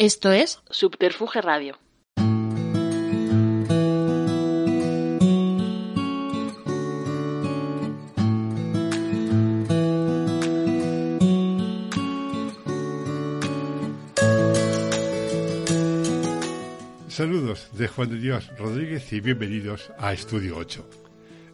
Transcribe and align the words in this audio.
Esto 0.00 0.32
es 0.32 0.62
Subterfuge 0.70 1.42
Radio. 1.42 1.78
Saludos 17.08 17.68
de 17.74 17.86
Juan 17.86 18.08
de 18.08 18.16
Dios 18.16 18.50
Rodríguez 18.56 19.12
y 19.12 19.20
bienvenidos 19.20 19.92
a 19.98 20.14
Estudio 20.14 20.56
8, 20.56 20.88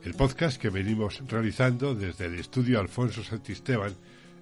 el 0.05 0.15
podcast 0.15 0.63
que 0.63 0.71
venimos 0.71 1.21
realizando 1.27 1.97
desde 1.97 2.27
el 2.27 2.39
estudio 2.39 2.79
Alfonso 2.79 3.25
Santisteban 3.25 3.97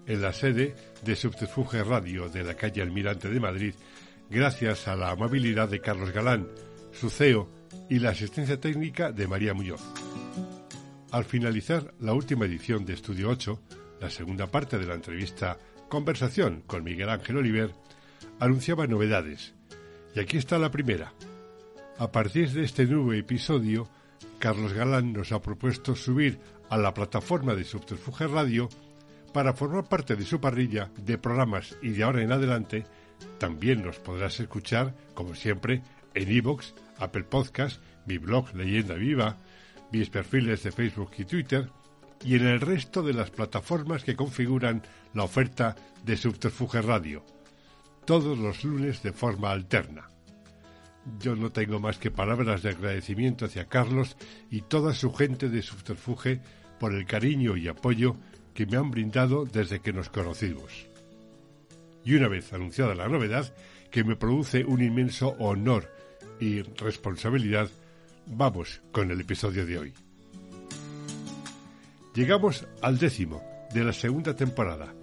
en 0.06 0.22
la 0.22 0.32
sede 0.32 0.74
de 1.04 1.16
Subterfuge 1.16 1.82
Radio 1.82 2.28
de 2.28 2.44
la 2.44 2.54
calle 2.54 2.82
Almirante 2.82 3.28
de 3.28 3.40
Madrid, 3.40 3.74
gracias 4.30 4.88
a 4.88 4.96
la 4.96 5.10
amabilidad 5.10 5.68
de 5.68 5.80
Carlos 5.80 6.12
Galán, 6.12 6.48
su 6.92 7.10
CEO 7.10 7.48
y 7.88 7.98
la 7.98 8.10
asistencia 8.10 8.60
técnica 8.60 9.12
de 9.12 9.26
María 9.26 9.54
Muñoz. 9.54 9.82
Al 11.10 11.24
finalizar 11.24 11.94
la 12.00 12.12
última 12.12 12.44
edición 12.44 12.84
de 12.84 12.94
Estudio 12.94 13.30
8, 13.30 13.60
la 14.00 14.10
segunda 14.10 14.46
parte 14.46 14.78
de 14.78 14.86
la 14.86 14.94
entrevista 14.94 15.58
Conversación 15.88 16.62
con 16.66 16.82
Miguel 16.82 17.08
Ángel 17.08 17.36
Oliver, 17.36 17.70
anunciaba 18.40 18.86
novedades. 18.86 19.54
Y 20.14 20.20
aquí 20.20 20.38
está 20.38 20.58
la 20.58 20.70
primera. 20.70 21.12
A 21.98 22.10
partir 22.10 22.50
de 22.50 22.64
este 22.64 22.86
nuevo 22.86 23.12
episodio, 23.12 23.88
Carlos 24.38 24.72
Galán 24.72 25.12
nos 25.12 25.30
ha 25.32 25.40
propuesto 25.40 25.94
subir 25.94 26.38
a 26.68 26.76
la 26.76 26.92
plataforma 26.92 27.54
de 27.54 27.64
Subterfuge 27.64 28.26
Radio 28.26 28.68
para 29.34 29.52
formar 29.52 29.88
parte 29.88 30.14
de 30.14 30.24
su 30.24 30.40
parrilla 30.40 30.90
de 30.96 31.18
programas 31.18 31.76
y 31.82 31.90
de 31.90 32.04
ahora 32.04 32.22
en 32.22 32.30
adelante 32.30 32.86
también 33.38 33.82
nos 33.82 33.98
podrás 33.98 34.38
escuchar, 34.38 34.94
como 35.12 35.34
siempre, 35.34 35.82
en 36.14 36.30
iVoox, 36.30 36.72
Apple 36.98 37.24
Podcast, 37.24 37.82
mi 38.06 38.18
blog 38.18 38.54
Leyenda 38.54 38.94
Viva, 38.94 39.36
mis 39.90 40.08
perfiles 40.08 40.62
de 40.62 40.70
Facebook 40.70 41.10
y 41.18 41.24
Twitter 41.24 41.68
y 42.24 42.36
en 42.36 42.46
el 42.46 42.60
resto 42.60 43.02
de 43.02 43.12
las 43.12 43.30
plataformas 43.30 44.04
que 44.04 44.14
configuran 44.14 44.82
la 45.14 45.24
oferta 45.24 45.74
de 46.04 46.16
Subterfuge 46.16 46.80
Radio, 46.80 47.24
todos 48.04 48.38
los 48.38 48.62
lunes 48.62 49.02
de 49.02 49.12
forma 49.12 49.50
alterna. 49.50 50.08
Yo 51.18 51.34
no 51.34 51.50
tengo 51.50 51.80
más 51.80 51.98
que 51.98 52.12
palabras 52.12 52.62
de 52.62 52.70
agradecimiento 52.70 53.46
hacia 53.46 53.66
Carlos 53.66 54.16
y 54.48 54.60
toda 54.60 54.94
su 54.94 55.12
gente 55.12 55.48
de 55.48 55.60
Subterfuge 55.60 56.40
por 56.78 56.94
el 56.94 57.04
cariño 57.04 57.56
y 57.56 57.66
apoyo 57.66 58.16
que 58.54 58.66
me 58.66 58.76
han 58.76 58.90
brindado 58.90 59.44
desde 59.44 59.80
que 59.80 59.92
nos 59.92 60.08
conocimos. 60.08 60.86
Y 62.04 62.14
una 62.14 62.28
vez 62.28 62.52
anunciada 62.52 62.94
la 62.94 63.08
novedad, 63.08 63.52
que 63.90 64.04
me 64.04 64.16
produce 64.16 64.64
un 64.64 64.82
inmenso 64.82 65.36
honor 65.38 65.90
y 66.40 66.62
responsabilidad, 66.62 67.68
vamos 68.26 68.80
con 68.92 69.10
el 69.10 69.20
episodio 69.20 69.66
de 69.66 69.78
hoy. 69.78 69.94
Llegamos 72.14 72.66
al 72.80 72.98
décimo 72.98 73.42
de 73.72 73.84
la 73.84 73.92
segunda 73.92 74.36
temporada 74.36 74.94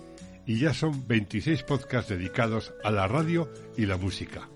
y 0.46 0.60
ya 0.60 0.74
son 0.74 1.08
26 1.08 1.64
podcasts 1.64 2.10
dedicados 2.10 2.74
a 2.84 2.92
la 2.92 3.08
radio 3.08 3.52
y 3.78 3.86
la 3.86 3.98
música. 3.98 4.48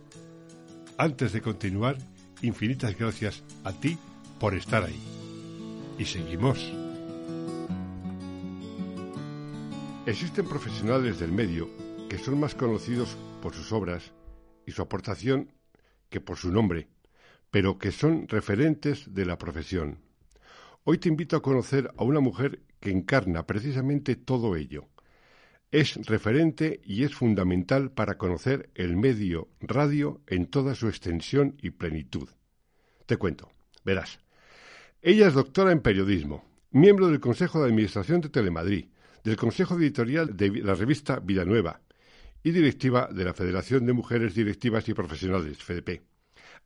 Antes 0.98 1.34
de 1.34 1.42
continuar, 1.42 1.98
infinitas 2.42 2.98
gracias 2.98 3.44
a 3.64 3.74
ti 3.74 3.98
por 4.40 4.56
estar 4.56 4.84
ahí. 4.84 5.00
Y 5.98 6.06
seguimos. 6.06 6.85
Existen 10.08 10.48
profesionales 10.48 11.18
del 11.18 11.32
medio 11.32 11.68
que 12.10 12.20
son 12.20 12.40
más 12.40 12.54
conocidos 12.54 13.18
por 13.42 13.56
sus 13.56 13.72
obras 13.72 14.14
y 14.64 14.72
su 14.72 14.84
aportación 14.84 15.52
que 16.10 16.22
por 16.22 16.38
su 16.38 16.52
nombre, 16.52 16.88
pero 17.50 17.80
que 17.80 17.92
son 17.92 18.28
referentes 18.28 19.16
de 19.16 19.26
la 19.26 19.40
profesión. 19.40 19.98
Hoy 20.84 21.00
te 21.00 21.10
invito 21.10 21.36
a 21.36 21.42
conocer 21.42 21.92
a 21.98 22.04
una 22.04 22.20
mujer 22.20 22.62
que 22.80 22.92
encarna 22.92 23.48
precisamente 23.48 24.16
todo 24.16 24.56
ello. 24.56 24.90
Es 25.72 25.96
referente 26.06 26.82
y 26.84 27.04
es 27.04 27.16
fundamental 27.16 27.90
para 27.90 28.20
conocer 28.20 28.70
el 28.76 28.96
medio 28.98 29.50
radio 29.60 30.22
en 30.28 30.46
toda 30.46 30.76
su 30.76 30.88
extensión 30.88 31.58
y 31.64 31.72
plenitud. 31.72 32.30
Te 33.08 33.18
cuento, 33.18 33.50
verás. 33.84 34.20
Ella 35.02 35.28
es 35.28 35.34
doctora 35.34 35.72
en 35.72 35.82
periodismo, 35.82 36.46
miembro 36.70 37.08
del 37.08 37.20
Consejo 37.20 37.60
de 37.60 37.70
Administración 37.70 38.22
de 38.22 38.30
Telemadrid, 38.30 38.86
del 39.26 39.36
Consejo 39.36 39.76
Editorial 39.76 40.38
de 40.38 40.50
la 40.62 40.76
revista 40.76 41.20
Vida 41.20 41.44
Nueva 41.44 41.82
y 42.44 42.52
directiva 42.52 43.10
de 43.12 43.26
la 43.26 43.34
Federación 43.34 43.86
de 43.88 43.94
Mujeres 43.94 44.36
Directivas 44.36 44.88
y 44.88 44.94
Profesionales, 44.94 45.58
FEDP. 45.58 46.04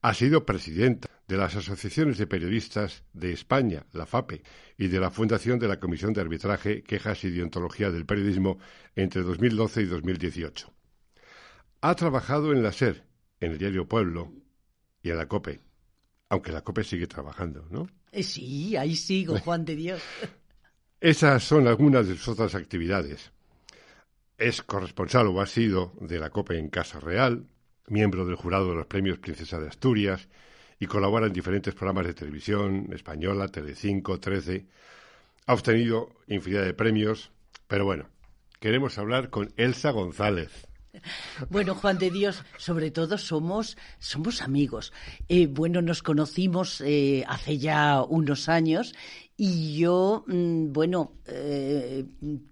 Ha 0.02 0.14
sido 0.14 0.46
presidenta 0.46 1.08
de 1.26 1.38
las 1.38 1.56
Asociaciones 1.56 2.18
de 2.18 2.28
Periodistas 2.28 3.06
de 3.14 3.32
España, 3.32 3.86
la 3.94 4.06
FAPE, 4.06 4.44
y 4.78 4.88
de 4.88 5.00
la 5.00 5.10
Fundación 5.10 5.58
de 5.58 5.70
la 5.70 5.80
Comisión 5.80 6.12
de 6.12 6.20
Arbitraje, 6.20 6.84
Quejas 6.84 7.24
y 7.24 7.32
Deontología 7.32 7.92
del 7.92 8.06
Periodismo 8.06 8.60
entre 8.94 9.22
2012 9.22 9.82
y 9.82 9.86
2018. 9.86 10.74
Ha 11.80 11.96
trabajado 11.96 12.52
en 12.52 12.62
la 12.62 12.74
SER, 12.74 13.06
en 13.40 13.54
el 13.54 13.58
diario 13.58 13.88
Pueblo 13.88 14.34
y 15.02 15.12
en 15.12 15.18
la 15.18 15.30
COPE, 15.30 15.62
aunque 16.28 16.52
la 16.52 16.62
COPE 16.62 16.84
sigue 16.84 17.08
trabajando, 17.08 17.66
¿no? 17.72 17.88
Eh, 18.12 18.24
sí, 18.24 18.76
ahí 18.76 18.98
sigo, 18.98 19.40
Juan 19.46 19.64
de 19.64 19.78
Dios. 19.78 20.02
Esas 21.02 21.46
son 21.46 21.66
algunas 21.68 22.10
de 22.10 22.18
sus 22.18 22.28
otras 22.28 22.56
actividades. 22.56 23.32
Es 24.38 24.62
corresponsal 24.62 25.28
o 25.28 25.40
ha 25.40 25.46
sido 25.46 25.94
de 26.02 26.20
la 26.20 26.30
COPE 26.30 26.58
en 26.58 26.68
Casa 26.70 27.00
Real, 27.00 27.46
miembro 27.88 28.26
del 28.26 28.36
jurado 28.36 28.70
de 28.70 28.76
los 28.76 28.86
premios 28.86 29.18
Princesa 29.18 29.60
de 29.60 29.70
Asturias 29.70 30.28
y 30.78 30.88
colabora 30.88 31.28
en 31.28 31.34
diferentes 31.34 31.74
programas 31.74 32.06
de 32.06 32.14
televisión 32.16 32.90
española, 32.92 33.48
Telecinco, 33.48 34.20
13. 34.20 34.66
Ha 35.46 35.54
obtenido 35.54 36.10
infinidad 36.28 36.66
de 36.66 36.74
premios, 36.74 37.32
pero 37.68 37.86
bueno, 37.86 38.10
queremos 38.60 38.98
hablar 38.98 39.30
con 39.30 39.54
Elsa 39.56 39.92
González. 39.92 40.68
Bueno, 41.50 41.76
Juan 41.76 41.98
de 41.98 42.10
Dios, 42.10 42.44
sobre 42.58 42.92
todo 42.92 43.18
somos, 43.18 43.78
somos 44.00 44.42
amigos. 44.42 44.92
Eh, 45.30 45.48
bueno, 45.48 45.82
nos 45.82 46.02
conocimos 46.04 46.82
eh, 46.82 47.24
hace 47.28 47.58
ya 47.58 48.02
unos 48.02 48.50
años 48.50 48.96
y 49.42 49.78
yo, 49.78 50.26
mm, 50.28 50.74
bueno, 50.74 51.14
eh, 51.26 52.04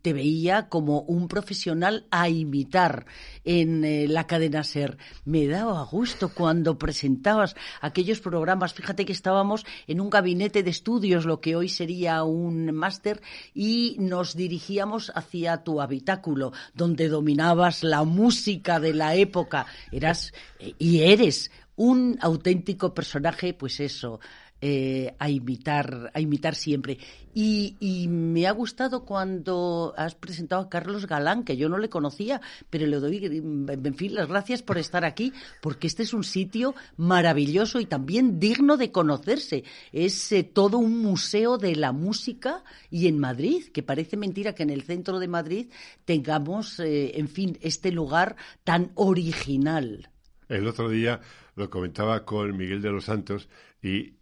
te 0.01 0.13
veía 0.13 0.69
como 0.69 1.01
un 1.01 1.27
profesional 1.27 2.05
a 2.11 2.29
imitar 2.29 3.05
en 3.43 3.83
eh, 3.83 4.07
la 4.07 4.25
cadena 4.25 4.63
SER. 4.63 4.97
Me 5.25 5.47
daba 5.47 5.83
gusto 5.83 6.29
cuando 6.33 6.77
presentabas 6.77 7.57
aquellos 7.81 8.21
programas. 8.21 8.73
Fíjate 8.73 9.03
que 9.03 9.11
estábamos 9.11 9.65
en 9.85 9.99
un 9.99 10.09
gabinete 10.09 10.63
de 10.63 10.69
estudios, 10.69 11.25
lo 11.25 11.41
que 11.41 11.57
hoy 11.57 11.67
sería 11.67 12.23
un 12.23 12.71
máster, 12.73 13.21
y 13.53 13.97
nos 13.99 14.37
dirigíamos 14.37 15.11
hacia 15.13 15.65
tu 15.65 15.81
habitáculo, 15.81 16.53
donde 16.73 17.09
dominabas 17.09 17.83
la 17.83 18.05
música 18.05 18.79
de 18.79 18.93
la 18.93 19.13
época. 19.13 19.65
Eras 19.91 20.31
eh, 20.59 20.73
y 20.79 21.01
eres 21.01 21.51
un 21.75 22.17
auténtico 22.21 22.93
personaje, 22.93 23.53
pues 23.53 23.79
eso, 23.79 24.19
eh, 24.59 25.13
a 25.19 25.29
imitar, 25.29 26.11
a 26.15 26.19
imitar 26.19 26.55
siempre. 26.55 26.97
Y, 27.39 28.07
me 28.09 28.47
ha 28.47 28.51
gustado 28.51 29.05
cuando 29.05 29.93
has 29.95 30.15
presentado 30.15 30.63
a 30.63 30.69
Carlos 30.69 31.05
Galán, 31.05 31.43
que 31.43 31.55
yo 31.55 31.69
no 31.69 31.77
le 31.77 31.89
conocía, 31.89 32.41
pero 32.71 32.87
le 32.87 32.99
doy, 32.99 33.17
en 33.27 33.95
fin, 33.95 34.15
las 34.15 34.27
gracias 34.27 34.63
por 34.63 34.79
estar 34.79 35.05
aquí, 35.05 35.31
porque 35.61 35.85
este 35.85 36.01
es 36.01 36.13
un 36.15 36.23
sitio 36.23 36.73
maravilloso 36.95 37.79
y 37.79 37.85
también 37.85 38.39
digno 38.39 38.77
de 38.77 38.91
conocerse. 38.91 39.63
Es 39.91 40.31
eh, 40.31 40.43
todo 40.43 40.79
un 40.79 40.97
museo 41.03 41.59
de 41.59 41.75
la 41.75 41.91
música 41.91 42.63
y 42.89 43.07
en 43.07 43.19
Madrid, 43.19 43.65
que 43.71 43.83
parece 43.83 44.17
mentira 44.17 44.55
que 44.55 44.63
en 44.63 44.71
el 44.71 44.81
centro 44.81 45.19
de 45.19 45.27
Madrid 45.27 45.67
tengamos, 46.05 46.79
eh, 46.79 47.19
en 47.19 47.27
fin, 47.27 47.59
este 47.61 47.91
lugar 47.91 48.35
tan 48.63 48.91
original. 48.95 50.09
El 50.49 50.65
otro 50.65 50.89
día 50.89 51.21
lo 51.55 51.69
comentaba 51.69 52.25
con 52.25 52.57
Miguel 52.57 52.81
de 52.81 52.89
los 52.89 53.05
Santos 53.05 53.47
y 53.83 54.13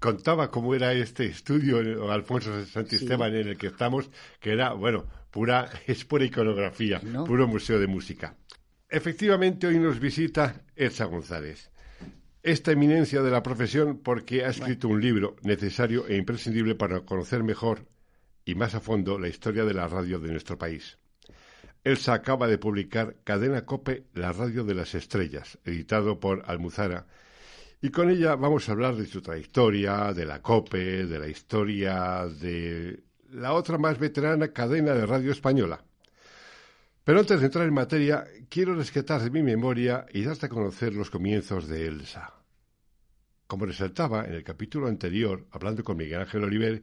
contaba 0.00 0.50
cómo 0.50 0.74
era 0.74 0.92
este 0.94 1.26
estudio, 1.26 2.10
Alfonso 2.10 2.64
Santisteban, 2.64 3.34
en 3.34 3.48
el 3.48 3.56
que 3.56 3.68
estamos, 3.68 4.10
que 4.40 4.52
era, 4.52 4.72
bueno, 4.72 5.04
pura, 5.30 5.68
es 5.86 6.04
pura 6.04 6.24
iconografía, 6.24 7.00
puro 7.26 7.46
museo 7.46 7.78
de 7.78 7.86
música. 7.86 8.34
Efectivamente, 8.88 9.68
hoy 9.68 9.78
nos 9.78 10.00
visita 10.00 10.62
Elsa 10.74 11.04
González, 11.04 11.70
esta 12.42 12.72
eminencia 12.72 13.22
de 13.22 13.30
la 13.30 13.42
profesión 13.42 13.98
porque 13.98 14.44
ha 14.44 14.48
escrito 14.48 14.88
un 14.88 15.00
libro 15.00 15.36
necesario 15.42 16.08
e 16.08 16.16
imprescindible 16.16 16.74
para 16.74 17.02
conocer 17.02 17.44
mejor 17.44 17.86
y 18.44 18.54
más 18.54 18.74
a 18.74 18.80
fondo 18.80 19.18
la 19.18 19.28
historia 19.28 19.64
de 19.64 19.74
la 19.74 19.86
radio 19.86 20.18
de 20.18 20.32
nuestro 20.32 20.58
país. 20.58 20.98
Elsa 21.84 22.14
acaba 22.14 22.48
de 22.48 22.58
publicar 22.58 23.16
Cadena 23.24 23.64
Cope, 23.64 24.06
la 24.14 24.32
radio 24.32 24.64
de 24.64 24.74
las 24.74 24.94
estrellas, 24.94 25.58
editado 25.64 26.18
por 26.18 26.42
Almuzara, 26.46 27.06
y 27.82 27.90
con 27.90 28.10
ella 28.10 28.36
vamos 28.36 28.68
a 28.68 28.72
hablar 28.72 28.96
de 28.96 29.06
su 29.06 29.22
trayectoria, 29.22 30.12
de 30.12 30.26
la 30.26 30.42
COPE, 30.42 31.06
de 31.06 31.18
la 31.18 31.28
historia 31.28 32.26
de 32.26 33.00
la 33.32 33.54
otra 33.54 33.78
más 33.78 33.98
veterana 33.98 34.52
cadena 34.52 34.92
de 34.92 35.06
radio 35.06 35.32
española. 35.32 35.82
Pero 37.04 37.20
antes 37.20 37.40
de 37.40 37.46
entrar 37.46 37.66
en 37.66 37.72
materia, 37.72 38.26
quiero 38.50 38.74
rescatar 38.74 39.22
de 39.22 39.30
mi 39.30 39.42
memoria 39.42 40.04
y 40.12 40.22
darte 40.22 40.46
a 40.46 40.50
conocer 40.50 40.94
los 40.94 41.10
comienzos 41.10 41.68
de 41.68 41.86
Elsa. 41.86 42.34
Como 43.46 43.64
resaltaba 43.64 44.26
en 44.26 44.34
el 44.34 44.44
capítulo 44.44 44.86
anterior, 44.86 45.46
hablando 45.50 45.82
con 45.82 45.96
Miguel 45.96 46.20
Ángel 46.20 46.44
Oliver, 46.44 46.82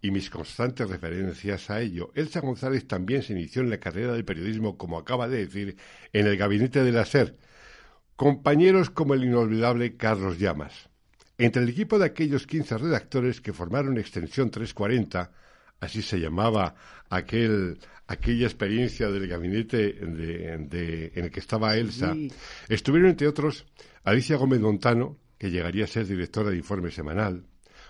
y 0.00 0.10
mis 0.12 0.30
constantes 0.30 0.88
referencias 0.88 1.68
a 1.70 1.80
ello, 1.80 2.12
Elsa 2.14 2.40
González 2.40 2.86
también 2.86 3.22
se 3.22 3.32
inició 3.32 3.62
en 3.62 3.70
la 3.70 3.80
carrera 3.80 4.12
del 4.12 4.24
periodismo, 4.24 4.78
como 4.78 4.98
acaba 4.98 5.26
de 5.26 5.38
decir, 5.38 5.76
en 6.12 6.26
el 6.26 6.36
gabinete 6.36 6.84
de 6.84 6.92
la 6.92 7.04
SER, 7.04 7.36
compañeros 8.16 8.90
como 8.90 9.14
el 9.14 9.24
inolvidable 9.24 9.96
Carlos 9.96 10.38
Llamas. 10.38 10.88
Entre 11.38 11.62
el 11.62 11.68
equipo 11.68 11.98
de 11.98 12.06
aquellos 12.06 12.46
15 12.46 12.78
redactores 12.78 13.40
que 13.42 13.52
formaron 13.52 13.98
Extensión 13.98 14.50
340, 14.50 15.30
así 15.80 16.00
se 16.00 16.18
llamaba 16.18 16.74
aquel, 17.10 17.78
aquella 18.06 18.46
experiencia 18.46 19.10
del 19.10 19.28
gabinete 19.28 19.98
en 20.02 20.68
el 20.70 21.30
que 21.30 21.40
estaba 21.40 21.76
Elsa, 21.76 22.16
estuvieron 22.68 23.10
entre 23.10 23.28
otros 23.28 23.66
Alicia 24.02 24.36
Gómez 24.36 24.60
Montano, 24.60 25.18
que 25.38 25.50
llegaría 25.50 25.84
a 25.84 25.88
ser 25.88 26.06
directora 26.06 26.50
de 26.50 26.56
Informe 26.56 26.90
Semanal, 26.90 27.44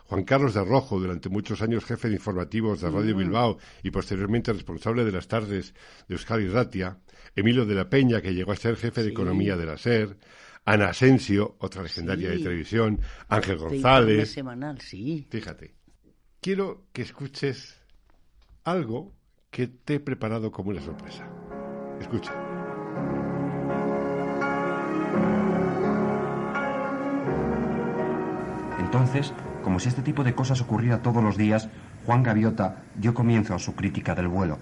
Juan 0.08 0.24
Carlos 0.24 0.54
de 0.54 0.64
Rojo, 0.64 1.00
durante 1.00 1.28
muchos 1.28 1.62
años 1.62 1.84
jefe 1.84 2.08
de 2.08 2.14
informativos 2.14 2.80
de 2.80 2.90
Radio 2.90 3.14
mm. 3.14 3.18
Bilbao 3.18 3.58
y 3.82 3.90
posteriormente 3.90 4.52
responsable 4.52 5.04
de 5.04 5.12
las 5.12 5.28
tardes 5.28 5.74
de 6.08 6.14
Euskadi 6.14 6.48
Ratia, 6.48 6.98
Emilio 7.34 7.66
de 7.66 7.74
la 7.74 7.88
Peña, 7.88 8.20
que 8.20 8.34
llegó 8.34 8.52
a 8.52 8.56
ser 8.56 8.76
jefe 8.76 9.02
de 9.02 9.10
economía 9.10 9.56
de 9.56 9.66
la 9.66 9.76
SER, 9.76 10.16
Ana 10.64 10.88
Asensio, 10.88 11.56
otra 11.60 11.82
legendaria 11.82 12.30
de 12.30 12.38
televisión, 12.38 13.00
Ángel 13.28 13.58
González. 13.58 14.32
semanal, 14.32 14.80
sí. 14.80 15.26
Fíjate. 15.30 15.74
Quiero 16.40 16.86
que 16.92 17.02
escuches 17.02 17.76
algo 18.64 19.12
que 19.50 19.68
te 19.68 19.94
he 19.94 20.00
preparado 20.00 20.50
como 20.50 20.70
una 20.70 20.82
sorpresa. 20.82 21.28
Escucha. 22.00 22.32
Entonces, 28.78 29.32
como 29.66 29.80
si 29.80 29.88
este 29.88 30.02
tipo 30.02 30.22
de 30.22 30.32
cosas 30.32 30.60
ocurriera 30.60 31.02
todos 31.02 31.24
los 31.24 31.36
días, 31.36 31.68
Juan 32.04 32.22
Gaviota 32.22 32.84
dio 32.94 33.12
comienzo 33.12 33.52
a 33.52 33.58
su 33.58 33.74
crítica 33.74 34.14
del 34.14 34.28
vuelo. 34.28 34.60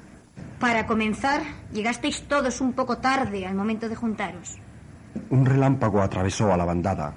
Para 0.58 0.86
comenzar, 0.86 1.42
llegasteis 1.74 2.22
todos 2.22 2.62
un 2.62 2.72
poco 2.72 2.96
tarde 2.96 3.44
al 3.44 3.54
momento 3.54 3.90
de 3.90 3.96
juntaros. 3.96 4.56
Un 5.28 5.44
relámpago 5.44 6.00
atravesó 6.00 6.54
a 6.54 6.56
la 6.56 6.64
bandada. 6.64 7.12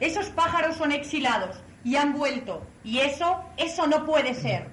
Esos 0.00 0.28
pájaros 0.30 0.74
son 0.74 0.90
exilados 0.90 1.62
y 1.84 1.94
han 1.94 2.14
vuelto. 2.14 2.66
Y 2.82 2.98
eso, 2.98 3.44
eso 3.56 3.86
no 3.86 4.04
puede 4.04 4.34
ser. 4.34 4.66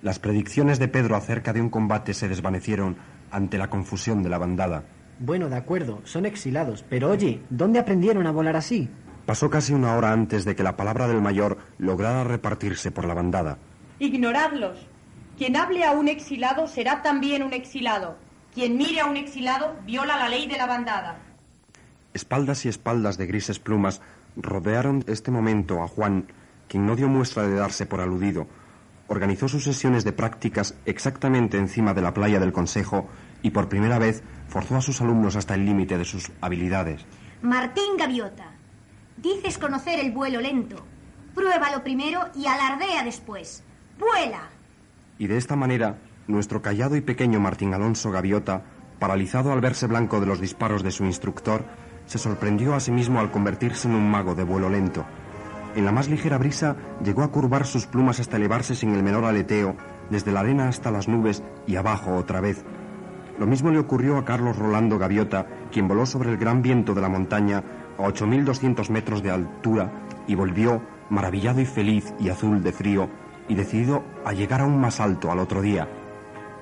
Las 0.00 0.18
predicciones 0.18 0.78
de 0.78 0.88
Pedro 0.88 1.14
acerca 1.14 1.52
de 1.52 1.60
un 1.60 1.68
combate 1.68 2.14
se 2.14 2.26
desvanecieron 2.26 2.96
ante 3.30 3.58
la 3.58 3.68
confusión 3.68 4.22
de 4.22 4.30
la 4.30 4.38
bandada. 4.38 4.82
Bueno, 5.18 5.50
de 5.50 5.56
acuerdo, 5.56 6.00
son 6.04 6.24
exilados, 6.24 6.86
pero 6.88 7.10
oye, 7.10 7.42
¿dónde 7.50 7.78
aprendieron 7.78 8.26
a 8.26 8.32
volar 8.32 8.56
así? 8.56 8.88
Pasó 9.28 9.50
casi 9.50 9.74
una 9.74 9.94
hora 9.94 10.10
antes 10.10 10.46
de 10.46 10.56
que 10.56 10.62
la 10.62 10.78
palabra 10.78 11.06
del 11.06 11.20
mayor 11.20 11.58
lograra 11.76 12.24
repartirse 12.24 12.90
por 12.90 13.04
la 13.04 13.12
bandada. 13.12 13.58
Ignoradlos. 13.98 14.78
Quien 15.36 15.54
hable 15.54 15.84
a 15.84 15.90
un 15.90 16.08
exilado 16.08 16.66
será 16.66 17.02
también 17.02 17.42
un 17.42 17.52
exilado. 17.52 18.16
Quien 18.54 18.78
mire 18.78 19.00
a 19.00 19.04
un 19.04 19.18
exilado 19.18 19.76
viola 19.84 20.16
la 20.16 20.30
ley 20.30 20.46
de 20.46 20.56
la 20.56 20.64
bandada. 20.64 21.18
Espaldas 22.14 22.64
y 22.64 22.70
espaldas 22.70 23.18
de 23.18 23.26
grises 23.26 23.58
plumas 23.58 24.00
rodearon 24.34 25.04
este 25.06 25.30
momento 25.30 25.82
a 25.82 25.88
Juan, 25.88 26.28
quien 26.66 26.86
no 26.86 26.96
dio 26.96 27.08
muestra 27.08 27.42
de 27.42 27.54
darse 27.54 27.84
por 27.84 28.00
aludido. 28.00 28.46
Organizó 29.08 29.46
sus 29.46 29.64
sesiones 29.64 30.04
de 30.04 30.12
prácticas 30.12 30.74
exactamente 30.86 31.58
encima 31.58 31.92
de 31.92 32.00
la 32.00 32.14
playa 32.14 32.40
del 32.40 32.54
Consejo 32.54 33.10
y 33.42 33.50
por 33.50 33.68
primera 33.68 33.98
vez 33.98 34.22
forzó 34.48 34.76
a 34.76 34.80
sus 34.80 35.02
alumnos 35.02 35.36
hasta 35.36 35.52
el 35.52 35.66
límite 35.66 35.98
de 35.98 36.06
sus 36.06 36.32
habilidades. 36.40 37.04
Martín 37.42 37.96
Gaviota, 37.98 38.47
Dices 39.22 39.58
conocer 39.58 39.98
el 39.98 40.12
vuelo 40.12 40.40
lento. 40.40 40.76
Pruébalo 41.34 41.82
primero 41.82 42.20
y 42.36 42.46
alardea 42.46 43.02
después. 43.02 43.64
¡Vuela! 43.98 44.48
Y 45.18 45.26
de 45.26 45.36
esta 45.36 45.56
manera, 45.56 45.98
nuestro 46.28 46.62
callado 46.62 46.94
y 46.94 47.00
pequeño 47.00 47.40
Martín 47.40 47.74
Alonso 47.74 48.12
Gaviota, 48.12 48.62
paralizado 49.00 49.52
al 49.52 49.60
verse 49.60 49.88
blanco 49.88 50.20
de 50.20 50.26
los 50.26 50.40
disparos 50.40 50.84
de 50.84 50.92
su 50.92 51.04
instructor, 51.04 51.64
se 52.06 52.18
sorprendió 52.18 52.74
a 52.74 52.80
sí 52.80 52.92
mismo 52.92 53.18
al 53.18 53.32
convertirse 53.32 53.88
en 53.88 53.96
un 53.96 54.08
mago 54.08 54.36
de 54.36 54.44
vuelo 54.44 54.70
lento. 54.70 55.04
En 55.74 55.84
la 55.84 55.90
más 55.90 56.08
ligera 56.08 56.38
brisa 56.38 56.76
llegó 57.02 57.24
a 57.24 57.32
curvar 57.32 57.66
sus 57.66 57.86
plumas 57.86 58.20
hasta 58.20 58.36
elevarse 58.36 58.76
sin 58.76 58.94
el 58.94 59.02
menor 59.02 59.24
aleteo, 59.24 59.76
desde 60.10 60.30
la 60.30 60.40
arena 60.40 60.68
hasta 60.68 60.92
las 60.92 61.08
nubes 61.08 61.42
y 61.66 61.74
abajo 61.74 62.14
otra 62.14 62.40
vez. 62.40 62.64
Lo 63.36 63.46
mismo 63.46 63.70
le 63.70 63.80
ocurrió 63.80 64.16
a 64.16 64.24
Carlos 64.24 64.56
Rolando 64.56 64.96
Gaviota, 64.96 65.46
quien 65.72 65.88
voló 65.88 66.06
sobre 66.06 66.30
el 66.30 66.36
gran 66.36 66.62
viento 66.62 66.94
de 66.94 67.00
la 67.00 67.08
montaña 67.08 67.64
a 67.98 68.02
8.200 68.02 68.88
metros 68.90 69.22
de 69.22 69.30
altura 69.30 69.90
y 70.26 70.34
volvió, 70.34 70.82
maravillado 71.10 71.60
y 71.60 71.66
feliz 71.66 72.14
y 72.18 72.28
azul 72.28 72.62
de 72.62 72.72
frío, 72.72 73.08
y 73.48 73.54
decidido 73.54 74.04
a 74.24 74.32
llegar 74.32 74.60
aún 74.60 74.80
más 74.80 75.00
alto 75.00 75.30
al 75.30 75.38
otro 75.38 75.62
día. 75.62 75.88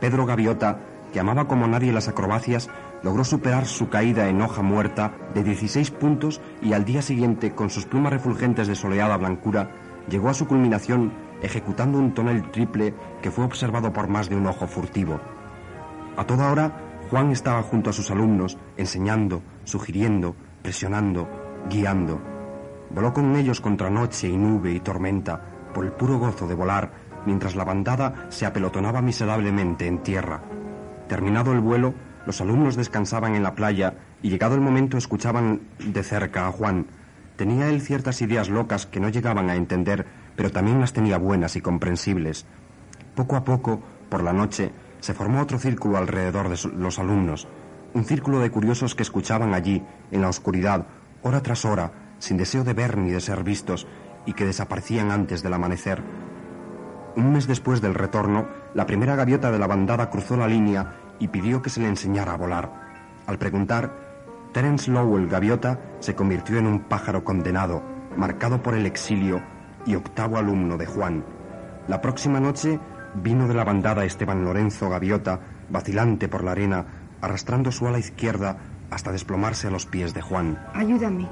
Pedro 0.01 0.27
Gaviota, 0.27 0.81
que 1.13 1.21
amaba 1.21 1.49
como 1.49 1.67
nadie 1.67 1.93
las 1.93 2.09
acrobacias, 2.09 2.69
logró 3.03 3.25
superar 3.25 3.67
su 3.67 3.89
caída 3.89 4.29
en 4.29 4.41
hoja 4.41 4.63
muerta 4.63 5.13
de 5.35 5.43
16 5.43 5.91
puntos 5.93 6.41
y 6.63 6.73
al 6.73 6.85
día 6.85 7.03
siguiente, 7.03 7.55
con 7.55 7.71
sus 7.71 7.87
plumas 7.87 8.13
refulgentes 8.13 8.69
de 8.69 8.75
soleada 8.75 9.17
blancura, 9.17 9.71
llegó 10.09 10.29
a 10.29 10.35
su 10.35 10.47
culminación 10.47 11.13
ejecutando 11.43 11.99
un 11.99 12.15
tonel 12.15 12.51
triple 12.51 12.95
que 13.23 13.31
fue 13.31 13.45
observado 13.45 13.93
por 13.93 14.09
más 14.09 14.29
de 14.29 14.37
un 14.37 14.47
ojo 14.47 14.67
furtivo. 14.67 15.21
A 16.17 16.25
toda 16.25 16.51
hora, 16.51 16.73
Juan 17.11 17.31
estaba 17.31 17.63
junto 17.63 17.91
a 17.91 17.93
sus 17.93 18.11
alumnos, 18.11 18.59
enseñando, 18.77 19.43
sugiriendo, 19.65 20.35
presionando, 20.67 21.29
guiando. 21.71 22.21
Voló 22.91 23.13
con 23.13 23.37
ellos 23.37 23.61
contra 23.61 23.89
noche 23.89 24.27
y 24.27 24.37
nube 24.37 24.73
y 24.73 24.81
tormenta, 24.81 25.41
por 25.73 25.85
el 25.85 25.93
puro 25.93 26.19
gozo 26.19 26.49
de 26.49 26.57
volar, 26.57 26.91
mientras 27.25 27.55
la 27.55 27.63
bandada 27.63 28.27
se 28.31 28.47
apelotonaba 28.47 29.01
miserablemente 29.01 29.87
en 29.87 30.03
tierra. 30.03 30.43
Terminado 31.07 31.53
el 31.53 31.61
vuelo, 31.61 31.95
los 32.27 32.41
alumnos 32.41 32.75
descansaban 32.75 33.37
en 33.37 33.45
la 33.45 33.55
playa 33.55 33.95
y 34.23 34.29
llegado 34.29 34.57
el 34.57 34.61
momento 34.61 34.99
escuchaban 34.99 35.61
de 35.79 36.03
cerca 36.03 36.49
a 36.49 36.51
Juan. 36.51 36.87
Tenía 37.37 37.69
él 37.69 37.81
ciertas 37.81 38.21
ideas 38.21 38.49
locas 38.49 38.87
que 38.87 38.99
no 38.99 39.09
llegaban 39.09 39.51
a 39.51 39.55
entender, 39.55 40.05
pero 40.35 40.51
también 40.51 40.81
las 40.81 40.93
tenía 40.93 41.17
buenas 41.17 41.55
y 41.55 41.61
comprensibles. 41.61 42.45
Poco 43.15 43.37
a 43.37 43.45
poco, 43.45 43.81
por 44.09 44.25
la 44.25 44.33
noche, 44.33 44.73
se 44.99 45.15
formó 45.15 45.43
otro 45.43 45.61
círculo 45.61 45.97
alrededor 45.97 46.49
de 46.49 46.59
los 46.77 46.99
alumnos 46.99 47.47
un 47.97 48.05
círculo 48.05 48.41
de 48.41 48.51
curiosos 48.51 48.95
que 48.95 49.03
escuchaban 49.03 49.55
allí, 49.55 49.83
en 50.11 50.21
la 50.21 50.29
oscuridad, 50.29 50.85
hora 51.23 51.43
tras 51.43 51.65
hora, 51.65 51.93
sin 52.19 52.37
deseo 52.37 52.63
de 52.63 52.75
ver 52.75 52.99
ni 52.99 53.11
de 53.11 53.23
ser 53.23 53.43
vistos, 53.43 53.87
y 54.27 54.35
que 54.35 54.45
desaparecían 54.45 55.11
antes 55.11 55.43
del 55.43 55.55
amanecer. 55.55 56.03
Un 57.17 57.33
mes 57.33 57.47
después 57.47 57.81
del 57.81 57.95
retorno, 57.95 58.49
la 58.75 58.85
primera 58.85 59.17
gaviota 59.17 59.51
de 59.51 59.59
la 59.59 59.67
bandada 59.67 60.11
cruzó 60.11 60.37
la 60.37 60.47
línea 60.47 60.93
y 61.19 61.29
pidió 61.29 61.63
que 61.63 61.71
se 61.71 61.81
le 61.81 61.89
enseñara 61.89 62.35
a 62.35 62.37
volar. 62.37 62.71
Al 63.27 63.39
preguntar, 63.39 63.91
Terence 64.53 64.91
Lowell 64.91 65.27
Gaviota 65.27 65.81
se 66.01 66.15
convirtió 66.15 66.59
en 66.59 66.67
un 66.67 66.81
pájaro 66.81 67.25
condenado, 67.25 67.83
marcado 68.15 68.63
por 68.63 68.75
el 68.75 68.85
exilio 68.85 69.41
y 69.87 69.95
octavo 69.95 70.37
alumno 70.37 70.77
de 70.77 70.85
Juan. 70.85 71.25
La 71.89 72.03
próxima 72.03 72.41
noche 72.41 72.79
vino 73.15 73.49
de 73.49 73.55
la 73.55 73.65
bandada 73.65 74.05
Esteban 74.05 74.45
Lorenzo 74.45 74.91
Gaviota, 74.91 75.41
vacilante 75.71 76.29
por 76.29 76.45
la 76.45 76.51
arena, 76.51 77.06
arrastrando 77.21 77.73
su 77.73 77.87
ala 77.87 77.99
izquierda 77.99 78.59
hasta 78.91 79.13
desplomarse 79.13 79.69
a 79.69 79.71
los 79.71 79.87
pies 79.87 80.15
de 80.15 80.23
Juan. 80.23 80.59
Ayúdame. 80.75 81.29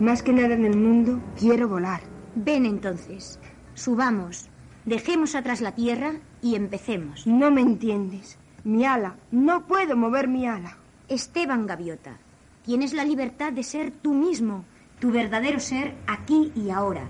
Más 0.00 0.22
que 0.22 0.32
nada 0.32 0.54
en 0.54 0.64
el 0.64 0.76
mundo, 0.76 1.20
quiero 1.38 1.68
volar. 1.68 2.00
Ven 2.34 2.66
entonces. 2.66 3.38
Subamos. 3.74 4.48
Dejemos 4.84 5.34
atrás 5.34 5.60
la 5.60 5.72
tierra 5.72 6.12
y 6.42 6.56
empecemos. 6.56 7.26
No 7.26 7.50
me 7.50 7.60
entiendes. 7.60 8.38
Mi 8.64 8.84
ala. 8.84 9.16
No 9.30 9.66
puedo 9.66 9.96
mover 9.96 10.28
mi 10.28 10.46
ala. 10.46 10.78
Esteban 11.08 11.66
Gaviota, 11.66 12.18
tienes 12.64 12.94
la 12.94 13.04
libertad 13.04 13.52
de 13.52 13.62
ser 13.62 13.90
tú 13.90 14.14
mismo, 14.14 14.64
tu 14.98 15.12
verdadero 15.12 15.60
ser 15.60 15.94
aquí 16.06 16.50
y 16.54 16.70
ahora. 16.70 17.06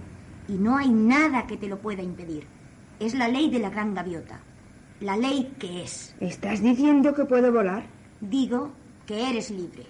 Y 0.48 0.54
no 0.54 0.76
hay 0.76 0.90
nada 0.90 1.46
que 1.46 1.56
te 1.56 1.68
lo 1.68 1.78
pueda 1.78 2.02
impedir. 2.02 2.46
Es 2.98 3.14
la 3.14 3.28
ley 3.28 3.50
de 3.50 3.60
la 3.60 3.70
gran 3.70 3.94
gaviota. 3.94 4.40
La 5.00 5.16
ley 5.16 5.54
que 5.58 5.82
es. 5.82 6.16
¿Estás 6.20 6.60
diciendo 6.60 7.14
que 7.14 7.24
puedo 7.24 7.52
volar? 7.52 7.84
Digo 8.30 8.72
que 9.06 9.28
eres 9.28 9.50
libre. 9.50 9.84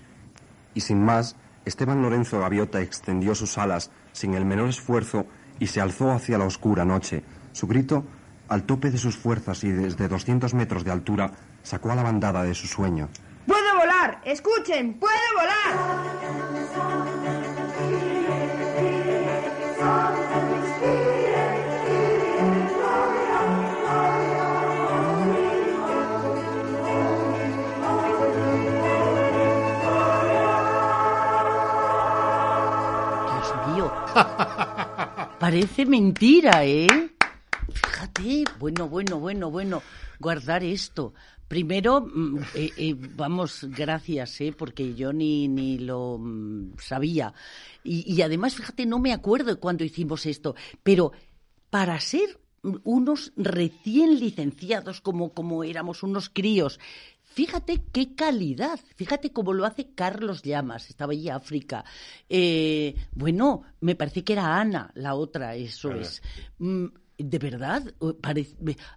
Y 0.75 0.81
sin 0.81 1.05
más, 1.05 1.37
Esteban 1.65 2.03
Lorenzo 2.03 2.41
Gaviota 2.41 2.81
extendió 2.81 3.35
sus 3.35 3.59
alas 3.59 3.91
sin 4.13 4.35
el 4.35 4.45
menor 4.45 4.69
esfuerzo 4.69 5.27
y 5.59 5.69
se 5.69 5.81
alzó 5.81 6.11
hacia 6.11 6.39
la 6.39 6.45
oscura 6.45 6.85
noche. 6.85 7.23
Su 7.53 7.67
grito, 7.67 8.05
al 8.49 8.65
tope 8.65 8.91
de 8.91 8.99
sus 8.99 9.17
fuerzas 9.17 9.63
y 9.65 9.71
desde 9.71 10.09
200 10.09 10.53
metros 10.55 10.85
de 10.85 10.91
altura, 10.91 11.33
sacó 11.63 11.93
a 11.93 11.95
la 11.95 12.03
bandada 12.03 12.43
de 12.43 12.55
su 12.55 12.67
sueño. 12.67 13.09
¡Puedo 13.47 13.77
volar! 13.77 14.21
¡Escuchen! 14.25 14.95
¡Puedo 14.95 15.15
volar! 15.37 16.15
Parece 35.41 35.87
mentira, 35.87 36.65
¿eh? 36.65 36.87
Fíjate, 37.73 38.45
bueno, 38.59 38.89
bueno, 38.89 39.19
bueno, 39.19 39.51
bueno, 39.51 39.83
guardar 40.21 40.63
esto. 40.63 41.15
Primero, 41.49 42.01
mm, 42.01 42.39
eh, 42.55 42.71
eh, 42.77 42.95
vamos, 42.97 43.67
gracias, 43.71 44.41
¿eh? 44.41 44.55
porque 44.57 44.95
yo 44.95 45.13
ni, 45.13 45.49
ni 45.49 45.79
lo 45.79 46.19
mm, 46.19 46.79
sabía. 46.79 47.33
Y, 47.83 48.13
y 48.13 48.23
además, 48.23 48.55
fíjate, 48.55 48.87
no 48.87 48.99
me 48.99 49.13
acuerdo 49.13 49.59
cuándo 49.61 49.85
hicimos 49.85 50.27
esto, 50.27 50.55
pero 50.83 51.13
para 51.71 52.01
ser 52.01 52.39
unos 52.85 53.33
recién 53.37 54.19
licenciados, 54.19 55.01
como, 55.01 55.35
como 55.35 55.65
éramos 55.65 56.03
unos 56.03 56.31
críos, 56.31 56.81
Fíjate 57.35 57.83
qué 57.91 58.15
calidad, 58.15 58.79
fíjate 58.95 59.33
cómo 59.33 59.55
lo 59.55 59.65
hace 59.65 59.93
Carlos 59.93 60.43
Llamas, 60.45 60.89
estaba 60.89 61.15
allí 61.15 61.29
África. 61.29 61.85
Eh, 62.29 62.95
bueno, 63.11 63.63
me 63.81 63.97
parece 63.97 64.23
que 64.23 64.35
era 64.35 64.61
Ana, 64.61 64.93
la 64.95 65.17
otra, 65.17 65.57
eso 65.57 65.91
es. 65.91 66.23
Mm, 66.59 66.85
de 67.19 67.39
verdad, 67.41 67.93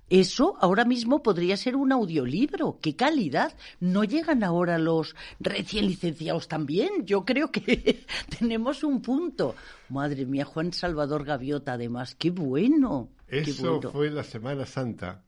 eso 0.08 0.56
ahora 0.62 0.86
mismo 0.86 1.24
podría 1.24 1.58
ser 1.58 1.75
un 1.75 1.91
audiolibro. 1.91 2.77
¡Qué 2.79 2.96
calidad! 2.96 3.56
¿No 3.79 4.03
llegan 4.03 4.44
ahora 4.44 4.77
los 4.77 5.15
recién 5.39 5.88
licenciados 5.88 6.48
también? 6.48 7.08
Yo 7.08 7.25
creo 7.25 7.51
que 7.51 8.06
tenemos 8.38 8.84
un 8.84 9.01
punto. 9.01 9.56
Madre 9.89 10.27
mía, 10.27 10.46
Juan 10.46 10.74
Salvador 10.74 11.25
Gaviota, 11.25 11.74
además, 11.74 12.13
qué 12.13 12.29
bueno. 12.29 13.10
Eso 13.27 13.82
fue 13.82 14.12
la 14.12 14.24
Semana 14.24 14.67
Santa 14.67 15.24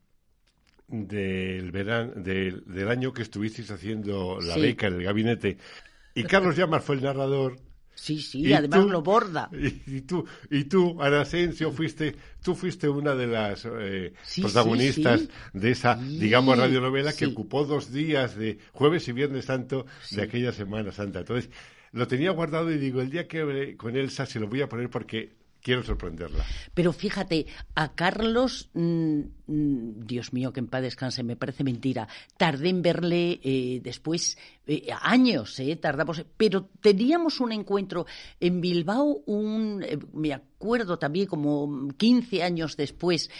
del, 0.90 1.70
verano, 1.70 2.12
del, 2.16 2.88
año 2.88 3.12
que 3.12 3.22
estuvisteis 3.22 3.70
haciendo 3.70 4.40
la 4.40 4.56
beca 4.56 4.88
en 4.88 4.94
el 4.94 5.04
gabinete. 5.04 5.56
Y 6.14 6.24
Carlos 6.24 6.56
Llamas 6.56 6.84
fue 6.84 6.96
el 6.96 7.02
narrador. 7.02 7.58
Sí, 7.94 8.20
sí, 8.20 8.40
y 8.40 8.52
además 8.52 8.86
lo 8.86 9.02
borda. 9.02 9.50
Y, 9.86 10.02
tú, 10.02 10.24
y 10.50 10.64
tú, 10.64 11.00
Ana 11.02 11.20
Asensio, 11.20 11.70
fuiste, 11.70 12.16
tú 12.42 12.54
fuiste 12.54 12.88
una 12.88 13.14
de 13.14 13.26
las 13.26 13.66
eh, 13.66 14.14
protagonistas 14.40 15.28
de 15.52 15.70
esa, 15.70 15.96
digamos, 15.96 16.56
radionovela 16.56 17.12
que 17.12 17.26
ocupó 17.26 17.64
dos 17.64 17.92
días 17.92 18.36
de 18.36 18.58
jueves 18.72 19.06
y 19.08 19.12
viernes 19.12 19.44
santo 19.44 19.86
de 20.10 20.22
aquella 20.22 20.52
Semana 20.52 20.92
Santa. 20.92 21.20
Entonces, 21.20 21.50
lo 21.92 22.06
tenía 22.06 22.30
guardado 22.30 22.70
y 22.70 22.78
digo, 22.78 23.00
el 23.00 23.10
día 23.10 23.28
que 23.28 23.76
con 23.76 23.96
Elsa 23.96 24.24
se 24.24 24.40
lo 24.40 24.48
voy 24.48 24.62
a 24.62 24.68
poner 24.68 24.88
porque 24.88 25.39
quiero 25.62 25.82
sorprenderla. 25.82 26.44
Pero 26.74 26.92
fíjate, 26.92 27.46
a 27.74 27.94
Carlos, 27.94 28.70
mm, 28.74 29.20
mm, 29.46 30.06
Dios 30.06 30.32
mío, 30.32 30.52
que 30.52 30.60
en 30.60 30.68
paz 30.68 30.82
descanse, 30.82 31.22
me 31.22 31.36
parece 31.36 31.64
mentira. 31.64 32.08
Tardé 32.36 32.68
en 32.68 32.82
verle 32.82 33.40
eh, 33.42 33.80
después 33.82 34.36
eh, 34.72 34.86
años, 35.02 35.58
eh, 35.58 35.74
tardamos, 35.74 36.24
pero 36.36 36.68
teníamos 36.80 37.40
un 37.40 37.50
encuentro 37.50 38.06
en 38.38 38.60
Bilbao, 38.60 39.20
un, 39.26 39.82
eh, 39.82 39.98
me 40.12 40.32
acuerdo 40.32 40.96
también 40.96 41.26
como 41.26 41.88
15 41.96 42.44
años 42.44 42.76
después, 42.76 43.30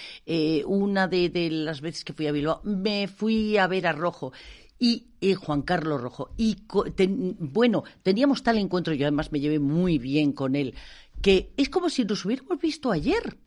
una 0.67 1.07
de, 1.07 1.49
las 1.53 1.83
veces 1.83 2.05
que 2.05 2.15
fui 2.15 2.27
a 2.27 2.33
Bilbao, 2.33 2.61
me 2.65 3.07
fui 3.07 3.57
a 3.59 3.69
ver 3.69 3.87
a 3.87 3.93
Rojo 3.93 4.33
y 4.81 5.07
Juan 5.39 5.63
Carlos 5.63 6.01
Rojo. 6.01 6.31
Y 6.37 6.57
bueno, 7.39 7.85
teníamos 8.03 8.43
tal 8.43 8.59
encuentro, 8.59 8.93
yo 8.95 9.07
además 9.07 9.31
me 9.31 9.39
llevé 9.39 9.61
muy 9.61 9.99
bien 9.99 10.33
con 10.33 10.57
él, 10.57 10.75
que 11.23 11.53
es 11.57 11.69
como 11.69 11.91
si 11.91 12.05
nos 12.05 12.25
hubiéramos 12.25 12.61
visto 12.61 12.91
ayer. 12.91 13.39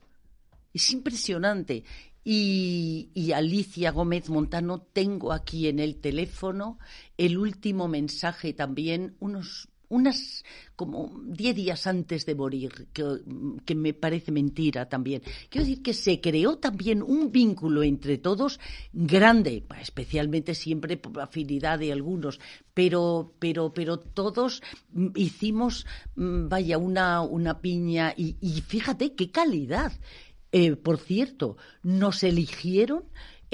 Es 0.74 0.92
impresionante. 0.92 1.84
Y, 2.24 3.10
y, 3.14 3.34
Alicia 3.34 3.92
Gómez 3.92 4.30
Montano, 4.30 4.82
tengo 4.82 5.34
aquí 5.34 5.68
en 5.68 5.80
el 5.80 6.00
teléfono 6.00 6.80
el 7.18 7.38
último 7.38 7.90
mensaje 7.90 8.54
también, 8.54 9.18
unos 9.20 9.68
unas 9.94 10.44
como 10.76 11.22
diez 11.26 11.56
días 11.56 11.86
antes 11.86 12.26
de 12.26 12.36
morir, 12.36 12.88
que, 12.94 13.76
me 13.76 13.94
parece 13.94 14.32
mentira 14.32 14.90
también. 14.90 15.22
Quiero 15.50 15.66
decir 15.66 15.84
que 15.84 15.94
se 15.94 16.20
creó 16.20 16.58
también 16.58 17.04
un 17.04 17.32
vínculo 17.32 17.84
entre 17.84 18.18
todos 18.18 18.60
grande, 18.92 19.64
especialmente 19.80 20.56
siempre 20.56 20.98
por 20.98 21.22
afinidad 21.22 21.78
de 21.80 21.92
algunos, 21.92 22.40
pero, 22.74 23.36
pero, 23.40 23.72
pero 23.74 24.00
todos 24.00 24.64
hicimos, 25.16 25.86
mm, 26.16 26.48
vaya, 26.50 26.78
una, 26.78 27.22
una 27.22 27.62
piña 27.62 28.14
y, 28.18 28.34
fíjate 28.62 29.14
qué 29.14 29.32
calidad. 29.32 29.94
Eh, 30.52 30.76
por 30.76 30.98
cierto, 31.00 31.58
nos 31.82 32.24
eligieron 32.24 33.06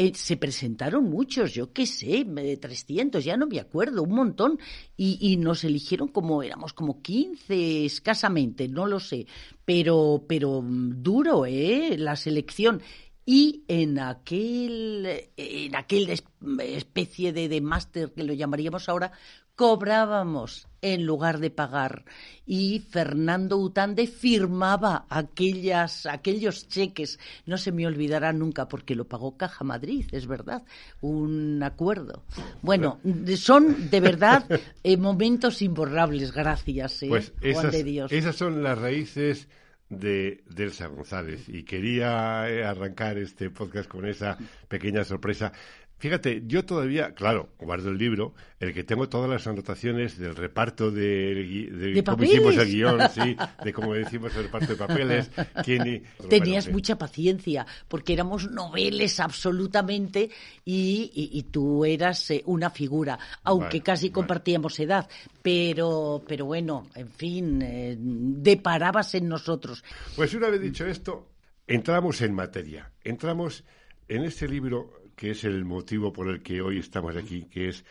eh, 0.01 0.13
se 0.15 0.37
presentaron 0.37 1.09
muchos, 1.09 1.53
yo 1.53 1.73
qué 1.73 1.85
sé, 1.85 2.23
300, 2.23 3.21
ya 3.21 3.35
no 3.35 3.47
me 3.47 3.59
acuerdo, 3.59 4.03
un 4.03 4.15
montón, 4.15 4.57
y, 4.95 5.35
nos 5.35 5.65
eligieron 5.65 6.07
como 6.07 6.41
éramos 6.41 6.71
como 6.71 7.01
15 7.01 7.83
escasamente, 7.83 8.69
no 8.69 8.87
lo 8.87 9.01
sé, 9.01 9.27
pero, 9.65 10.23
pero 10.25 10.61
mm, 10.61 11.03
duro, 11.03 11.45
¿eh? 11.45 11.97
La 11.97 12.15
selección. 12.15 12.81
Y 13.25 13.65
en 13.67 13.99
aquel, 13.99 15.31
en 15.35 15.75
aquel 15.75 16.17
especie 16.61 17.33
de, 17.33 17.49
de 17.49 17.59
máster 17.59 18.13
que 18.13 18.23
lo 18.23 18.31
llamaríamos 18.31 18.87
ahora, 18.87 19.11
cobrábamos 19.59 20.69
en 20.81 21.05
lugar 21.05 21.39
de 21.39 21.49
pagar. 21.49 22.05
Y 22.45 22.79
Fernando 22.91 23.57
Utande 23.57 24.07
firmaba 24.07 25.05
aquellas, 25.09 26.05
aquellos 26.05 26.69
cheques. 26.69 27.19
No 27.45 27.57
se 27.57 27.73
me 27.73 27.85
olvidará 27.85 28.31
nunca 28.31 28.69
porque 28.69 28.95
lo 28.95 29.09
pagó 29.09 29.35
Caja 29.35 29.65
Madrid, 29.65 30.05
es 30.13 30.27
verdad. 30.27 30.63
Un 31.01 31.61
acuerdo. 31.61 32.23
Bueno, 32.61 33.01
son 33.35 33.89
de 33.89 33.99
verdad 34.09 34.45
eh, 34.81 34.95
momentos 34.95 35.61
imborrables, 35.61 36.31
gracias, 36.31 37.03
eh, 37.03 37.09
pues 37.09 37.33
esas, 37.41 37.73
de 37.73 37.83
Dios. 37.83 38.13
Esas 38.13 38.37
son 38.37 38.63
las 38.63 38.77
raíces 38.77 39.49
de 39.89 40.41
Delsa 40.47 40.87
González 40.87 41.49
y 41.49 41.63
quería 41.63 42.49
eh, 42.49 42.63
arrancar 42.63 43.17
este 43.17 43.49
podcast 43.49 43.89
con 43.89 44.05
esa 44.05 44.37
pequeña 44.69 45.03
sorpresa. 45.03 45.51
Fíjate, 45.99 46.43
yo 46.47 46.63
todavía, 46.63 47.13
claro, 47.13 47.49
guardo 47.59 47.89
el 47.89 47.97
libro, 47.97 48.33
el 48.61 48.73
que 48.73 48.85
tengo 48.85 49.09
todas 49.09 49.29
las 49.29 49.45
anotaciones 49.47 50.17
del 50.17 50.33
reparto 50.33 50.91
de, 50.91 51.67
de, 51.93 52.03
cómo 52.05 52.23
hicimos 52.23 52.55
el 52.55 52.71
guion, 52.71 53.01
sí, 53.13 53.35
de 53.65 53.73
cómo 53.73 53.93
decimos 53.93 54.33
el 54.37 54.43
reparto 54.43 54.67
de 54.67 54.75
papeles. 54.77 55.29
Quién 55.65 56.05
Tenías 56.29 56.69
mucha 56.69 56.97
paciencia, 56.97 57.67
porque 57.89 58.13
éramos 58.13 58.49
noveles 58.49 59.19
absolutamente 59.19 60.29
y, 60.63 61.45
tú 61.51 61.83
eras 61.83 62.31
eh, 62.31 62.43
una 62.45 62.69
figura, 62.69 63.19
aunque 63.43 63.81
casi 63.81 64.09
compartíamos 64.09 64.79
edad. 64.79 65.09
Pero, 65.41 66.23
pero 66.25 66.45
bueno, 66.45 66.87
en 66.95 67.09
fin, 67.09 67.61
eh, 67.61 67.97
deparabas 67.99 69.15
en 69.15 69.27
nosotros. 69.27 69.83
Pues 70.15 70.33
una 70.33 70.47
vez 70.49 70.61
dicho 70.61 70.85
esto, 70.85 71.27
entramos 71.67 72.21
en 72.21 72.33
materia. 72.33 72.89
Entramos 73.03 73.65
en 74.07 74.23
este 74.23 74.47
libro 74.47 74.98
que 75.19 75.31
es 75.31 75.43
el 75.43 75.65
motivo 75.65 76.13
por 76.13 76.29
el 76.29 76.41
que 76.41 76.61
hoy 76.61 76.79
estamos 76.79 77.17
aquí, 77.17 77.43
que 77.51 77.67
es 77.67 77.83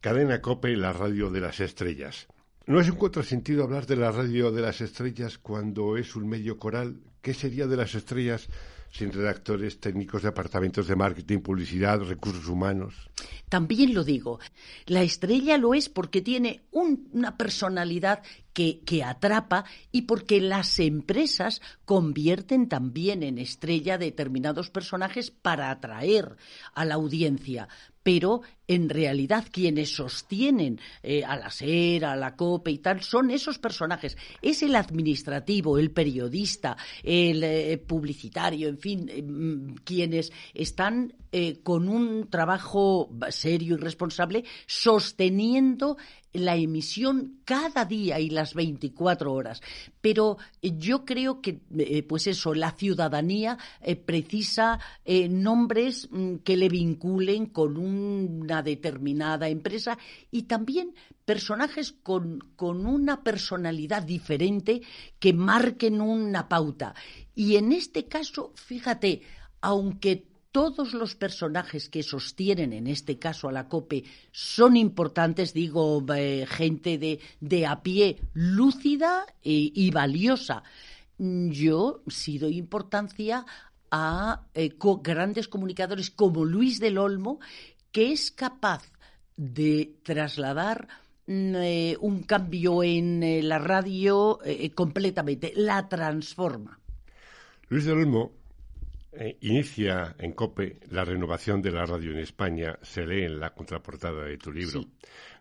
Cadena 0.00 0.40
Cope, 0.40 0.74
la 0.78 0.94
radio 0.94 1.28
de 1.28 1.42
las 1.42 1.60
estrellas. 1.60 2.26
¿No 2.64 2.80
es 2.80 2.88
un 2.88 2.96
contrasentido 2.96 3.64
hablar 3.64 3.84
de 3.84 3.96
la 3.96 4.10
radio 4.10 4.50
de 4.50 4.62
las 4.62 4.80
estrellas 4.80 5.36
cuando 5.36 5.98
es 5.98 6.16
un 6.16 6.26
medio 6.26 6.56
coral? 6.56 7.02
¿Qué 7.20 7.34
sería 7.34 7.66
de 7.66 7.76
las 7.76 7.94
estrellas 7.94 8.48
sin 8.94 9.12
redactores, 9.12 9.80
técnicos, 9.80 10.22
departamentos 10.22 10.86
de 10.86 10.94
marketing, 10.94 11.40
publicidad, 11.40 12.00
recursos 12.00 12.46
humanos. 12.46 12.94
También 13.48 13.92
lo 13.92 14.04
digo, 14.04 14.38
la 14.86 15.02
estrella 15.02 15.58
lo 15.58 15.74
es 15.74 15.88
porque 15.88 16.22
tiene 16.22 16.62
una 16.70 17.36
personalidad 17.36 18.22
que, 18.52 18.80
que, 18.86 19.02
atrapa 19.02 19.64
y 19.90 20.02
porque 20.02 20.40
las 20.40 20.78
empresas 20.78 21.60
convierten 21.84 22.68
también 22.68 23.24
en 23.24 23.38
estrella 23.38 23.98
determinados 23.98 24.70
personajes 24.70 25.32
para 25.32 25.72
atraer 25.72 26.36
a 26.72 26.84
la 26.84 26.94
audiencia 26.94 27.68
pero 28.04 28.42
en 28.68 28.88
realidad 28.88 29.46
quienes 29.50 29.96
sostienen 29.96 30.78
eh, 31.02 31.24
a 31.24 31.36
la 31.36 31.50
SER, 31.50 32.04
a 32.04 32.14
la 32.14 32.36
COPE 32.36 32.70
y 32.70 32.78
tal, 32.78 33.02
son 33.02 33.30
esos 33.30 33.58
personajes. 33.58 34.16
Es 34.40 34.62
el 34.62 34.76
administrativo, 34.76 35.78
el 35.78 35.90
periodista, 35.90 36.76
el 37.02 37.42
eh, 37.42 37.78
publicitario, 37.78 38.68
en 38.68 38.78
fin, 38.78 39.08
eh, 39.08 39.22
mm, 39.22 39.76
quienes 39.84 40.30
están 40.52 41.14
con 41.62 41.88
un 41.88 42.28
trabajo 42.30 43.10
serio 43.30 43.74
y 43.74 43.78
responsable 43.78 44.44
sosteniendo 44.66 45.96
la 46.34 46.56
emisión 46.56 47.38
cada 47.44 47.84
día 47.84 48.18
y 48.18 48.28
las 48.28 48.54
24 48.54 49.32
horas. 49.32 49.62
Pero 50.00 50.36
eh, 50.60 50.72
yo 50.76 51.04
creo 51.04 51.40
que, 51.40 51.60
eh, 51.78 52.02
pues 52.02 52.26
eso, 52.26 52.54
la 52.54 52.72
ciudadanía 52.72 53.56
eh, 53.80 53.96
precisa 53.96 54.78
nombres 55.30 56.08
mm, 56.10 56.36
que 56.38 56.56
le 56.56 56.68
vinculen 56.68 57.46
con 57.46 57.76
una 57.76 58.62
determinada 58.62 59.48
empresa 59.48 59.96
y 60.30 60.42
también 60.42 60.94
personajes 61.24 61.92
con, 61.92 62.40
con 62.56 62.84
una 62.84 63.22
personalidad 63.22 64.02
diferente 64.02 64.82
que 65.18 65.32
marquen 65.32 66.00
una 66.00 66.48
pauta. 66.48 66.94
Y 67.34 67.56
en 67.56 67.72
este 67.72 68.06
caso, 68.06 68.52
fíjate, 68.56 69.22
aunque 69.60 70.33
todos 70.54 70.94
los 70.94 71.16
personajes 71.16 71.88
que 71.88 72.04
sostienen, 72.04 72.72
en 72.72 72.86
este 72.86 73.18
caso 73.18 73.48
a 73.48 73.52
la 73.52 73.66
COPE, 73.66 74.04
son 74.30 74.76
importantes, 74.76 75.52
digo, 75.52 76.00
eh, 76.14 76.46
gente 76.48 76.96
de, 76.96 77.18
de, 77.40 77.66
a 77.66 77.82
pie, 77.82 78.20
lúcida 78.34 79.26
y, 79.42 79.72
y 79.74 79.90
valiosa. 79.90 80.62
Yo 81.18 82.04
sí 82.06 82.38
doy 82.38 82.56
importancia 82.56 83.44
a 83.90 84.46
eh, 84.54 84.76
grandes 85.02 85.48
comunicadores 85.48 86.12
como 86.12 86.44
Luis 86.44 86.78
del 86.78 86.98
Olmo, 86.98 87.40
que 87.90 88.12
es 88.12 88.30
capaz 88.30 88.92
de 89.36 89.96
trasladar 90.04 90.86
mm, 91.26 91.54
eh, 91.56 91.96
un 92.00 92.22
cambio 92.22 92.84
en 92.84 93.48
la 93.48 93.58
radio 93.58 94.38
completamente, 94.76 95.52
la 95.56 95.88
transforma. 95.88 96.78
Luis 97.70 97.86
del 97.86 97.98
Olmo 97.98 98.43
eh, 99.16 99.38
inicia 99.40 100.14
en 100.18 100.32
COPE 100.32 100.80
la 100.90 101.04
renovación 101.04 101.62
de 101.62 101.70
la 101.70 101.86
radio 101.86 102.12
en 102.12 102.18
España, 102.18 102.78
se 102.82 103.06
lee 103.06 103.24
en 103.24 103.40
la 103.40 103.54
contraportada 103.54 104.24
de 104.24 104.38
tu 104.38 104.52
libro. 104.52 104.82
Sí. 104.82 104.92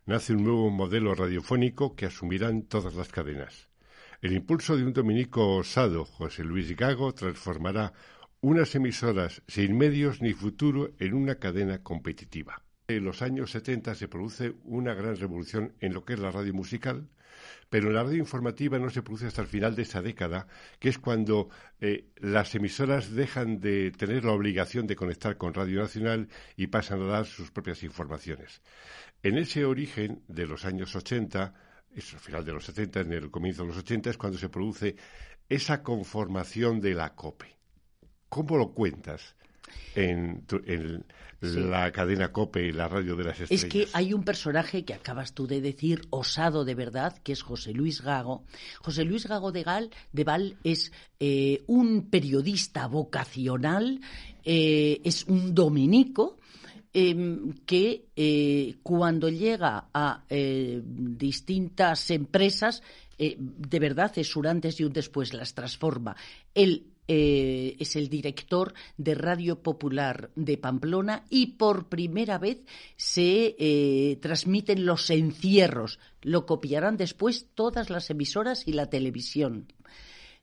Nace 0.05 0.33
un 0.33 0.43
nuevo 0.43 0.69
modelo 0.69 1.15
radiofónico 1.15 1.95
que 1.95 2.05
asumirán 2.05 2.63
todas 2.63 2.95
las 2.95 3.09
cadenas. 3.09 3.69
El 4.21 4.33
impulso 4.33 4.77
de 4.77 4.85
un 4.85 4.93
dominico 4.93 5.57
osado, 5.57 6.05
José 6.05 6.43
Luis 6.43 6.75
Gago, 6.75 7.13
transformará 7.13 7.93
unas 8.41 8.75
emisoras 8.75 9.41
sin 9.47 9.77
medios 9.77 10.21
ni 10.21 10.33
futuro 10.33 10.91
en 10.99 11.13
una 11.13 11.35
cadena 11.35 11.83
competitiva. 11.83 12.63
En 12.87 13.05
los 13.05 13.21
años 13.21 13.51
70 13.51 13.95
se 13.95 14.07
produce 14.07 14.53
una 14.65 14.93
gran 14.93 15.15
revolución 15.15 15.73
en 15.79 15.93
lo 15.93 16.03
que 16.03 16.13
es 16.13 16.19
la 16.19 16.31
radio 16.31 16.53
musical, 16.53 17.07
pero 17.73 17.89
la 17.89 18.03
radio 18.03 18.19
informativa 18.19 18.77
no 18.77 18.91
se 18.91 19.01
produce 19.01 19.25
hasta 19.25 19.41
el 19.41 19.47
final 19.47 19.75
de 19.75 19.81
esa 19.81 19.99
década, 19.99 20.45
que 20.77 20.89
es 20.89 20.99
cuando 20.99 21.49
eh, 21.81 22.05
las 22.17 22.53
emisoras 22.53 23.09
dejan 23.09 23.59
de 23.59 23.89
tener 23.89 24.25
la 24.25 24.33
obligación 24.33 24.85
de 24.85 24.95
conectar 24.95 25.37
con 25.37 25.55
Radio 25.55 25.81
Nacional 25.81 26.29
y 26.55 26.67
pasan 26.67 27.01
a 27.01 27.07
dar 27.07 27.25
sus 27.25 27.49
propias 27.49 27.81
informaciones. 27.81 28.61
En 29.23 29.39
ese 29.39 29.65
origen 29.65 30.21
de 30.27 30.45
los 30.45 30.65
años 30.65 30.95
80, 30.95 31.51
es 31.95 32.13
al 32.13 32.19
final 32.19 32.45
de 32.45 32.53
los 32.53 32.65
70, 32.65 32.99
en 32.99 33.13
el 33.13 33.31
comienzo 33.31 33.63
de 33.63 33.69
los 33.69 33.77
80, 33.79 34.11
es 34.11 34.17
cuando 34.17 34.37
se 34.37 34.49
produce 34.49 34.95
esa 35.49 35.81
conformación 35.81 36.79
de 36.79 36.93
la 36.93 37.15
COPE. 37.15 37.57
¿Cómo 38.29 38.55
lo 38.55 38.75
cuentas? 38.75 39.35
En, 39.95 40.41
tu, 40.45 40.61
en 40.65 41.05
sí. 41.41 41.59
la 41.59 41.91
cadena 41.91 42.31
COPE 42.31 42.67
y 42.67 42.71
la 42.71 42.87
radio 42.87 43.15
de 43.15 43.23
las 43.23 43.39
estrellas. 43.39 43.63
Es 43.63 43.69
que 43.69 43.87
hay 43.93 44.13
un 44.13 44.23
personaje 44.23 44.85
que 44.85 44.93
acabas 44.93 45.33
tú 45.33 45.47
de 45.47 45.61
decir, 45.61 46.01
osado 46.09 46.65
de 46.65 46.75
verdad, 46.75 47.17
que 47.23 47.33
es 47.33 47.41
José 47.41 47.73
Luis 47.73 48.01
Gago. 48.01 48.43
José 48.79 49.03
Luis 49.03 49.27
Gago 49.27 49.51
de, 49.51 49.63
Gal, 49.63 49.89
de 50.11 50.23
Val 50.23 50.57
es 50.63 50.91
eh, 51.19 51.63
un 51.67 52.09
periodista 52.09 52.87
vocacional, 52.87 53.99
eh, 54.43 55.01
es 55.03 55.25
un 55.25 55.53
dominico, 55.53 56.37
eh, 56.95 57.39
que 57.65 58.05
eh, 58.15 58.75
cuando 58.83 59.27
llega 59.27 59.89
a 59.91 60.25
eh, 60.29 60.79
distintas 60.85 62.11
empresas, 62.11 62.83
de 63.17 63.79
verdad 63.79 64.11
es 64.17 64.35
un 64.35 64.45
antes 64.45 64.79
y 64.79 64.83
un 64.83 64.93
después, 64.93 65.33
las 65.33 65.55
transforma. 65.55 66.15
Él 66.53 66.92
eh, 67.07 67.75
es 67.79 67.95
el 67.95 68.09
director 68.09 68.73
de 68.97 69.15
Radio 69.15 69.61
Popular 69.61 70.31
de 70.35 70.57
Pamplona 70.57 71.25
y 71.29 71.57
por 71.57 71.89
primera 71.89 72.37
vez 72.37 72.63
se 72.95 73.55
eh, 73.59 74.17
transmiten 74.21 74.85
los 74.85 75.09
encierros. 75.09 75.99
Lo 76.21 76.45
copiarán 76.45 76.97
después 76.97 77.47
todas 77.55 77.89
las 77.89 78.09
emisoras 78.09 78.67
y 78.67 78.73
la 78.73 78.89
televisión. 78.89 79.67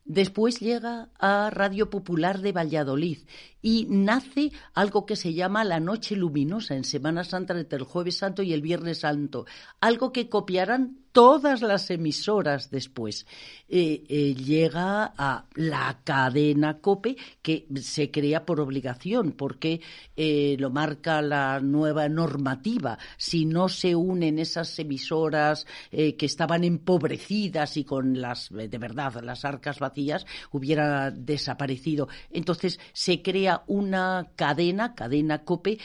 Después 0.05 0.59
llega 0.61 1.11
a 1.19 1.50
Radio 1.50 1.88
Popular 1.88 2.40
de 2.40 2.52
Valladolid 2.52 3.19
y 3.62 3.87
nace 3.88 4.50
algo 4.75 5.07
que 5.07 5.14
se 5.14 5.35
llama 5.35 5.62
la 5.62 5.79
Noche 5.79 6.17
Luminosa 6.17 6.75
en 6.75 6.85
Semana 6.85 7.23
Santa 7.23 7.57
entre 7.57 7.79
el 7.79 7.85
Jueves 7.85 8.17
Santo 8.19 8.43
y 8.43 8.52
el 8.52 8.62
Viernes 8.62 9.00
Santo, 9.00 9.47
algo 9.81 10.12
que 10.12 10.29
copiarán 10.29 11.00
todas 11.12 11.62
las 11.62 11.90
emisoras 11.90 12.71
después. 12.71 13.26
Eh, 13.69 14.05
eh, 14.09 14.35
llega 14.35 15.12
a 15.16 15.46
la 15.55 16.01
cadena 16.03 16.79
COPE 16.79 17.16
que 17.40 17.66
se 17.81 18.11
crea 18.11 18.44
por 18.44 18.61
obligación 18.61 19.33
porque 19.33 19.81
eh, 20.16 20.57
lo 20.59 20.70
marca 20.70 21.23
la 21.23 21.61
nueva 21.61 22.09
normativa. 22.09 22.99
Si 23.16 23.44
no 23.44 23.68
se 23.68 23.94
unen 23.94 24.38
esas 24.38 24.77
emisoras 24.79 25.66
que 25.90 26.16
estaban 26.20 26.64
empobrecidas 26.64 27.77
y 27.77 27.85
con 27.85 28.20
las, 28.20 28.51
de 28.51 28.79
verdad, 28.79 29.20
las 29.23 29.44
arcas 29.44 29.79
vacías, 29.79 30.27
hubiera 30.53 31.11
desaparecido. 31.11 32.09
Entonces 32.31 32.79
se 32.92 33.23
crea 33.23 33.62
una 33.66 34.31
cadena, 34.37 34.94
cadena 34.94 35.44
COPE, 35.44 35.79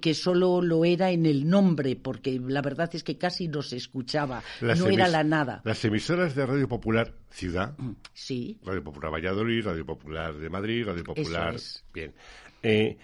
que 0.00 0.14
solo 0.14 0.62
lo 0.62 0.84
era 0.84 1.10
en 1.10 1.26
el 1.26 1.48
nombre 1.48 1.96
porque 1.96 2.38
la 2.38 2.62
verdad 2.62 2.90
es 2.92 3.02
que 3.02 3.18
casi 3.18 3.48
no 3.48 3.62
se 3.62 3.76
escuchaba 3.76 4.42
las 4.60 4.78
no 4.78 4.88
era 4.88 5.08
la 5.08 5.24
nada. 5.24 5.60
Las 5.64 5.84
emisoras 5.84 6.34
de 6.34 6.46
Radio 6.46 6.68
Popular 6.68 7.14
Ciudad, 7.30 7.76
sí. 8.12 8.60
Radio 8.64 8.82
Popular 8.82 9.12
Valladolid, 9.12 9.64
Radio 9.64 9.86
Popular 9.86 10.34
de 10.34 10.50
Madrid, 10.50 10.86
Radio 10.86 11.04
Popular. 11.04 11.54
Es. 11.54 11.84
Bien. 11.92 12.14
Eh, 12.62 12.96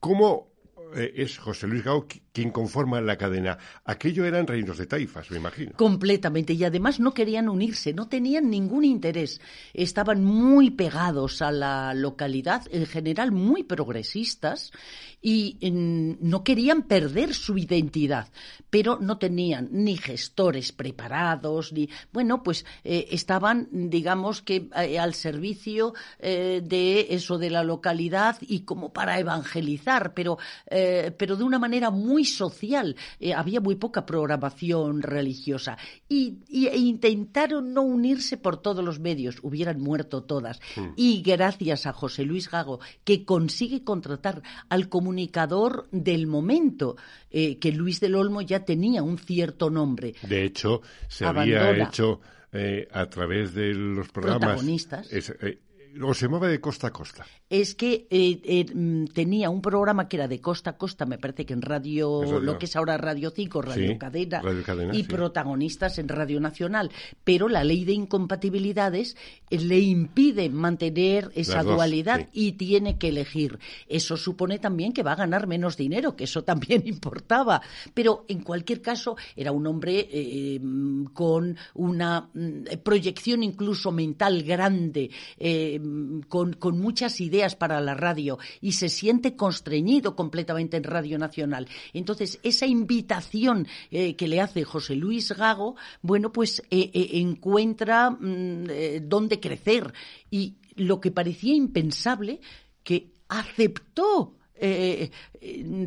¿Cómo 0.00 0.52
eh, 0.94 1.12
es 1.16 1.38
José 1.38 1.66
Luis 1.66 1.84
Gao 1.84 2.06
quien 2.36 2.50
conforma 2.50 3.00
la 3.00 3.16
cadena. 3.16 3.56
Aquello 3.86 4.26
eran 4.26 4.46
reinos 4.46 4.76
de 4.76 4.84
taifas, 4.84 5.30
me 5.30 5.38
imagino. 5.38 5.72
Completamente. 5.74 6.52
Y 6.52 6.64
además 6.64 7.00
no 7.00 7.14
querían 7.14 7.48
unirse, 7.48 7.94
no 7.94 8.08
tenían 8.08 8.50
ningún 8.50 8.84
interés. 8.84 9.40
Estaban 9.72 10.22
muy 10.22 10.70
pegados 10.70 11.40
a 11.40 11.50
la 11.50 11.94
localidad, 11.94 12.64
en 12.70 12.84
general 12.84 13.32
muy 13.32 13.62
progresistas, 13.62 14.70
y 15.22 15.56
no 15.62 16.44
querían 16.44 16.82
perder 16.82 17.32
su 17.32 17.56
identidad. 17.56 18.28
Pero 18.68 18.98
no 19.00 19.16
tenían 19.16 19.70
ni 19.72 19.96
gestores 19.96 20.72
preparados, 20.72 21.72
ni. 21.72 21.88
Bueno, 22.12 22.42
pues 22.42 22.66
eh, 22.84 23.08
estaban, 23.12 23.68
digamos 23.72 24.42
que, 24.42 24.68
eh, 24.76 24.98
al 24.98 25.14
servicio 25.14 25.94
eh, 26.18 26.60
de 26.62 27.06
eso 27.14 27.38
de 27.38 27.48
la 27.48 27.64
localidad 27.64 28.36
y 28.42 28.60
como 28.60 28.92
para 28.92 29.18
evangelizar, 29.18 30.12
pero, 30.12 30.36
pero 30.66 31.36
de 31.36 31.44
una 31.44 31.58
manera 31.58 31.90
muy 31.90 32.25
social. 32.26 32.96
Eh, 33.20 33.34
había 33.34 33.60
muy 33.60 33.76
poca 33.76 34.06
programación 34.06 35.02
religiosa. 35.02 35.78
Y, 36.08 36.38
y, 36.48 36.66
e 36.66 36.76
intentaron 36.76 37.72
no 37.72 37.82
unirse 37.82 38.36
por 38.36 38.60
todos 38.60 38.84
los 38.84 39.00
medios. 39.00 39.38
Hubieran 39.42 39.80
muerto 39.80 40.22
todas. 40.22 40.60
Mm. 40.76 40.88
Y 40.96 41.22
gracias 41.22 41.86
a 41.86 41.92
José 41.92 42.24
Luis 42.24 42.50
Gago, 42.50 42.80
que 43.04 43.24
consigue 43.24 43.84
contratar 43.84 44.42
al 44.68 44.88
comunicador 44.88 45.88
del 45.90 46.26
momento, 46.26 46.96
eh, 47.30 47.58
que 47.58 47.72
Luis 47.72 48.00
del 48.00 48.14
Olmo 48.14 48.42
ya 48.42 48.64
tenía 48.64 49.02
un 49.02 49.18
cierto 49.18 49.70
nombre. 49.70 50.14
De 50.22 50.44
hecho, 50.44 50.82
se 51.08 51.24
Abandona. 51.24 51.68
había 51.68 51.84
hecho 51.88 52.20
eh, 52.52 52.88
a 52.92 53.06
través 53.06 53.54
de 53.54 53.74
los 53.74 54.08
programas. 54.08 54.40
Protagonistas. 54.48 55.12
Es, 55.12 55.30
eh, 55.40 55.58
o 56.02 56.14
se 56.14 56.28
mueve 56.28 56.48
de 56.48 56.60
costa 56.60 56.88
a 56.88 56.92
costa. 56.92 57.26
Es 57.48 57.74
que 57.74 58.06
eh, 58.10 58.40
eh, 58.44 58.66
tenía 59.12 59.50
un 59.50 59.62
programa 59.62 60.08
que 60.08 60.16
era 60.16 60.28
de 60.28 60.40
costa 60.40 60.70
a 60.70 60.76
costa, 60.76 61.06
me 61.06 61.18
parece 61.18 61.46
que 61.46 61.52
en 61.52 61.62
radio, 61.62 62.22
radio. 62.22 62.40
lo 62.40 62.58
que 62.58 62.66
es 62.66 62.76
ahora 62.76 62.96
Radio 62.96 63.30
5, 63.30 63.62
Radio, 63.62 63.92
sí, 63.92 63.98
Cadena, 63.98 64.40
radio 64.40 64.62
Cadena, 64.62 64.94
y 64.94 65.02
sí. 65.02 65.08
protagonistas 65.08 65.98
en 65.98 66.08
Radio 66.08 66.40
Nacional. 66.40 66.90
Pero 67.24 67.48
la 67.48 67.64
ley 67.64 67.84
de 67.84 67.92
incompatibilidades 67.92 69.16
eh, 69.50 69.58
le 69.58 69.78
impide 69.78 70.48
mantener 70.50 71.30
esa 71.34 71.62
dos, 71.62 71.74
dualidad 71.74 72.28
sí. 72.32 72.48
y 72.48 72.52
tiene 72.52 72.98
que 72.98 73.08
elegir. 73.08 73.58
Eso 73.88 74.16
supone 74.16 74.58
también 74.58 74.92
que 74.92 75.02
va 75.02 75.12
a 75.12 75.16
ganar 75.16 75.46
menos 75.46 75.76
dinero, 75.76 76.16
que 76.16 76.24
eso 76.24 76.44
también 76.44 76.82
importaba. 76.86 77.62
Pero 77.94 78.24
en 78.28 78.40
cualquier 78.42 78.82
caso, 78.82 79.16
era 79.34 79.52
un 79.52 79.66
hombre 79.66 80.08
eh, 80.10 80.60
con 81.12 81.56
una 81.74 82.28
mm, 82.32 82.78
proyección 82.82 83.42
incluso 83.42 83.92
mental 83.92 84.42
grande 84.42 85.10
eh, 85.38 85.75
con, 86.28 86.52
con, 86.54 86.78
muchas 86.78 87.20
ideas 87.20 87.56
para 87.56 87.80
la 87.80 87.94
radio 87.94 88.38
y 88.60 88.72
se 88.72 88.88
siente 88.88 89.36
constreñido 89.36 90.16
completamente 90.16 90.76
en 90.76 90.84
Radio 90.84 91.18
Nacional. 91.18 91.68
Entonces, 91.92 92.38
esa 92.42 92.66
invitación 92.66 93.66
eh, 93.90 94.16
que 94.16 94.28
le 94.28 94.40
hace 94.40 94.64
José 94.64 94.96
Luis 94.96 95.32
Gago, 95.32 95.76
bueno, 96.02 96.32
pues 96.32 96.60
eh, 96.70 96.90
eh, 96.92 97.08
encuentra 97.14 98.10
mmm, 98.10 98.64
dónde 99.02 99.40
crecer. 99.40 99.92
Y 100.30 100.56
lo 100.74 101.00
que 101.00 101.10
parecía 101.10 101.54
impensable, 101.54 102.40
que 102.82 103.12
aceptó 103.28 104.34
eh, 104.58 105.10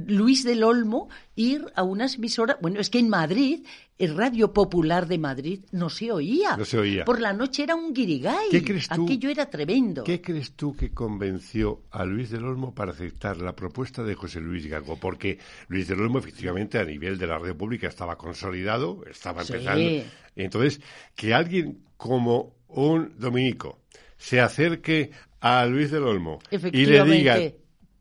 Luis 0.08 0.44
del 0.44 0.64
Olmo 0.64 1.10
ir 1.36 1.66
a 1.76 1.84
unas 1.84 2.16
emisoras. 2.16 2.58
Bueno, 2.62 2.80
es 2.80 2.90
que 2.90 3.00
en 3.00 3.10
Madrid, 3.10 3.66
el 3.98 4.16
Radio 4.16 4.54
Popular 4.54 5.08
de 5.08 5.18
Madrid 5.18 5.60
no 5.72 5.90
se 5.90 6.12
oía. 6.12 6.56
No 6.58 6.66
se 6.66 6.78
oía. 6.78 7.06
Por 7.06 7.20
la 7.20 7.34
noche 7.34 7.64
era 7.64 7.76
un 7.76 7.94
guirigay. 7.94 8.50
¿Qué 8.52 8.64
crees 8.64 8.88
tú, 8.88 9.04
Aquello 9.04 9.30
era 9.30 9.50
tremendo. 9.50 10.04
¿Qué 10.04 10.22
crees 10.22 10.54
tú 10.54 10.76
que 10.76 10.92
convenció 10.92 11.84
a 11.92 12.06
Luis 12.06 12.30
del 12.30 12.46
Olmo 12.46 12.74
para 12.74 12.92
aceptar 12.92 13.38
la 13.38 13.56
propuesta 13.56 14.04
de 14.04 14.16
José 14.16 14.40
Luis 14.40 14.68
Gago? 14.68 14.98
Porque 14.98 15.40
Luis 15.68 15.88
del 15.88 16.00
Olmo, 16.02 16.20
efectivamente, 16.20 16.80
a 16.80 16.86
nivel 16.86 17.18
de 17.18 17.28
la 17.28 17.38
red 17.38 17.56
pública 17.56 17.88
estaba 17.88 18.18
consolidado, 18.18 19.04
estaba 19.10 19.42
empezando. 19.42 19.82
Sí. 19.82 20.04
Entonces, 20.36 20.82
que 21.16 21.34
alguien 21.34 21.84
como 21.98 22.56
un 22.70 23.14
dominico 23.18 23.80
se 24.18 24.40
acerque 24.40 25.12
a 25.42 25.66
Luis 25.66 25.92
del 25.92 26.04
Olmo 26.04 26.40
y 26.52 26.86
le 26.86 27.04
diga 27.04 27.38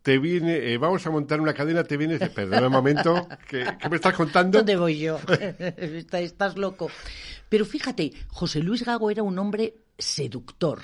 te 0.09 0.19
viene, 0.19 0.73
eh, 0.73 0.79
vamos 0.79 1.07
a 1.07 1.11
montar 1.11 1.39
una 1.39 1.53
cadena, 1.53 1.85
te 1.85 1.99
viene, 1.99 2.19
perdón 2.19 2.65
un 2.65 2.73
momento, 2.73 3.29
¿qué, 3.47 3.67
me 3.91 3.97
estás 3.97 4.15
contando? 4.15 4.57
¿Dónde 4.57 4.75
voy 4.79 5.01
yo? 5.01 5.21
estás 6.13 6.57
loco. 6.57 6.91
Pero 7.51 7.67
fíjate, 7.67 8.13
José 8.29 8.61
Luis 8.61 8.87
Gago 8.87 9.11
era 9.11 9.23
un 9.23 9.39
hombre 9.39 9.75
seductor 9.99 10.81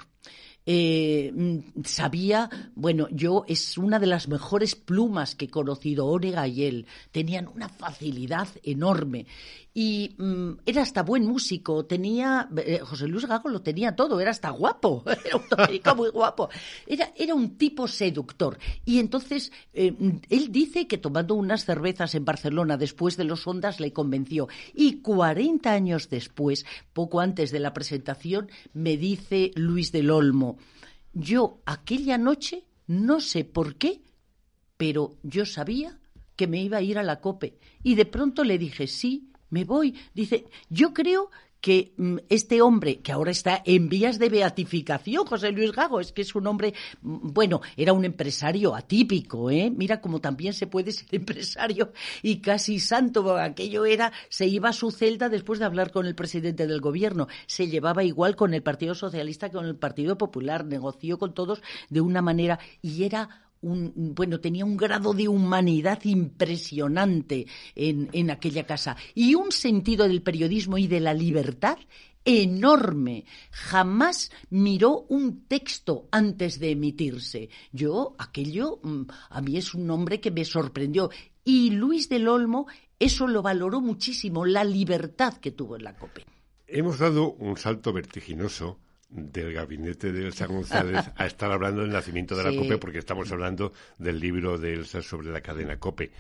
eh, 0.67 1.31
mm, 1.35 1.83
sabía, 1.85 2.49
bueno, 2.75 3.07
yo 3.11 3.45
es 3.49 3.77
una 3.77 3.99
de 3.99 4.07
las 4.07 4.29
mejores 4.29 4.75
plumas 4.75 5.35
que 5.35 5.47
he 5.47 5.51
conocido, 5.51 6.07
Orega 6.07 6.49
y 6.49 6.65
él, 6.65 6.87
tenían 7.11 7.49
una 7.49 7.69
facilidad 7.69 8.49
enorme 8.63 9.27
y 9.77 10.15
mm, 10.17 10.61
era 10.65 10.83
hasta 10.83 11.03
buen 11.03 11.27
músico, 11.27 11.85
tenía, 11.85 12.49
eh, 12.59 12.79
José 12.79 13.09
Luis 13.09 13.27
Gago 13.27 13.49
lo 13.49 13.61
tenía 13.61 13.97
todo, 13.97 14.21
era 14.21 14.31
hasta 14.31 14.51
guapo, 14.51 15.03
era 15.25 15.37
un 15.37 15.67
chico 15.69 15.97
muy 15.97 16.11
guapo, 16.11 16.49
era, 16.87 17.13
era 17.17 17.35
un 17.35 17.59
tipo 17.59 17.89
seductor. 17.89 18.57
Y 18.85 19.01
entonces 19.01 19.51
eh, 19.73 19.93
él 20.31 20.53
dice 20.53 20.87
que 20.87 20.99
tomando 20.99 21.35
unas 21.35 21.65
cervezas 21.65 22.15
en 22.15 22.25
Barcelona 22.25 22.77
después 22.77 23.17
de 23.17 23.25
los 23.25 23.45
Ondas 23.49 23.81
le 23.81 23.93
convenció. 23.93 24.49
Y 24.75 25.01
40 25.01 25.73
años 25.73 26.09
después, 26.09 26.65
poco 26.93 27.19
antes 27.19 27.51
de 27.51 27.59
la 27.59 27.75
presentación, 27.75 28.49
me 28.75 28.97
dice 28.97 29.51
Luis 29.57 29.91
del 29.91 30.13
Olmo, 30.13 30.57
yo 31.13 31.59
aquella 31.67 32.17
noche, 32.17 32.65
no 32.87 33.21
sé 33.21 33.45
por 33.45 33.75
qué, 33.75 34.03
pero 34.77 35.17
yo 35.25 35.47
sabía 35.47 35.99
que 36.37 36.47
me 36.47 36.63
iba 36.63 36.79
a 36.79 36.83
ir 36.83 36.99
a 36.99 37.03
la 37.03 37.21
COPE. 37.21 37.59
Y 37.83 37.97
de 37.97 38.07
pronto 38.07 38.45
le 38.45 38.59
dije, 38.59 38.87
sí, 38.87 39.31
me 39.55 39.65
voy. 39.65 39.95
Dice, 40.13 40.47
yo 40.69 40.93
creo 40.93 41.31
que 41.61 41.95
mm, 41.97 42.17
este 42.29 42.61
hombre, 42.61 43.01
que 43.01 43.13
ahora 43.13 43.31
está 43.31 43.63
en 43.65 43.89
vías 43.89 44.19
de 44.19 44.29
beatificación, 44.29 45.25
José 45.25 45.53
Luis 45.53 45.71
Gago, 45.71 46.01
es 46.01 46.13
que 46.13 46.23
es 46.23 46.35
un 46.35 46.49
hombre, 46.49 46.75
mm, 47.03 47.33
bueno, 47.33 47.63
era 47.77 47.93
un 47.93 48.05
empresario 48.05 48.75
atípico, 48.75 49.51
¿eh? 49.51 49.73
Mira 49.75 50.01
cómo 50.01 50.21
también 50.21 50.55
se 50.55 50.67
puede 50.67 50.91
ser 50.91 51.07
empresario 51.13 51.93
y 52.21 52.41
casi 52.41 52.81
santo, 52.81 53.39
aquello 53.39 53.87
era, 53.87 54.13
se 54.29 54.47
iba 54.47 54.71
a 54.71 54.73
su 54.75 54.91
celda 54.91 55.29
después 55.29 55.61
de 55.61 55.67
hablar 55.67 55.93
con 55.93 56.05
el 56.05 56.17
presidente 56.17 56.67
del 56.67 56.81
gobierno, 56.81 57.29
se 57.47 57.69
llevaba 57.69 58.03
igual 58.03 58.35
con 58.35 58.53
el 58.55 58.63
Partido 58.63 58.97
Socialista 58.97 59.49
que 59.49 59.57
con 59.57 59.67
el 59.67 59.77
Partido 59.77 60.19
Popular, 60.19 60.67
negoció 60.67 61.17
con 61.17 61.33
todos 61.33 61.63
de 61.89 62.01
una 62.01 62.21
manera 62.21 62.59
y 62.83 63.05
era 63.05 63.44
bueno, 63.65 64.41
tenía 64.41 64.65
un 64.65 64.77
grado 64.77 65.15
de 65.15 65.29
humanidad 65.29 66.01
impresionante 66.05 67.47
en, 67.75 68.09
en 68.13 68.31
aquella 68.31 68.65
casa 68.67 68.97
y 69.15 69.35
un 69.35 69.53
sentido 69.53 70.07
del 70.07 70.23
periodismo 70.23 70.79
y 70.79 70.87
de 70.87 71.01
la 71.01 71.15
libertad 71.15 71.79
enorme. 72.25 73.25
Jamás 73.51 74.31
miró 74.51 75.07
un 75.09 75.47
texto 75.47 76.09
antes 76.11 76.59
de 76.59 76.71
emitirse. 76.71 77.51
Yo, 77.73 78.15
aquello, 78.19 78.81
mm, 78.83 79.03
a 79.31 79.41
mí 79.41 79.57
es 79.57 79.75
un 79.75 79.91
hombre 79.91 80.21
que 80.21 80.31
me 80.31 80.45
sorprendió. 80.45 81.11
Y 81.45 81.71
Luis 81.71 82.09
del 82.09 82.29
Olmo, 82.29 82.67
eso 82.99 83.27
lo 83.27 83.43
valoró 83.43 83.81
muchísimo, 83.81 84.45
la 84.47 84.65
libertad 84.65 85.35
que 85.35 85.53
tuvo 85.53 85.77
en 85.77 85.85
la 85.85 85.97
COPE. 85.97 86.25
Hemos 86.67 86.99
dado 86.99 87.33
un 87.33 87.57
salto 87.57 87.93
vertiginoso 87.93 88.79
del 89.15 89.53
gabinete 89.53 90.13
de 90.13 90.27
Elsa 90.27 90.47
González 90.49 91.11
a 91.17 91.27
estar 91.27 91.51
hablando 91.51 91.83
del 91.83 91.91
nacimiento 91.91 92.37
de 92.37 92.45
la 92.45 92.51
COPE 92.51 92.79
porque 92.79 92.99
estamos 92.99 93.31
hablando 93.33 93.73
del 93.99 94.21
libro 94.21 94.59
de 94.59 94.75
Elsa 94.75 95.01
sobre 95.03 95.31
la 95.31 95.41
cadena 95.41 95.79
COPE. 95.79 96.11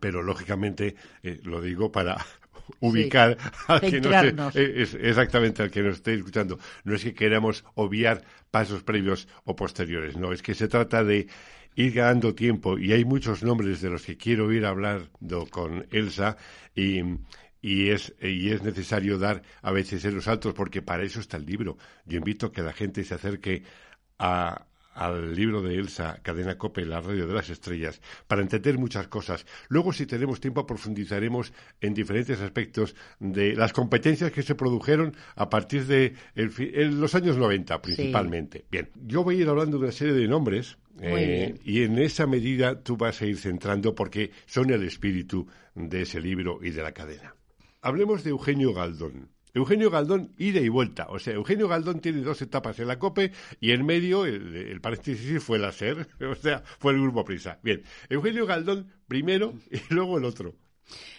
Pero 0.00 0.22
lógicamente 0.22 0.94
eh, 1.22 1.40
lo 1.42 1.60
digo 1.60 1.92
para 1.92 2.24
ubicar 2.80 3.36
al 3.66 3.80
que 3.80 4.00
nos 4.00 4.54
exactamente 4.56 5.62
al 5.62 5.70
que 5.70 5.82
nos 5.82 5.96
esté 5.96 6.14
escuchando. 6.14 6.58
No 6.84 6.94
es 6.94 7.02
que 7.02 7.14
queramos 7.14 7.64
obviar 7.74 8.22
pasos 8.50 8.82
previos 8.82 9.28
o 9.44 9.56
posteriores, 9.56 10.16
no, 10.16 10.32
es 10.32 10.42
que 10.42 10.54
se 10.54 10.68
trata 10.68 11.04
de 11.04 11.26
ir 11.74 11.92
ganando 11.92 12.34
tiempo 12.34 12.78
y 12.78 12.92
hay 12.92 13.04
muchos 13.04 13.42
nombres 13.42 13.80
de 13.80 13.90
los 13.90 14.04
que 14.04 14.16
quiero 14.16 14.52
ir 14.52 14.66
hablando 14.66 15.46
con 15.50 15.86
Elsa 15.90 16.36
y 16.74 17.02
y 17.62 17.90
es, 17.90 18.12
y 18.20 18.50
es 18.50 18.62
necesario 18.62 19.18
dar 19.18 19.42
a 19.62 19.70
veces 19.70 20.04
esos 20.04 20.24
saltos 20.24 20.52
porque 20.52 20.82
para 20.82 21.04
eso 21.04 21.20
está 21.20 21.36
el 21.36 21.46
libro. 21.46 21.78
Yo 22.04 22.18
invito 22.18 22.46
a 22.46 22.52
que 22.52 22.60
la 22.60 22.72
gente 22.72 23.04
se 23.04 23.14
acerque 23.14 23.62
a, 24.18 24.66
al 24.94 25.34
libro 25.34 25.62
de 25.62 25.76
Elsa, 25.76 26.18
Cadena 26.22 26.58
Cope, 26.58 26.84
La 26.84 27.00
Radio 27.00 27.26
de 27.26 27.34
las 27.34 27.48
Estrellas, 27.50 28.00
para 28.26 28.42
entender 28.42 28.78
muchas 28.78 29.08
cosas. 29.08 29.46
Luego, 29.68 29.92
si 29.92 30.06
tenemos 30.06 30.40
tiempo, 30.40 30.66
profundizaremos 30.66 31.52
en 31.80 31.94
diferentes 31.94 32.40
aspectos 32.40 32.94
de 33.18 33.54
las 33.54 33.72
competencias 33.72 34.32
que 34.32 34.42
se 34.42 34.54
produjeron 34.54 35.14
a 35.36 35.48
partir 35.48 35.86
de 35.86 36.14
los 36.34 37.14
años 37.14 37.36
90, 37.36 37.80
principalmente. 37.80 38.64
Bien, 38.70 38.90
yo 39.06 39.22
voy 39.24 39.36
a 39.36 39.42
ir 39.42 39.48
hablando 39.48 39.78
de 39.78 39.84
una 39.84 39.92
serie 39.92 40.14
de 40.14 40.28
nombres. 40.28 40.76
Eh, 41.00 41.58
y 41.64 41.84
en 41.84 41.98
esa 41.98 42.26
medida 42.26 42.82
tú 42.82 42.98
vas 42.98 43.22
a 43.22 43.26
ir 43.26 43.38
centrando 43.38 43.94
porque 43.94 44.30
son 44.44 44.70
el 44.70 44.82
espíritu 44.84 45.48
de 45.74 46.02
ese 46.02 46.20
libro 46.20 46.58
y 46.62 46.70
de 46.70 46.82
la 46.82 46.92
cadena. 46.92 47.34
Hablemos 47.84 48.22
de 48.22 48.30
Eugenio 48.30 48.72
Galdón. 48.72 49.28
Eugenio 49.54 49.90
Galdón, 49.90 50.32
ida 50.38 50.60
y 50.60 50.68
vuelta. 50.68 51.08
O 51.08 51.18
sea, 51.18 51.34
Eugenio 51.34 51.66
Galdón 51.66 52.00
tiene 52.00 52.22
dos 52.22 52.40
etapas 52.40 52.78
en 52.78 52.86
la 52.86 53.00
COPE 53.00 53.32
y 53.60 53.72
en 53.72 53.84
medio, 53.84 54.24
el, 54.24 54.80
paréntesis 54.80 55.42
fue 55.42 55.58
la 55.58 55.72
SER, 55.72 56.06
o 56.30 56.34
sea, 56.36 56.62
fue 56.78 56.92
el 56.92 57.02
Grupo 57.02 57.24
Prisa. 57.24 57.58
Bien, 57.64 57.82
Eugenio 58.08 58.46
Galdón 58.46 58.86
primero 59.08 59.54
y 59.70 59.92
luego 59.92 60.16
el 60.16 60.24
otro. 60.24 60.54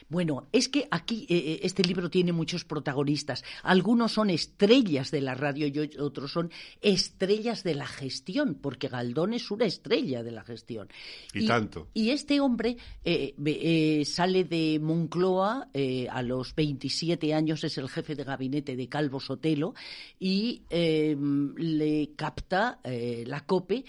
Bueno, 0.10 0.48
es 0.52 0.70
que 0.70 0.88
aquí 0.92 1.26
eh, 1.30 1.38
eh, 1.38 1.60
este 1.64 1.84
libro 1.84 2.10
tiene 2.10 2.32
muchos 2.32 2.66
protagonistas. 2.66 3.44
Algunos 3.64 4.14
son 4.14 4.30
estrellas 4.30 5.12
de 5.12 5.22
la 5.22 5.34
radio 5.36 5.68
y 5.68 5.98
otros 6.00 6.32
son 6.32 6.52
estrellas 6.82 7.64
de 7.64 7.76
la 7.76 7.88
gestión, 7.88 8.56
porque 8.56 8.90
Galdón 8.90 9.34
es 9.34 9.50
una 9.52 9.66
estrella 9.66 10.24
de 10.24 10.32
la 10.32 10.44
gestión. 10.44 10.90
Y, 11.34 11.48
tanto. 11.48 11.88
Y 11.94 12.12
este 12.12 12.40
hombre 12.42 12.78
eh, 13.04 14.04
sale 14.06 14.44
de 14.44 14.80
Moncloa 14.80 15.70
a 16.12 16.22
los 16.22 16.54
27 16.56 17.34
años, 17.34 17.64
es 17.64 17.78
el 17.78 17.90
jefe 17.90 18.16
de 18.16 18.24
gabinete 18.24 18.76
de 18.76 18.88
Calvo 18.88 19.20
Sotelo 19.20 19.74
y 20.20 20.62
le 20.70 22.10
capta 22.16 22.80
la 22.84 23.46
COPE 23.46 23.86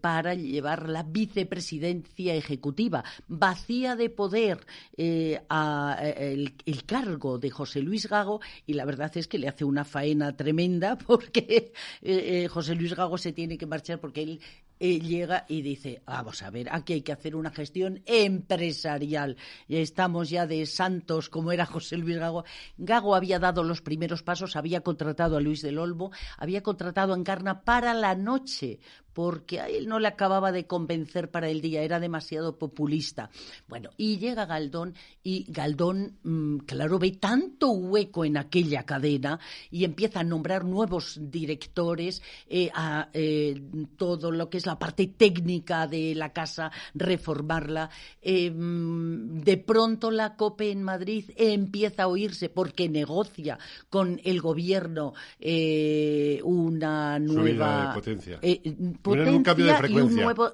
para 0.00 0.34
llevar 0.34 0.88
la 0.88 1.02
vicepresidencia 1.02 2.34
ejecutiva, 2.34 3.04
vacía 3.28 3.96
de 3.96 4.10
poder 4.10 4.66
el, 5.00 6.52
cargo 6.86 7.38
de 7.38 7.50
José 7.50 7.80
Luis 7.80 8.08
Gago 8.08 8.40
y 8.66 8.74
la 8.74 8.84
verdad 8.84 9.10
es 9.16 9.28
que 9.28 9.38
le 9.38 9.48
hace 9.48 9.64
una 9.64 9.84
faena 9.84 10.36
tremenda 10.36 10.96
porque 11.06 11.72
eh, 12.02 12.42
eh, 12.42 12.48
José 12.48 12.74
Luis 12.74 12.94
Gago 12.94 13.18
se 13.18 13.32
tiene 13.32 13.56
que 13.56 13.66
marchar 13.66 14.00
porque 14.00 14.22
él 14.22 14.40
llega 14.80 15.44
y 15.48 15.62
dice, 15.62 16.02
vamos 16.06 16.42
a 16.42 16.50
ver, 16.50 16.68
aquí 16.72 16.94
hay 16.94 17.02
que 17.02 17.12
hacer 17.12 17.36
una 17.36 17.50
gestión 17.50 18.02
empresarial. 18.06 19.36
Estamos 19.68 20.30
ya 20.30 20.46
de 20.46 20.64
santos 20.66 21.28
como 21.28 21.52
era 21.52 21.66
José 21.66 21.98
Luis 21.98 22.18
Gago. 22.18 22.44
Gago 22.78 23.14
había 23.14 23.38
dado 23.38 23.62
los 23.62 23.82
primeros 23.82 24.22
pasos, 24.22 24.56
había 24.56 24.80
contratado 24.80 25.36
a 25.36 25.40
Luis 25.40 25.62
del 25.62 25.78
Olmo, 25.78 26.10
había 26.38 26.62
contratado 26.62 27.12
a 27.12 27.16
Encarna 27.16 27.62
para 27.62 27.92
la 27.92 28.14
noche, 28.14 28.80
porque 29.12 29.60
a 29.60 29.68
él 29.68 29.88
no 29.88 29.98
le 29.98 30.08
acababa 30.08 30.52
de 30.52 30.66
convencer 30.66 31.30
para 31.30 31.48
el 31.48 31.60
día, 31.60 31.82
era 31.82 32.00
demasiado 32.00 32.58
populista. 32.58 33.30
Bueno, 33.68 33.90
y 33.96 34.18
llega 34.18 34.46
Galdón 34.46 34.94
y 35.22 35.44
Galdón, 35.52 36.18
mm, 36.22 36.58
claro, 36.58 36.98
ve 36.98 37.12
tanto 37.12 37.70
hueco 37.70 38.24
en 38.24 38.36
aquella 38.36 38.84
cadena 38.84 39.38
y 39.70 39.84
empieza 39.84 40.20
a 40.20 40.24
nombrar 40.24 40.64
nuevos 40.64 41.18
directores, 41.20 42.22
eh, 42.48 42.70
a 42.72 43.10
eh, 43.12 43.60
todo 43.96 44.30
lo 44.30 44.48
que 44.48 44.58
es 44.58 44.66
la 44.70 44.78
parte 44.78 45.08
técnica 45.08 45.86
de 45.86 46.14
la 46.14 46.32
casa, 46.32 46.70
reformarla. 46.94 47.90
Eh, 48.22 48.50
mm, 48.50 49.40
de 49.40 49.56
pronto 49.56 50.10
la 50.10 50.36
COPE 50.36 50.70
en 50.70 50.82
Madrid 50.82 51.24
empieza 51.36 52.04
a 52.04 52.08
oírse 52.08 52.48
porque 52.48 52.88
negocia 52.88 53.58
con 53.88 54.20
el 54.24 54.40
gobierno 54.40 55.14
una 56.44 57.18
nueva 57.18 57.94
potencia 57.94 58.38
potencia 59.02 59.82
y 59.88 59.94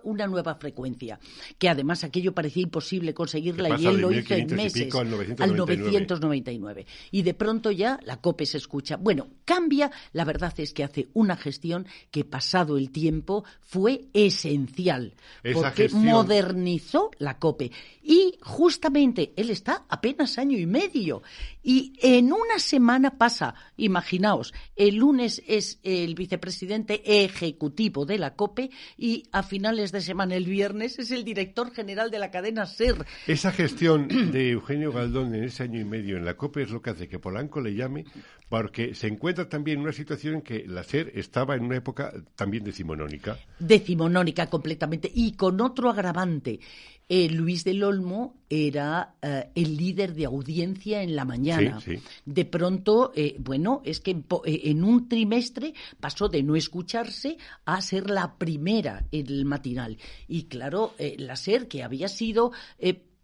una 0.05 0.27
nueva 0.27 0.55
frecuencia. 0.55 1.19
Que 1.59 1.69
además 1.69 2.05
aquello 2.05 2.33
parecía 2.33 2.63
imposible 2.63 3.15
conseguirla 3.15 3.79
y 3.79 3.87
él 3.87 4.01
lo 4.01 4.13
hizo 4.13 4.35
en 4.35 4.55
meses, 4.55 4.95
al 4.95 5.57
999. 5.57 6.87
Y 7.11 7.23
de 7.23 7.35
pronto 7.35 7.71
ya 7.71 7.99
la 8.05 8.21
COPE 8.21 8.47
se 8.47 8.59
escucha. 8.59 8.97
Bueno, 8.97 9.29
cambia, 9.45 9.91
la 10.13 10.25
verdad 10.25 10.55
es 10.59 10.73
que 10.73 10.85
hace 10.85 11.09
una 11.15 11.37
gestión 11.37 11.87
que 12.11 12.25
pasado 12.25 12.77
el 12.79 12.91
tiempo 12.91 13.45
fue 13.61 14.06
esencial, 14.13 15.15
porque 15.53 15.89
modernizó 15.91 17.11
la 17.19 17.39
COPE. 17.39 17.71
Y 18.03 18.39
justamente 18.41 19.33
él 19.37 19.51
está 19.51 19.85
apenas 19.89 20.39
año 20.39 20.57
y 20.59 20.67
medio. 20.67 21.23
Y 21.63 21.95
en 22.01 22.33
una 22.33 22.59
semana 22.59 23.19
pasa, 23.19 23.55
imaginaos, 23.77 24.55
el 24.77 24.97
lunes 24.97 25.43
es 25.49 25.81
el 25.83 26.15
vicepresidente 26.15 27.25
ejecutivo 27.25 28.07
de 28.07 28.19
la 28.19 28.35
COPE 28.35 28.71
y 28.97 29.25
a 29.33 29.43
finales 29.43 29.91
de 29.91 30.01
semana, 30.01 30.37
el 30.37 30.45
viernes, 30.45 30.99
es 30.99 31.11
el 31.11 31.25
director 31.25 31.73
general 31.73 32.11
de 32.11 32.21
la 32.21 32.31
cadena 32.31 32.67
SER. 32.67 33.05
Esa 33.27 33.51
gestión 33.51 34.07
de 34.09 34.51
Eugenio 34.51 34.93
Galdón 34.93 35.35
en 35.35 35.45
ese 35.45 35.65
año 35.65 35.81
y 35.81 35.85
medio 35.85 36.17
en 36.17 36.25
la 36.25 36.37
COPE 36.37 36.63
es 36.63 36.71
lo 36.71 36.81
que 36.81 36.91
hace 36.91 37.09
que 37.09 37.19
Polanco 37.19 37.61
le 37.61 37.75
llame, 37.75 38.05
porque 38.49 38.95
se 38.95 39.09
encuentra 39.09 39.49
también 39.49 39.79
en 39.79 39.85
una 39.85 39.93
situación 39.93 40.37
en 40.37 40.43
que 40.43 40.65
la 40.67 40.85
SER 40.85 41.11
estaba 41.15 41.57
en 41.57 41.65
una 41.65 41.77
época 41.77 42.13
también 42.37 42.63
decimonónica. 42.63 43.39
Decimonónica 43.87 44.49
completamente 44.49 45.11
y 45.15 45.33
con 45.33 45.61
otro 45.61 45.89
agravante. 45.91 46.59
Eh, 47.09 47.29
Luis 47.31 47.63
del 47.63 47.85
Olmo 47.85 48.35
era 48.51 49.15
eh, 49.23 49.49
el 49.55 49.77
líder 49.77 50.13
de 50.13 50.25
audiencia 50.25 51.05
en 51.05 51.15
la 51.15 51.25
mañana. 51.25 51.81
Sí, 51.81 51.97
sí. 51.97 52.03
De 52.25 52.45
pronto, 52.45 53.13
eh, 53.15 53.37
bueno, 53.39 53.81
es 53.85 54.01
que 54.01 54.11
en, 54.11 54.25
en 54.45 54.83
un 54.83 55.09
trimestre 55.09 55.73
pasó 56.01 56.29
de 56.29 56.43
no 56.43 56.57
escucharse 56.57 57.39
a 57.65 57.81
ser 57.81 58.11
la 58.11 58.37
primera 58.37 59.07
en 59.13 59.27
el 59.29 59.45
matinal. 59.45 59.99
Y 60.27 60.45
claro, 60.45 60.95
la 60.99 61.37
SER, 61.37 61.69
que 61.69 61.85
había 61.85 62.09
sido 62.09 62.51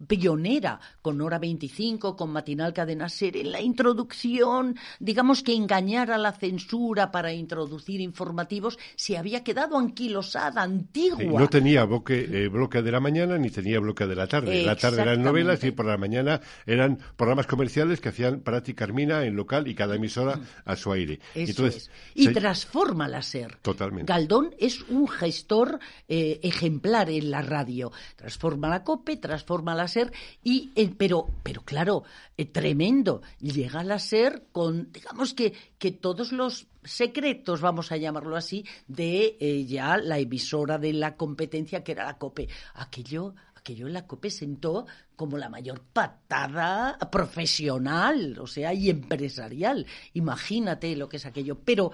pionera 0.07 0.79
con 1.01 1.21
Hora 1.21 1.39
25, 1.39 2.15
con 2.15 2.31
Matinal 2.31 2.73
Cadena 2.73 3.09
Ser, 3.09 3.37
en 3.37 3.51
la 3.51 3.61
introducción, 3.61 4.75
digamos 4.99 5.43
que 5.43 5.53
engañar 5.55 6.11
a 6.11 6.17
la 6.17 6.31
censura 6.31 7.11
para 7.11 7.33
introducir 7.33 8.01
informativos, 8.01 8.77
se 8.95 9.17
había 9.17 9.43
quedado 9.43 9.77
anquilosada, 9.77 10.61
antigua. 10.61 11.17
Sí, 11.19 11.25
no 11.27 11.49
tenía 11.49 11.85
bloque, 11.85 12.27
eh, 12.31 12.47
bloque 12.47 12.81
de 12.81 12.91
la 12.91 12.99
mañana 12.99 13.37
ni 13.37 13.49
tenía 13.49 13.79
bloque 13.79 14.05
de 14.05 14.15
la 14.15 14.27
tarde. 14.27 14.63
La 14.63 14.75
tarde 14.75 15.01
eran 15.01 15.21
novelas 15.21 15.63
y 15.63 15.71
por 15.71 15.85
la 15.85 15.97
mañana 15.97 16.41
eran 16.65 16.97
programas 17.15 17.47
comerciales 17.47 18.01
que 18.01 18.09
hacían 18.09 18.41
para 18.41 18.61
ti 18.63 18.73
Carmina 18.73 19.25
en 19.25 19.35
local 19.35 19.67
y 19.67 19.75
cada 19.75 19.95
emisora 19.95 20.39
a 20.65 20.75
su 20.75 20.91
aire. 20.91 21.19
Eso 21.35 21.51
Entonces, 21.51 21.83
es. 21.83 21.91
Y 22.15 22.25
se- 22.25 22.33
transforma 22.33 23.07
la 23.07 23.21
SER. 23.21 23.57
Totalmente. 23.61 24.11
Galdón 24.11 24.53
es 24.59 24.81
un 24.89 25.07
gestor 25.07 25.79
eh, 26.07 26.39
ejemplar 26.43 27.09
en 27.09 27.31
la 27.31 27.41
radio. 27.41 27.91
Transforma 28.15 28.67
la 28.69 28.83
COPE, 28.83 29.17
transforma 29.17 29.75
la 29.75 29.87
SER, 29.93 30.11
y, 30.43 30.71
eh, 30.75 30.93
pero, 30.97 31.27
pero 31.43 31.61
claro, 31.63 32.03
eh, 32.37 32.45
tremendo. 32.45 33.21
Llega 33.39 33.81
a 33.81 33.99
SER 33.99 34.47
con, 34.51 34.91
digamos 34.91 35.33
que, 35.33 35.53
que 35.77 35.91
todos 35.91 36.31
los 36.31 36.67
secretos, 36.83 37.61
vamos 37.61 37.91
a 37.91 37.97
llamarlo 37.97 38.35
así, 38.35 38.65
de 38.87 39.37
eh, 39.39 39.65
ya 39.65 39.97
la 39.97 40.19
emisora 40.19 40.77
de 40.77 40.93
la 40.93 41.15
competencia 41.15 41.83
que 41.83 41.93
era 41.93 42.05
la 42.05 42.17
COPE. 42.17 42.49
Aquello 42.75 43.35
aquello 43.63 43.87
en 43.87 43.93
la 43.93 44.05
COPE 44.05 44.29
sentó 44.29 44.85
como 45.15 45.37
la 45.37 45.47
mayor 45.47 45.81
patada 45.81 46.97
profesional, 47.09 48.37
o 48.39 48.45
sea, 48.45 48.73
y 48.73 48.89
empresarial. 48.89 49.85
Imagínate 50.13 50.97
lo 50.97 51.07
que 51.07 51.15
es 51.17 51.25
aquello. 51.25 51.59
Pero, 51.63 51.91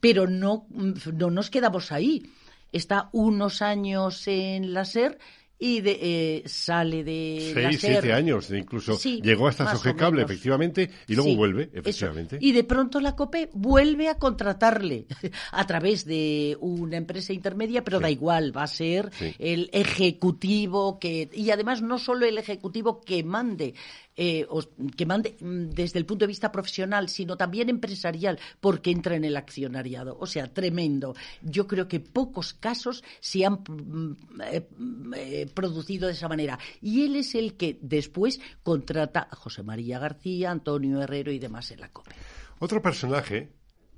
pero 0.00 0.26
no, 0.26 0.66
no 0.70 1.30
nos 1.30 1.50
quedamos 1.50 1.92
ahí. 1.92 2.24
Está 2.72 3.10
unos 3.12 3.62
años 3.62 4.26
en 4.26 4.74
la 4.74 4.84
SER 4.84 5.18
y 5.58 5.80
de, 5.80 5.98
eh, 6.00 6.42
sale 6.46 7.04
de 7.04 7.50
Seis, 7.54 7.80
siete 7.80 8.12
años, 8.12 8.50
incluso 8.50 8.96
Sí, 8.96 9.20
llegó 9.22 9.46
hasta 9.48 9.70
Sogecable, 9.74 10.22
efectivamente, 10.22 10.90
y 11.06 11.14
luego 11.14 11.30
Sí, 11.30 11.36
vuelve, 11.36 11.62
eso. 11.64 11.78
efectivamente. 11.80 12.38
Y 12.40 12.52
de 12.52 12.64
pronto 12.64 13.00
la 13.00 13.14
COPE 13.16 13.50
vuelve 13.54 14.08
a 14.08 14.16
contratarle 14.18 15.06
a 15.52 15.66
través 15.66 16.04
de 16.04 16.56
una 16.60 16.96
empresa 16.96 17.32
intermedia, 17.32 17.84
pero 17.84 17.98
Sí. 17.98 18.02
da 18.02 18.10
igual, 18.10 18.56
va 18.56 18.64
a 18.64 18.66
ser 18.66 19.10
el 19.38 19.70
ejecutivo 19.72 20.98
que 20.98 21.30
y 21.32 21.50
además 21.50 21.82
no 21.82 21.98
solo 21.98 22.26
el 22.26 22.38
ejecutivo 22.38 23.00
que 23.00 23.22
mande 23.24 23.74
eh, 24.16 24.46
os- 24.48 24.68
que 24.96 25.06
mande 25.06 25.36
mm, 25.40 25.70
desde 25.70 25.98
el 25.98 26.06
punto 26.06 26.24
de 26.24 26.28
vista 26.28 26.52
profesional, 26.52 27.08
sino 27.08 27.36
también 27.36 27.68
empresarial, 27.68 28.38
porque 28.60 28.90
entra 28.90 29.16
en 29.16 29.24
el 29.24 29.36
accionariado. 29.36 30.16
O 30.20 30.26
sea, 30.26 30.52
tremendo. 30.52 31.14
Yo 31.42 31.66
creo 31.66 31.88
que 31.88 32.00
pocos 32.00 32.54
casos 32.54 33.02
se 33.20 33.44
han 33.44 33.54
mm, 33.68 34.16
eh, 34.50 34.68
mm, 34.78 35.14
eh, 35.16 35.46
producido 35.52 36.06
de 36.06 36.12
esa 36.14 36.28
manera. 36.28 36.58
Y 36.80 37.04
él 37.04 37.16
es 37.16 37.34
el 37.34 37.54
que 37.54 37.78
después 37.82 38.40
contrata 38.62 39.28
a 39.30 39.36
José 39.36 39.62
María 39.62 39.98
García, 39.98 40.50
Antonio 40.50 41.00
Herrero 41.02 41.32
y 41.32 41.38
demás 41.38 41.70
en 41.70 41.80
la 41.80 41.88
COPE. 41.90 42.12
Otro 42.60 42.80
personaje, 42.80 43.50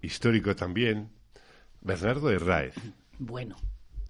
histórico 0.03 0.57
también, 0.57 1.11
Bernardo 1.83 2.31
Herráez. 2.31 2.75
Bueno, 3.19 3.57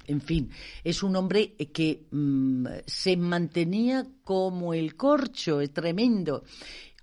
en 0.07 0.21
fin, 0.21 0.51
es 0.85 1.03
un 1.03 1.17
hombre 1.17 1.55
que 1.73 2.07
mm, 2.11 2.67
se 2.87 3.17
mantenía 3.17 4.07
como 4.25 4.75
el 4.75 4.97
corcho, 4.97 5.61
es 5.61 5.73
tremendo, 5.73 6.45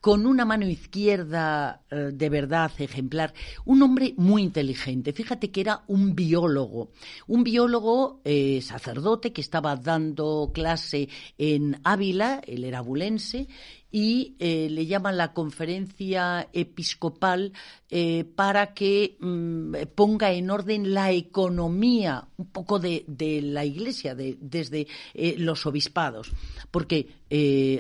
con 0.03 0.25
una 0.25 0.43
mano 0.43 0.67
izquierda 0.67 1.85
eh, 1.89 2.11
de 2.13 2.29
verdad 2.29 2.69
ejemplar, 2.77 3.33
un 3.63 3.81
hombre 3.83 4.13
muy 4.17 4.41
inteligente. 4.41 5.13
Fíjate 5.13 5.49
que 5.49 5.61
era 5.61 5.85
un 5.87 6.13
biólogo, 6.13 6.91
un 7.27 7.45
biólogo 7.45 8.19
eh, 8.25 8.59
sacerdote 8.61 9.31
que 9.31 9.39
estaba 9.39 9.77
dando 9.77 10.51
clase 10.53 11.07
en 11.37 11.79
Ávila, 11.85 12.41
él 12.45 12.65
era 12.65 12.79
abulense, 12.79 13.47
y 13.95 14.35
eh, 14.39 14.69
le 14.71 14.87
llaman 14.87 15.17
la 15.17 15.33
conferencia 15.33 16.49
episcopal 16.51 17.53
eh, 17.91 18.23
para 18.35 18.73
que 18.73 19.17
mm, 19.19 19.75
ponga 19.93 20.31
en 20.33 20.49
orden 20.49 20.95
la 20.95 21.11
economía 21.11 22.27
un 22.37 22.47
poco 22.47 22.79
de, 22.79 23.05
de 23.07 23.43
la 23.43 23.65
iglesia, 23.65 24.15
de- 24.15 24.35
desde 24.41 24.87
eh, 25.13 25.35
los 25.37 25.65
obispados. 25.67 26.31
Porque 26.71 27.21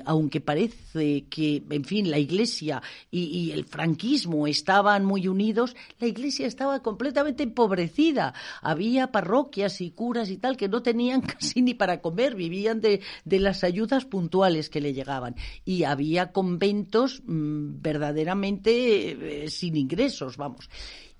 aunque 0.05 0.41
parece 0.41 1.25
que, 1.29 1.61
en 1.69 1.85
fin, 1.85 2.09
la 2.09 2.17
iglesia 2.17 2.81
y, 3.11 3.25
y 3.25 3.51
el 3.51 3.65
franquismo 3.65 4.47
estaban 4.47 5.05
muy 5.05 5.27
unidos, 5.27 5.75
la 5.99 6.07
iglesia 6.07 6.47
estaba 6.47 6.81
completamente 6.81 7.43
empobrecida. 7.43 8.33
Había 8.63 9.11
parroquias 9.11 9.79
y 9.81 9.91
curas 9.91 10.31
y 10.31 10.37
tal 10.37 10.57
que 10.57 10.69
no 10.69 10.81
tenían 10.81 11.21
casi 11.21 11.61
ni 11.61 11.75
para 11.75 12.01
comer, 12.01 12.33
vivían 12.33 12.81
de, 12.81 13.01
de 13.25 13.39
las 13.39 13.63
ayudas 13.63 14.05
puntuales 14.05 14.71
que 14.71 14.81
le 14.81 14.91
llegaban. 14.93 15.35
Y 15.65 15.83
había 15.83 16.02
conventos 16.31 17.21
mm, 17.25 17.81
verdaderamente 17.81 19.43
eh, 19.43 19.49
sin 19.49 19.75
ingresos, 19.75 20.37
vamos. 20.37 20.69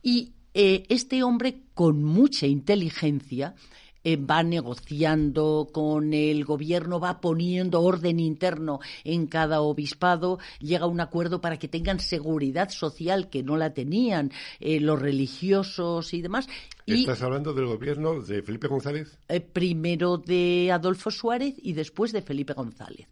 Y 0.01 0.33
eh, 0.53 0.83
este 0.89 1.23
hombre, 1.23 1.61
con 1.73 2.03
mucha 2.03 2.45
inteligencia, 2.45 3.55
eh, 4.05 4.17
va 4.17 4.43
negociando 4.43 5.69
con 5.71 6.13
el 6.13 6.43
gobierno, 6.43 6.99
va 6.99 7.21
poniendo 7.21 7.81
orden 7.81 8.19
interno 8.19 8.81
en 9.05 9.27
cada 9.27 9.61
obispado, 9.61 10.39
llega 10.59 10.83
a 10.83 10.89
un 10.89 10.99
acuerdo 10.99 11.39
para 11.39 11.57
que 11.57 11.69
tengan 11.69 11.99
seguridad 12.01 12.69
social, 12.69 13.29
que 13.29 13.43
no 13.43 13.55
la 13.55 13.73
tenían 13.73 14.31
eh, 14.59 14.81
los 14.81 15.01
religiosos 15.01 16.13
y 16.13 16.21
demás. 16.21 16.49
Y 16.85 16.99
¿Estás 16.99 17.21
hablando 17.21 17.53
del 17.53 17.67
gobierno 17.67 18.21
de 18.21 18.43
Felipe 18.43 18.67
González? 18.67 19.17
eh, 19.29 19.39
primero 19.39 20.17
de 20.17 20.69
Adolfo 20.73 21.09
Suárez 21.09 21.55
y 21.57 21.71
después 21.71 22.11
de 22.11 22.21
Felipe 22.21 22.51
González. 22.51 23.07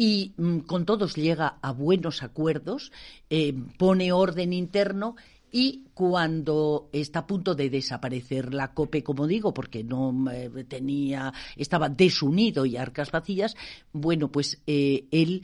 Y 0.00 0.32
mm, 0.36 0.58
con 0.60 0.86
todos 0.86 1.16
llega 1.16 1.58
a 1.60 1.72
buenos 1.72 2.22
acuerdos, 2.22 2.92
eh, 3.30 3.52
pone 3.78 4.12
orden 4.12 4.52
interno 4.52 5.16
y 5.50 5.86
cuando 5.92 6.88
está 6.92 7.20
a 7.20 7.26
punto 7.26 7.56
de 7.56 7.68
desaparecer 7.68 8.54
la 8.54 8.74
COPE, 8.74 9.02
como 9.02 9.26
digo, 9.26 9.52
porque 9.52 9.82
no 9.82 10.30
eh, 10.30 10.64
tenía, 10.68 11.32
estaba 11.56 11.88
desunido 11.88 12.64
y 12.64 12.76
arcas 12.76 13.10
vacías, 13.10 13.56
bueno, 13.92 14.30
pues 14.30 14.62
eh, 14.68 15.08
él 15.10 15.42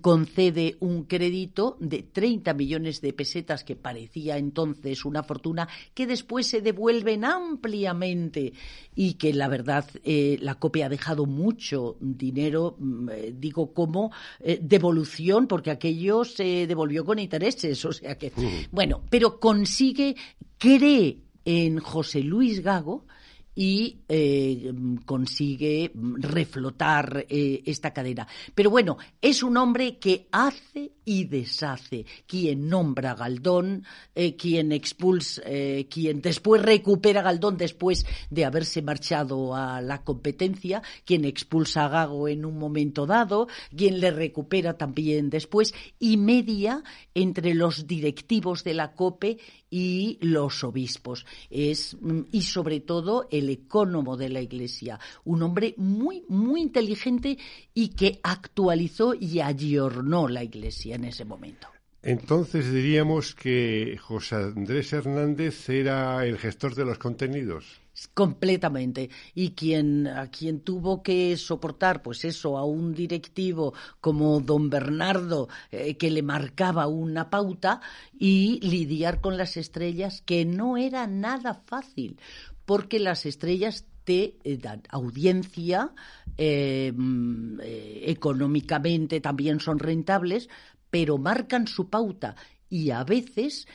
concede 0.00 0.76
un 0.80 1.04
crédito 1.04 1.76
de 1.80 2.02
30 2.02 2.52
millones 2.54 3.00
de 3.00 3.12
pesetas 3.14 3.64
que 3.64 3.76
parecía 3.76 4.36
entonces 4.36 5.04
una 5.04 5.22
fortuna 5.22 5.68
que 5.94 6.06
después 6.06 6.46
se 6.46 6.60
devuelven 6.60 7.24
ampliamente 7.24 8.52
y 8.94 9.14
que 9.14 9.32
la 9.32 9.48
verdad 9.48 9.86
eh, 10.04 10.38
la 10.42 10.56
copia 10.56 10.86
ha 10.86 10.88
dejado 10.90 11.24
mucho 11.24 11.96
dinero 12.00 12.76
mm, 12.78 13.08
eh, 13.08 13.34
digo 13.36 13.72
como 13.72 14.12
eh, 14.40 14.58
devolución 14.62 15.46
porque 15.46 15.70
aquello 15.70 16.24
se 16.24 16.66
devolvió 16.66 17.04
con 17.04 17.18
intereses 17.18 17.82
o 17.86 17.92
sea 17.92 18.18
que 18.18 18.32
bueno 18.70 19.02
pero 19.08 19.40
consigue 19.40 20.14
cree 20.58 21.20
en 21.44 21.78
José 21.78 22.20
Luis 22.20 22.60
Gago 22.62 23.06
y 23.54 23.98
eh, 24.08 24.72
consigue 25.04 25.92
reflotar 25.94 27.26
eh, 27.28 27.62
esta 27.66 27.92
cadena. 27.92 28.26
Pero 28.54 28.70
bueno, 28.70 28.98
es 29.20 29.42
un 29.42 29.56
hombre 29.56 29.98
que 29.98 30.28
hace 30.32 30.92
y 31.04 31.24
deshace, 31.24 32.06
quien 32.26 32.68
nombra 32.68 33.12
a 33.12 33.14
Galdón, 33.16 33.84
eh, 34.14 34.36
quien 34.36 34.70
expulsa, 34.70 35.42
quien 35.90 36.22
después 36.22 36.62
recupera 36.62 37.20
a 37.20 37.24
Galdón 37.24 37.56
después 37.56 38.06
de 38.30 38.44
haberse 38.44 38.82
marchado 38.82 39.54
a 39.56 39.80
la 39.80 40.02
competencia, 40.02 40.82
quien 41.04 41.24
expulsa 41.24 41.86
a 41.86 41.88
Gago 41.88 42.28
en 42.28 42.44
un 42.44 42.58
momento 42.58 43.06
dado, 43.06 43.48
quien 43.76 43.98
le 44.00 44.12
recupera 44.12 44.74
también 44.74 45.30
después, 45.30 45.74
y 45.98 46.16
media 46.16 46.84
entre 47.14 47.54
los 47.54 47.86
directivos 47.86 48.62
de 48.62 48.74
la 48.74 48.92
COPE 48.92 49.38
y 49.70 50.18
los 50.20 50.64
obispos. 50.64 51.24
Es, 51.48 51.96
mm, 52.00 52.22
y 52.32 52.42
sobre 52.42 52.80
todo 52.80 53.28
el 53.30 53.48
ecónomo 53.48 54.16
de 54.16 54.28
la 54.28 54.42
Iglesia, 54.42 54.98
un 55.24 55.42
hombre 55.42 55.74
muy, 55.76 56.24
muy 56.28 56.60
inteligente 56.60 57.38
y 57.72 57.88
que 57.88 58.20
actualizó 58.22 59.14
y 59.14 59.40
ayornó 59.40 60.28
la 60.28 60.44
Iglesia 60.44 60.96
en 60.96 61.04
ese 61.04 61.24
momento. 61.24 61.68
Entonces 62.02 62.72
diríamos 62.72 63.34
que 63.34 63.98
José 64.00 64.36
Andrés 64.36 64.92
Hernández 64.92 65.68
era 65.68 66.24
el 66.24 66.38
gestor 66.38 66.74
de 66.74 66.86
los 66.86 66.98
contenidos. 66.98 67.80
Completamente. 68.08 69.10
Y 69.34 69.50
quien 69.50 70.06
a 70.06 70.30
quien 70.30 70.60
tuvo 70.60 71.02
que 71.02 71.36
soportar 71.36 72.02
pues 72.02 72.24
eso 72.24 72.56
a 72.56 72.64
un 72.64 72.94
directivo 72.94 73.74
como 74.00 74.40
don 74.40 74.70
Bernardo 74.70 75.48
eh, 75.70 75.96
que 75.96 76.10
le 76.10 76.22
marcaba 76.22 76.86
una 76.86 77.30
pauta 77.30 77.80
y 78.18 78.60
lidiar 78.60 79.20
con 79.20 79.36
las 79.36 79.56
estrellas 79.56 80.22
que 80.22 80.44
no 80.44 80.76
era 80.76 81.06
nada 81.06 81.54
fácil 81.54 82.18
porque 82.64 82.98
las 83.00 83.26
estrellas 83.26 83.84
te 84.04 84.38
eh, 84.44 84.56
dan 84.56 84.82
audiencia, 84.90 85.92
eh, 86.38 86.92
mm, 86.94 87.58
económicamente 87.62 89.20
también 89.20 89.60
son 89.60 89.78
rentables, 89.78 90.48
pero 90.88 91.18
marcan 91.18 91.66
su 91.66 91.90
pauta 91.90 92.36
y 92.68 92.90
a 92.90 93.04
veces 93.04 93.66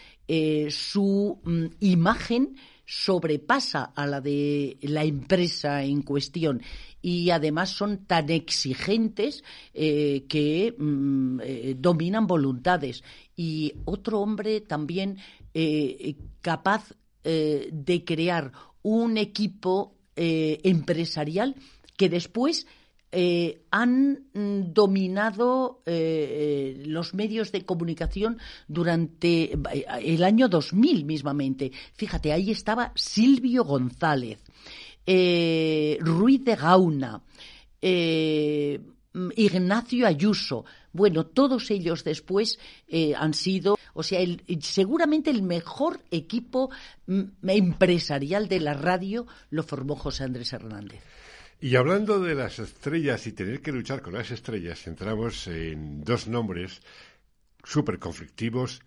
su 0.69 1.39
mm, 1.43 1.65
imagen 1.81 2.55
sobrepasa 2.85 3.91
a 3.95 4.07
la 4.07 4.21
de 4.21 4.77
la 4.81 5.03
empresa 5.03 5.83
en 5.83 6.01
cuestión 6.01 6.61
y 7.01 7.29
además 7.29 7.69
son 7.69 8.05
tan 8.05 8.29
exigentes 8.29 9.43
que 9.73 10.75
mm, 10.77 11.39
dominan 11.77 12.25
voluntades. 12.27 13.03
Y 13.35 13.73
otro 13.85 14.21
hombre 14.21 14.61
también 14.61 15.17
capaz 16.41 16.93
de 17.23 18.03
crear 18.05 18.51
un 18.81 19.17
equipo 19.17 19.95
eh, 20.15 20.61
empresarial 20.63 21.55
que 21.97 22.07
después 22.07 22.67
eh, 23.17 23.61
han 23.71 24.25
mm, 24.33 24.73
dominado 24.73 25.81
eh, 25.85 26.83
los 26.85 27.13
medios 27.13 27.53
de 27.53 27.63
comunicación 27.63 28.39
durante 28.67 29.57
el 30.01 30.21
año 30.21 30.49
2000 30.49 31.05
mismamente. 31.05 31.71
Fíjate, 31.93 32.33
ahí 32.33 32.51
estaba 32.51 32.91
Silvio 32.93 33.63
González, 33.63 34.43
Ruiz 35.05 36.43
de 36.43 36.55
Gauna, 36.57 37.21
Ignacio 37.81 40.07
Ayuso. 40.07 40.65
Bueno, 40.91 41.25
todos 41.25 41.71
ellos 41.71 42.03
después 42.03 42.59
han 43.17 43.33
sido, 43.33 43.77
o 43.93 44.03
sea, 44.03 44.19
seguramente 44.59 45.29
el 45.29 45.41
mejor 45.41 46.01
equipo 46.11 46.69
empresarial 47.07 48.49
de 48.49 48.59
la 48.59 48.73
radio 48.73 49.25
lo 49.51 49.63
formó 49.63 49.95
José 49.95 50.25
Andrés 50.25 50.51
Hernández. 50.51 51.01
Y 51.59 51.75
hablando 51.75 52.19
de 52.19 52.35
las 52.35 52.59
estrellas 52.59 53.25
y 53.27 53.31
tener 53.31 53.61
que 53.61 53.71
luchar 53.71 54.01
con 54.01 54.13
las 54.13 54.31
estrellas, 54.31 54.85
entramos 54.87 55.47
en 55.47 56.03
dos 56.03 56.27
nombres 56.27 56.81
súper 57.63 57.97
conflictivos, 57.99 58.81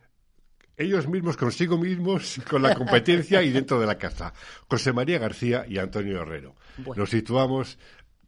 ellos 0.77 1.09
mismos 1.09 1.37
consigo 1.37 1.77
mismos, 1.77 2.41
con 2.51 2.63
la 2.63 2.75
competencia 2.75 3.43
y 3.43 3.51
dentro 3.51 3.81
de 3.81 3.87
la 3.87 3.99
casa. 3.99 4.33
José 4.69 4.93
María 4.93 5.19
García 5.19 5.65
y 5.69 5.79
Antonio 5.79 6.23
Herrero. 6.23 6.55
Nos 6.97 7.11
situamos 7.11 7.79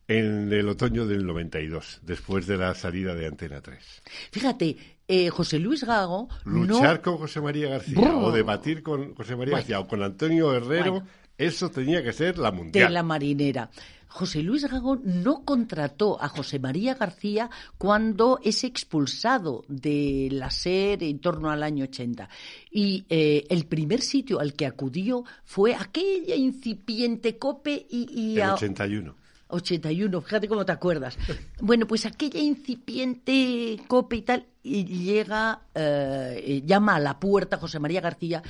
en 0.09 0.53
el 0.53 0.69
otoño 0.69 1.07
del 1.07 1.25
92, 1.25 2.01
después 2.03 2.47
de 2.49 2.57
la 2.57 2.75
salida 2.75 3.15
de 3.15 3.29
Antena 3.29 3.61
3. 3.61 4.03
Fíjate, 4.33 4.77
eh, 5.07 5.31
José 5.31 5.61
Luis 5.61 5.85
Gago. 5.85 6.29
Luchar 6.45 7.01
con 7.01 7.19
José 7.19 7.41
María 7.41 7.69
García 7.69 8.17
o 8.17 8.33
debatir 8.33 8.83
con 8.83 9.15
José 9.15 9.37
María 9.37 9.59
García 9.59 9.79
o 9.79 9.87
con 9.87 10.03
Antonio 10.03 10.53
Herrero, 10.53 11.05
eso 11.39 11.71
tenía 11.71 12.03
que 12.03 12.13
ser 12.13 12.39
la 12.39 12.51
mundial. 12.51 12.89
De 12.89 12.95
la 12.95 13.05
marinera. 13.05 13.71
José 14.11 14.43
Luis 14.43 14.69
Gago 14.69 14.97
no 15.03 15.45
contrató 15.45 16.21
a 16.21 16.29
José 16.29 16.59
María 16.59 16.95
García 16.95 17.49
cuando 17.79 18.41
es 18.43 18.65
expulsado 18.65 19.65
de 19.69 20.29
la 20.33 20.51
SER 20.51 21.03
en 21.05 21.21
torno 21.21 21.51
al 21.51 21.63
año 21.63 21.85
80. 21.85 22.29
Y 22.71 23.05
eh, 23.09 23.47
el 23.49 23.67
primer 23.67 24.03
sitio 24.03 24.41
al 24.41 24.55
que 24.55 24.67
acudió 24.67 25.25
fue 25.45 25.75
aquella 25.75 26.35
incipiente 26.35 27.39
COPE 27.39 27.87
y... 27.89 28.35
y 28.35 28.41
el 28.41 28.51
81. 28.51 29.15
81, 29.51 30.21
fíjate 30.21 30.49
cómo 30.49 30.65
te 30.65 30.73
acuerdas. 30.73 31.17
Bueno, 31.61 31.87
pues 31.87 32.07
aquella 32.07 32.41
incipiente 32.41 33.79
copa 33.87 34.17
y 34.17 34.23
tal, 34.23 34.47
y 34.63 34.85
llega, 34.85 35.61
eh, 35.75 36.63
llama 36.65 36.97
a 36.97 37.01
la 37.01 37.21
puerta 37.21 37.59
José 37.59 37.79
María 37.79 38.01
García 38.01 38.43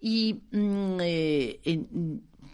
y 0.00 0.42
mm, 0.52 0.98
eh, 1.00 1.60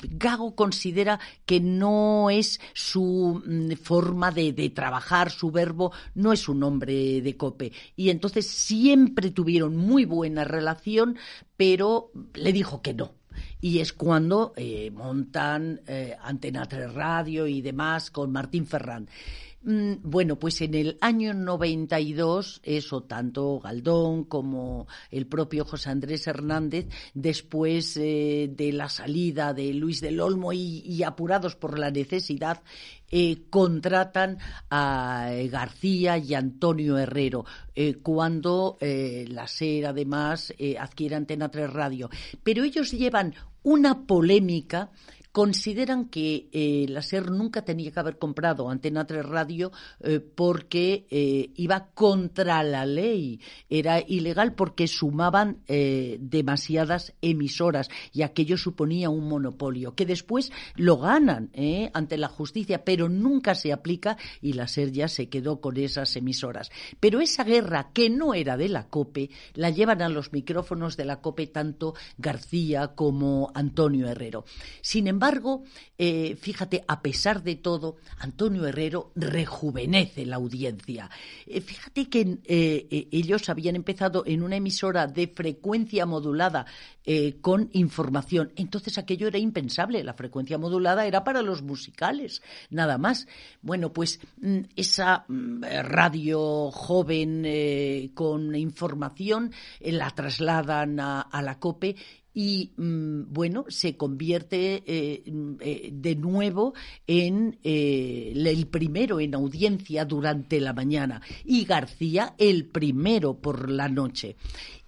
Gago 0.02 0.54
considera 0.54 1.20
que 1.46 1.60
no 1.60 2.30
es 2.30 2.60
su 2.72 3.42
mm, 3.44 3.72
forma 3.82 4.30
de, 4.30 4.70
trabajar, 4.70 5.30
su 5.30 5.50
verbo, 5.50 5.92
no 6.14 6.32
es 6.32 6.48
un 6.48 6.62
hombre 6.62 7.20
de 7.20 7.36
cope. 7.36 7.72
Y 7.96 8.10
entonces 8.10 8.46
siempre 8.46 9.30
tuvieron 9.30 9.76
muy 9.76 10.04
buena 10.04 10.44
relación, 10.44 11.16
pero 11.56 12.10
le 12.34 12.52
dijo 12.52 12.82
que 12.82 12.94
no, 12.94 13.14
y 13.60 13.78
es 13.78 13.92
cuando 13.92 14.52
eh, 14.56 14.90
montan 14.90 15.80
eh, 15.86 16.16
Antena 16.22 16.66
3 16.66 16.92
Radio 16.94 17.46
y 17.46 17.62
demás 17.62 18.10
con 18.10 18.32
Martín 18.32 18.66
Ferrán. 18.66 19.08
Mm, 19.66 19.94
bueno, 20.02 20.38
pues 20.38 20.60
en 20.60 20.74
el 20.74 20.98
año 21.00 21.32
92, 21.32 22.60
eso 22.62 23.04
tanto 23.04 23.60
Galdón 23.60 24.24
como 24.24 24.86
el 25.10 25.26
propio 25.26 25.64
José 25.64 25.88
Andrés 25.88 26.26
Hernández, 26.26 26.86
después 27.14 27.96
eh, 27.96 28.50
de 28.54 28.72
la 28.72 28.90
salida 28.90 29.54
de 29.54 29.72
Luis 29.72 30.02
del 30.02 30.20
Olmo 30.20 30.52
y, 30.52 31.02
apurados 31.02 31.56
por 31.56 31.78
la 31.78 31.90
necesidad, 31.90 32.62
eh, 33.10 33.44
contratan 33.48 34.36
a 34.68 35.30
García 35.50 36.18
y 36.18 36.34
Antonio 36.34 36.98
Herrero, 36.98 37.46
eh, 37.74 37.94
cuando 38.02 38.76
la 38.80 39.46
SER 39.46 39.86
además 39.86 40.52
adquiere 40.78 41.16
Antena 41.16 41.48
3 41.48 41.72
Radio. 41.72 42.10
Pero 42.42 42.64
ellos 42.64 42.90
llevan 42.90 43.34
una 43.62 44.06
polémica 44.06 44.90
consideran 45.34 46.10
que 46.10 46.48
eh, 46.52 46.86
la 46.88 47.02
SER 47.02 47.32
nunca 47.32 47.64
tenía 47.64 47.90
que 47.90 47.98
haber 47.98 48.18
comprado 48.18 48.70
Antena 48.70 49.04
3 49.04 49.26
Radio 49.26 49.72
eh, 49.98 50.20
porque 50.20 51.08
eh, 51.10 51.50
iba 51.56 51.88
contra 51.92 52.62
la 52.62 52.86
ley. 52.86 53.40
Era 53.68 53.98
ilegal 53.98 54.54
porque 54.54 54.86
sumaban 54.86 55.64
demasiadas 55.66 57.14
emisoras 57.20 57.88
y 58.12 58.22
aquello 58.22 58.56
suponía 58.56 59.10
un 59.10 59.28
monopolio, 59.28 59.96
que 59.96 60.06
después 60.06 60.52
lo 60.76 60.98
ganan 60.98 61.50
ante 61.92 62.16
la 62.16 62.28
justicia, 62.28 62.84
pero 62.84 63.08
nunca 63.08 63.56
se 63.56 63.72
aplica 63.72 64.16
y 64.40 64.52
la 64.52 64.68
SER 64.68 64.92
ya 64.92 65.08
se 65.08 65.28
quedó 65.28 65.60
con 65.60 65.76
esas 65.78 66.14
emisoras. 66.14 66.70
Pero 67.00 67.20
esa 67.20 67.42
guerra 67.42 67.90
que 67.92 68.08
no 68.08 68.34
era 68.34 68.56
de 68.56 68.68
la 68.68 68.86
COPE 68.86 69.30
la 69.54 69.70
llevan 69.70 70.00
a 70.00 70.08
los 70.08 70.32
micrófonos 70.32 70.96
de 70.96 71.06
la 71.06 71.20
COPE 71.20 71.48
tanto 71.48 71.94
García 72.18 72.94
como 72.94 73.50
Antonio 73.54 74.08
Herrero. 74.08 74.44
Sin 74.80 75.08
embargo, 75.08 75.23
embargo, 75.24 75.64
eh, 75.96 76.36
fíjate, 76.38 76.84
a 76.86 77.00
pesar 77.00 77.42
de 77.42 77.56
todo, 77.56 77.96
Antonio 78.18 78.66
Herrero 78.66 79.12
rejuvenece 79.14 80.26
la 80.26 80.36
audiencia. 80.36 81.08
Eh, 81.46 81.62
fíjate 81.62 82.10
que 82.10 82.38
eh, 82.44 83.08
ellos 83.10 83.48
habían 83.48 83.74
empezado 83.74 84.24
en 84.26 84.42
una 84.42 84.56
emisora 84.56 85.06
de 85.06 85.28
frecuencia 85.28 86.04
modulada 86.04 86.66
con 87.42 87.68
información. 87.74 88.52
Entonces 88.56 88.96
aquello 88.96 89.28
era 89.28 89.36
impensable. 89.36 90.02
La 90.02 90.14
frecuencia 90.14 90.56
modulada 90.56 91.04
era 91.04 91.22
para 91.22 91.42
los 91.42 91.60
musicales, 91.60 92.40
nada 92.70 92.96
más. 92.96 93.28
Bueno, 93.60 93.92
pues 93.92 94.20
mm, 94.40 94.60
esa 94.74 95.26
mm, 95.28 95.64
radio 95.82 96.70
joven 96.70 97.46
con 98.14 98.54
información 98.54 99.52
la 99.80 100.08
trasladan 100.10 100.98
a 100.98 101.42
la 101.42 101.58
COPE 101.58 101.96
y 102.34 102.72
mm, 102.76 103.32
bueno, 103.32 103.64
se 103.68 103.96
convierte 103.96 104.82
eh, 104.86 105.22
mm, 105.30 105.54
eh, 105.60 105.90
de 105.92 106.16
nuevo 106.16 106.74
en 107.06 107.58
eh, 107.62 108.32
el 108.34 108.66
primero 108.66 109.20
en 109.20 109.34
audiencia 109.36 110.04
durante 110.04 110.60
la 110.60 110.72
mañana 110.72 111.22
y 111.44 111.64
García 111.64 112.34
el 112.36 112.66
primero 112.66 113.34
por 113.34 113.70
la 113.70 113.88
noche. 113.88 114.36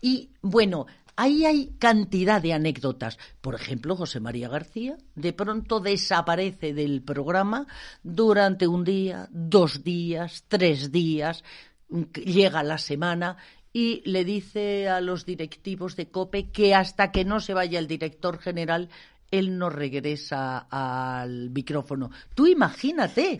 Y 0.02 0.30
bueno, 0.42 0.86
ahí 1.14 1.44
hay 1.44 1.76
cantidad 1.78 2.42
de 2.42 2.52
anécdotas. 2.52 3.16
Por 3.40 3.54
ejemplo, 3.54 3.94
José 3.94 4.18
María 4.18 4.48
García 4.48 4.96
de 5.14 5.32
pronto 5.32 5.78
desaparece 5.78 6.74
del 6.74 7.02
programa 7.02 7.68
durante 8.02 8.66
un 8.66 8.82
día, 8.82 9.28
dos 9.30 9.84
días, 9.84 10.44
tres 10.48 10.90
días, 10.90 11.44
mm, 11.90 12.02
llega 12.24 12.64
la 12.64 12.78
semana 12.78 13.36
y 13.76 14.00
le 14.06 14.24
dice 14.24 14.88
a 14.88 15.02
los 15.02 15.26
directivos 15.26 15.96
de 15.96 16.06
COPE 16.06 16.50
que 16.50 16.74
hasta 16.74 17.12
que 17.12 17.26
no 17.26 17.40
se 17.40 17.52
vaya 17.52 17.78
el 17.78 17.86
director 17.86 18.38
general, 18.38 18.88
él 19.30 19.58
no 19.58 19.68
regresa 19.68 20.66
al 20.70 21.50
micrófono. 21.50 22.10
Tú 22.34 22.46
imagínate. 22.46 23.38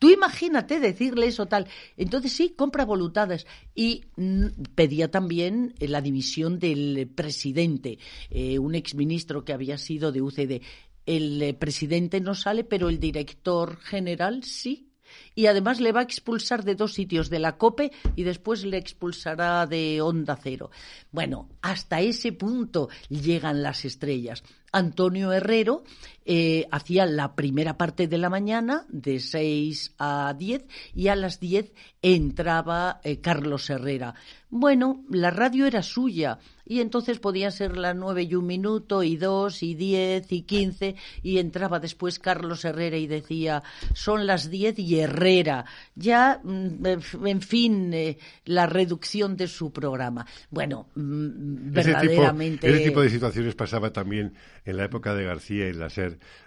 Tú 0.00 0.10
imagínate 0.10 0.80
decirle 0.80 1.28
eso 1.28 1.46
tal. 1.46 1.68
Entonces 1.96 2.32
sí, 2.32 2.54
compra 2.56 2.84
voluntades. 2.84 3.46
Y 3.72 4.06
mm, 4.16 4.46
pedía 4.74 5.12
también 5.12 5.74
la 5.78 6.00
dimisión 6.00 6.58
del 6.58 7.08
presidente, 7.14 8.00
eh, 8.30 8.58
un 8.58 8.74
exministro 8.74 9.44
que 9.44 9.52
había 9.52 9.78
sido 9.78 10.10
de 10.10 10.22
UCD. 10.22 10.60
El 11.06 11.40
eh, 11.40 11.54
presidente 11.54 12.20
no 12.20 12.34
sale, 12.34 12.64
pero 12.64 12.88
el 12.88 12.98
director 12.98 13.78
general 13.78 14.42
sí 14.42 14.87
y 15.34 15.46
además 15.46 15.80
le 15.80 15.92
va 15.92 16.00
a 16.00 16.04
expulsar 16.04 16.64
de 16.64 16.74
dos 16.74 16.94
sitios, 16.94 17.30
de 17.30 17.38
la 17.38 17.56
COPE 17.56 17.92
y 18.16 18.22
después 18.22 18.64
le 18.64 18.76
expulsará 18.76 19.66
de 19.66 20.00
Onda 20.00 20.38
Cero. 20.42 20.70
Bueno, 21.12 21.48
hasta 21.62 22.00
ese 22.00 22.32
punto 22.32 22.88
llegan 23.08 23.62
las 23.62 23.84
estrellas. 23.84 24.42
Antonio 24.72 25.32
Herrero 25.32 25.82
eh, 26.30 26.66
hacía 26.70 27.06
la 27.06 27.34
primera 27.34 27.78
parte 27.78 28.06
de 28.06 28.18
la 28.18 28.28
mañana, 28.28 28.84
de 28.90 29.18
6 29.18 29.94
a 29.96 30.34
10, 30.36 30.66
y 30.94 31.08
a 31.08 31.16
las 31.16 31.40
10 31.40 31.72
entraba 32.02 33.00
eh, 33.02 33.22
Carlos 33.22 33.70
Herrera. 33.70 34.14
Bueno, 34.50 35.04
la 35.10 35.30
radio 35.30 35.66
era 35.66 35.82
suya, 35.82 36.38
y 36.66 36.80
entonces 36.80 37.18
podía 37.18 37.50
ser 37.50 37.76
las 37.76 37.96
9 37.96 38.22
y 38.22 38.34
un 38.34 38.46
minuto, 38.46 39.02
y 39.02 39.16
2, 39.16 39.62
y 39.62 39.74
10, 39.74 40.32
y 40.32 40.42
15, 40.42 40.96
y 41.22 41.38
entraba 41.38 41.80
después 41.80 42.18
Carlos 42.18 42.64
Herrera 42.64 42.98
y 42.98 43.06
decía, 43.06 43.62
son 43.94 44.26
las 44.26 44.50
10 44.50 44.78
y 44.78 45.00
Herrera. 45.00 45.64
Ya, 45.94 46.40
mm, 46.42 47.26
en 47.26 47.40
fin, 47.40 47.92
eh, 47.94 48.18
la 48.44 48.66
reducción 48.66 49.36
de 49.36 49.48
su 49.48 49.72
programa. 49.72 50.26
Bueno, 50.50 50.88
mm, 50.94 51.72
verdaderamente. 51.72 52.68
Ese 52.68 52.84
tipo, 52.84 53.00
de 53.00 53.10
situaciones 53.10 53.54
pasaba 53.54 53.92
también 53.92 54.34
en 54.64 54.76
la 54.76 54.84
época 54.84 55.14
de 55.14 55.24
García 55.24 55.68
y 55.68 55.72
la 55.72 55.88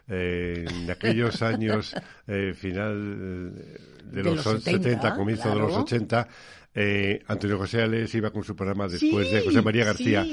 SER 0.07 0.17
eh, 0.17 0.65
en 0.69 0.91
aquellos 0.91 1.41
años, 1.41 1.95
eh, 2.28 2.53
final 2.53 3.53
eh, 3.55 3.78
de, 4.11 4.24
los, 4.24 4.41
70, 4.41 5.15
comienzo 5.15 5.49
de 5.49 5.55
los 5.55 5.74
80, 5.74 6.28
Antonio 7.28 7.57
José 7.57 7.82
Ales 7.82 8.13
iba 8.15 8.32
con 8.32 8.43
su 8.43 8.55
programa 8.55 8.88
después 8.88 9.32
de 9.32 9.41
José 9.41 9.61
María 9.61 9.86
García. 9.86 10.26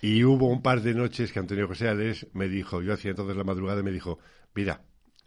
Y 0.00 0.22
hubo 0.22 0.48
un 0.48 0.62
par 0.62 0.80
de 0.80 0.94
noches 0.94 1.32
que 1.32 1.40
Antonio 1.40 1.66
José 1.66 1.88
Ales 1.88 2.26
me 2.32 2.48
dijo, 2.48 2.82
yo 2.82 2.92
hacía 2.92 3.10
entonces 3.10 3.36
la 3.36 3.44
madrugada, 3.44 3.80
y 3.80 3.84
me 3.84 3.90
dijo, 3.90 4.18
mira, 4.54 4.80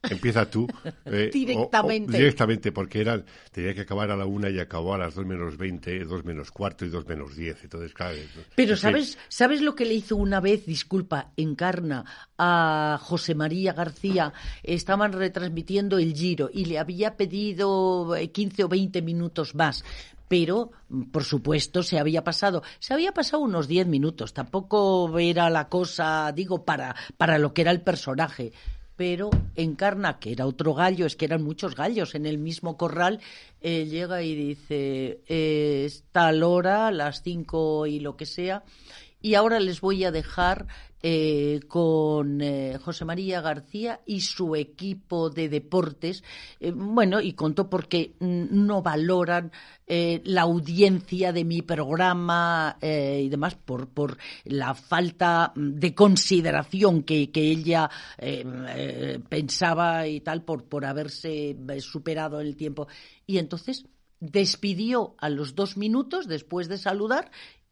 Empieza 0.10 0.50
tú. 0.50 0.68
Eh, 1.06 1.30
directamente. 1.32 2.18
directamente, 2.18 2.72
porque 2.72 3.02
eran, 3.02 3.26
tenía 3.52 3.74
que 3.74 3.82
acabar 3.82 4.12
a 4.12 4.16
la 4.16 4.26
una 4.26 4.50
y 4.50 4.60
acabó 4.60 4.94
a 4.94 4.98
las 4.98 5.16
dos 5.16 5.26
menos 5.26 5.58
veinte, 5.58 6.04
dos 6.06 6.24
menos 6.24 6.52
cuarto 6.52 6.86
y 6.86 6.90
dos 6.90 7.06
menos 7.08 7.36
diez. 7.36 7.64
Entonces, 7.64 7.94
claro. 7.94 8.18
Pero 8.56 8.76
¿sabes, 8.76 9.18
¿sabes 9.28 9.62
lo 9.62 9.76
que 9.76 9.86
le 9.86 9.94
hizo 9.94 10.16
una 10.16 10.40
vez, 10.40 10.66
disculpa, 10.66 11.32
Encarna, 11.38 12.06
a 12.38 13.00
José 13.02 13.36
María 13.36 13.74
García? 13.74 14.34
Estaban 14.64 15.14
retransmitiendo 15.14 15.98
el 15.98 16.14
Giro 16.14 16.50
y 16.52 16.66
le 16.66 16.80
había 16.80 17.16
pedido 17.18 18.16
15 18.32 18.64
o 18.64 18.70
20 18.70 19.02
minutos 19.02 19.56
más 19.56 19.84
pero 20.28 20.72
por 21.12 21.26
supuesto 21.26 21.84
se 21.84 22.00
había 22.00 22.24
pasado, 22.24 22.64
se 22.80 22.94
había 22.94 23.12
pasado 23.12 23.44
unos 23.44 23.68
diez 23.68 23.86
minutos, 23.86 24.34
tampoco 24.34 25.20
era 25.20 25.50
la 25.50 25.68
cosa, 25.68 26.32
digo, 26.34 26.64
para, 26.64 26.96
para 27.18 27.38
lo 27.38 27.54
que 27.54 27.64
era 27.64 27.72
el 27.72 27.82
personaje 27.82 28.54
pero 29.02 29.32
Encarna, 29.56 30.20
que 30.20 30.32
era 30.32 30.46
otro 30.46 30.76
gallo, 30.76 31.08
es 31.08 31.16
que 31.16 31.26
eran 31.26 31.42
muchos 31.42 31.74
gallos. 31.74 32.14
En 32.14 32.28
el 32.28 32.38
mismo 32.38 32.78
corral, 32.78 33.20
eh, 33.60 33.88
llega 33.88 34.22
y 34.22 34.36
dice, 34.36 35.22
eh, 35.28 35.86
es 35.88 36.04
tal 36.12 36.44
hora, 36.44 36.92
las 36.92 37.24
cinco 37.24 37.88
y 37.88 38.00
lo 38.00 38.16
que 38.16 38.28
sea, 38.28 38.64
y 39.20 39.34
ahora 39.34 39.60
les 39.60 39.82
voy 39.82 40.04
a 40.04 40.12
dejar 40.12 40.68
eh, 41.04 41.62
con 41.68 42.42
eh, 42.42 42.78
José 42.80 43.06
María 43.06 43.42
García 43.42 44.02
y 44.06 44.22
su 44.22 44.56
equipo 44.56 45.30
de 45.32 45.50
deportes. 45.50 46.24
Eh, 46.60 46.72
bueno, 46.72 47.20
y 47.22 47.34
contó 47.34 47.70
porque 47.70 48.14
no 48.20 48.82
valoran 48.82 49.52
la 49.88 50.44
audiencia 50.44 51.34
de 51.34 51.44
mi 51.44 51.64
programa 51.64 52.78
y 52.82 53.28
demás 53.28 53.56
por, 53.56 53.90
por 53.90 54.18
la 54.46 54.74
falta 54.74 55.52
de 55.54 55.94
consideración 55.94 57.04
que, 57.04 57.30
que 57.30 57.52
ella 57.52 57.90
pensaba 59.28 60.08
y 60.08 60.22
tal 60.22 60.46
por, 60.46 60.64
por 60.64 60.86
haberse 60.86 61.58
superado 61.82 62.40
el 62.40 62.56
tiempo. 62.56 62.88
Y 63.28 63.38
entonces 63.40 63.86
despidió 64.22 65.16
a 65.18 65.30
los 65.30 65.56
dos 65.56 65.76
minutos 65.76 66.28
después 66.28 66.70
de 66.70 66.78
saludar 66.78 67.30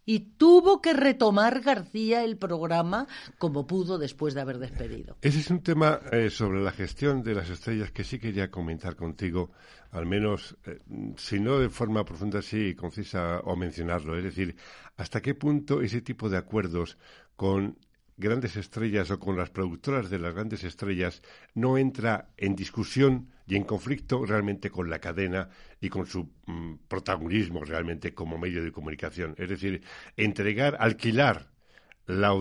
y 0.09 0.21
tuvo 0.39 0.81
que 0.81 0.93
retomar 0.93 1.61
García 1.61 2.23
el 2.23 2.35
programa 2.35 3.05
como 3.37 3.67
pudo 3.67 3.99
después 3.99 4.33
de 4.33 4.41
haber 4.41 4.57
despedido. 4.57 5.15
Ese 5.21 5.37
es 5.37 5.51
un 5.51 5.61
tema 5.61 5.99
eh, 6.11 6.31
sobre 6.31 6.63
la 6.63 6.71
gestión 6.71 7.21
de 7.21 7.35
las 7.35 7.47
estrellas 7.51 7.91
que 7.91 8.03
sí 8.03 8.17
quería 8.17 8.49
comentar 8.49 8.95
contigo, 8.95 9.51
al 9.91 10.07
menos, 10.07 10.57
eh, 10.65 10.79
si 11.15 11.39
no 11.39 11.59
de 11.59 11.69
forma 11.69 12.05
profunda, 12.05 12.41
sí 12.41 12.73
concisa 12.73 13.41
o 13.41 13.55
mencionarlo. 13.55 14.17
Es 14.17 14.23
decir, 14.23 14.55
hasta 14.97 15.21
qué 15.21 15.35
punto 15.35 15.79
ese 15.79 16.01
tipo 16.01 16.27
de 16.27 16.37
acuerdos 16.37 16.97
con 17.35 17.77
grandes 18.17 18.55
estrellas 18.55 19.11
o 19.11 19.19
con 19.19 19.37
las 19.37 19.51
productoras 19.51 20.09
de 20.09 20.17
las 20.17 20.33
grandes 20.33 20.63
estrellas 20.63 21.21
no 21.53 21.77
entra 21.77 22.29
en 22.35 22.55
discusión 22.55 23.29
y 23.49 23.55
en 23.55 23.63
conflicto 23.63 24.23
realmente 24.23 24.69
con 24.69 24.91
la 24.91 24.99
cadena 24.99 25.49
y 25.81 25.89
con 25.89 26.05
su 26.05 26.29
mm, 26.45 26.75
protagonismo 26.87 27.65
realmente 27.65 28.13
como 28.13 28.37
medio 28.37 28.63
de 28.63 28.71
comunicación. 28.71 29.33
Es 29.39 29.49
decir, 29.49 29.81
entregar, 30.15 30.77
alquilar 30.79 31.49
la, 32.05 32.31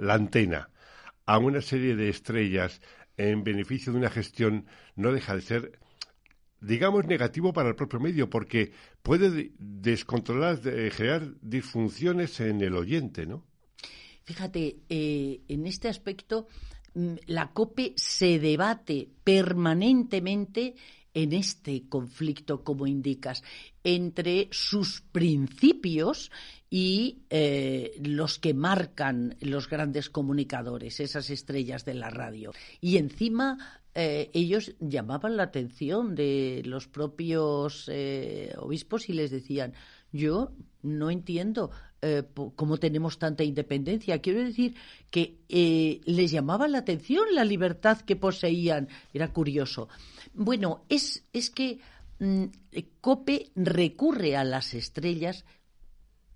la, 0.00 0.14
antena 0.14 0.70
a 1.26 1.38
una 1.38 1.60
serie 1.60 1.94
de 1.94 2.08
estrellas 2.08 2.80
en 3.18 3.44
beneficio 3.44 3.92
de 3.92 3.98
una 3.98 4.10
gestión 4.10 4.66
no 4.96 5.12
deja 5.12 5.34
de 5.34 5.42
ser 5.42 5.78
digamos, 6.58 7.04
negativo 7.04 7.52
para 7.52 7.68
el 7.68 7.76
propio 7.76 8.00
medio, 8.00 8.30
porque 8.30 8.72
puede 9.02 9.52
descontrolar, 9.58 10.58
generar 10.62 11.34
disfunciones 11.42 12.40
en 12.40 12.62
el 12.62 12.74
oyente, 12.74 13.26
¿no? 13.26 13.44
Fíjate, 14.22 14.78
eh, 14.88 15.42
en 15.48 15.66
este 15.66 15.88
aspecto 15.88 16.48
la 16.94 17.52
COPE 17.52 17.94
se 17.96 18.38
debate 18.38 19.08
permanentemente 19.24 20.74
en 21.14 21.32
este 21.32 21.88
conflicto, 21.88 22.64
como 22.64 22.86
indicas, 22.86 23.42
entre 23.84 24.48
sus 24.50 25.00
principios 25.00 26.30
y 26.68 27.22
eh, 27.30 27.92
los 28.02 28.40
que 28.40 28.52
marcan 28.52 29.36
los 29.40 29.68
grandes 29.68 30.10
comunicadores, 30.10 30.98
esas 30.98 31.30
estrellas 31.30 31.84
de 31.84 31.94
la 31.94 32.10
radio. 32.10 32.52
Y 32.80 32.96
encima 32.96 33.80
eh, 33.94 34.30
ellos 34.34 34.74
llamaban 34.80 35.36
la 35.36 35.44
atención 35.44 36.16
de 36.16 36.62
los 36.64 36.88
propios 36.88 37.88
eh, 37.92 38.52
obispos 38.58 39.08
y 39.08 39.12
les 39.12 39.30
decían, 39.30 39.74
yo 40.10 40.50
no 40.82 41.10
entiendo 41.10 41.70
eh, 42.06 42.22
cómo 42.54 42.76
tenemos 42.76 43.18
tanta 43.18 43.44
independencia. 43.44 44.20
Quiero 44.20 44.40
decir 44.40 44.74
que 45.10 45.38
eh, 45.48 46.02
les 46.04 46.30
llamaba 46.30 46.68
la 46.68 46.78
atención 46.78 47.34
la 47.34 47.44
libertad 47.44 48.02
que 48.02 48.14
poseían. 48.14 48.88
Era 49.14 49.32
curioso. 49.32 49.88
Bueno, 50.34 50.84
es, 50.90 51.24
es 51.32 51.48
que 51.48 51.80
mm, 52.18 52.44
Cope 53.00 53.50
recurre 53.56 54.36
a 54.36 54.44
las 54.44 54.74
estrellas 54.74 55.46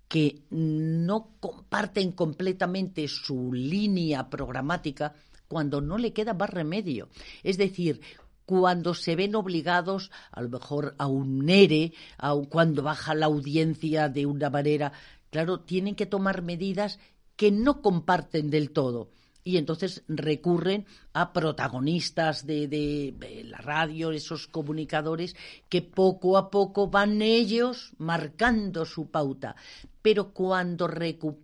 que 0.07 0.41
no 0.49 1.35
comparten 1.39 2.13
completamente 2.13 3.07
su 3.07 3.53
línea 3.53 4.27
programática 4.27 5.13
cuando 5.47 5.81
no 5.81 5.99
le 5.99 6.13
queda 6.13 6.33
más 6.33 6.49
remedio. 6.49 7.09
Es 7.43 7.57
decir, 7.57 8.01
cuando 8.49 8.95
se 8.95 9.15
ven 9.15 9.35
obligados 9.35 10.09
a 10.31 10.41
lo 10.41 10.49
mejor 10.49 10.95
a 10.97 11.05
un 11.05 11.45
NERE, 11.45 11.93
a 12.17 12.33
cuando 12.49 12.81
baja 12.81 13.13
la 13.13 13.27
audiencia 13.27 14.09
de 14.09 14.25
una 14.25 14.49
manera 14.49 14.91
claro, 15.29 15.61
tienen 15.61 15.95
que 15.95 16.05
tomar 16.05 16.41
medidas 16.41 16.99
que 17.35 17.51
no 17.51 17.81
comparten 17.81 18.49
del 18.49 18.71
todo. 18.71 19.11
Y 19.45 19.57
entonces 19.57 20.03
recurren 20.09 20.85
a 21.13 21.31
protagonistas 21.31 22.45
de, 22.45 23.15
la 23.45 23.57
radio, 23.59 24.11
esos 24.11 24.47
comunicadores, 24.47 25.35
que 25.69 25.81
poco 25.81 26.37
a 26.37 26.51
poco 26.51 26.89
van 26.89 27.21
ellos 27.21 27.93
marcando 27.97 28.85
su 28.85 29.09
pauta. 29.09 29.55
Pero 30.01 30.33
cuando 30.33 30.89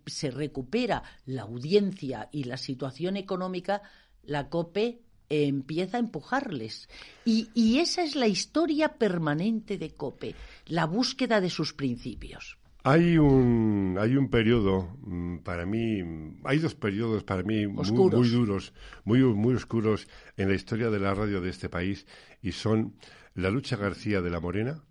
se 0.04 0.30
recupera 0.30 1.02
la 1.24 1.42
audiencia 1.42 2.28
y 2.30 2.44
la 2.44 2.58
situación 2.58 3.16
económica, 3.16 3.80
la 4.22 4.50
COPE 4.50 5.00
empieza 5.30 5.96
a 5.96 6.00
empujarles. 6.00 6.88
y, 7.24 7.78
esa 7.78 8.02
es 8.02 8.14
la 8.14 8.28
historia 8.28 8.98
permanente 8.98 9.78
de 9.78 9.94
COPE, 9.94 10.34
la 10.66 10.84
búsqueda 10.84 11.40
de 11.40 11.50
sus 11.50 11.72
principios. 11.72 12.58
Hay 12.88 13.18
un, 13.18 13.96
hay 13.98 14.16
un 14.16 14.30
periodo, 14.30 14.96
mm, 15.00 15.38
para 15.38 15.66
mí, 15.66 16.38
hay 16.44 16.58
dos 16.60 16.76
periodos 16.76 17.24
para 17.24 17.42
mí 17.42 17.66
muy, 17.66 18.28
duros, 18.28 18.72
muy, 19.02 19.24
muy 19.24 19.56
oscuros 19.56 20.06
en 20.36 20.50
la 20.50 20.54
historia 20.54 20.88
de 20.88 21.00
la 21.00 21.12
radio 21.12 21.40
de 21.40 21.50
este 21.50 21.68
país 21.68 22.06
y 22.42 22.52
son 22.52 22.94
la 23.34 23.50
lucha 23.50 23.76
García 23.76 24.20
de 24.20 24.30
la 24.30 24.38
Morena 24.38 24.84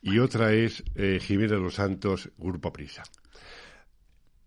y 0.00 0.18
otra 0.18 0.52
es 0.52 0.82
eh, 0.96 1.20
Jiménez 1.22 1.60
los 1.60 1.74
Santos, 1.74 2.28
Grupo 2.38 2.72
Prisa. 2.72 3.04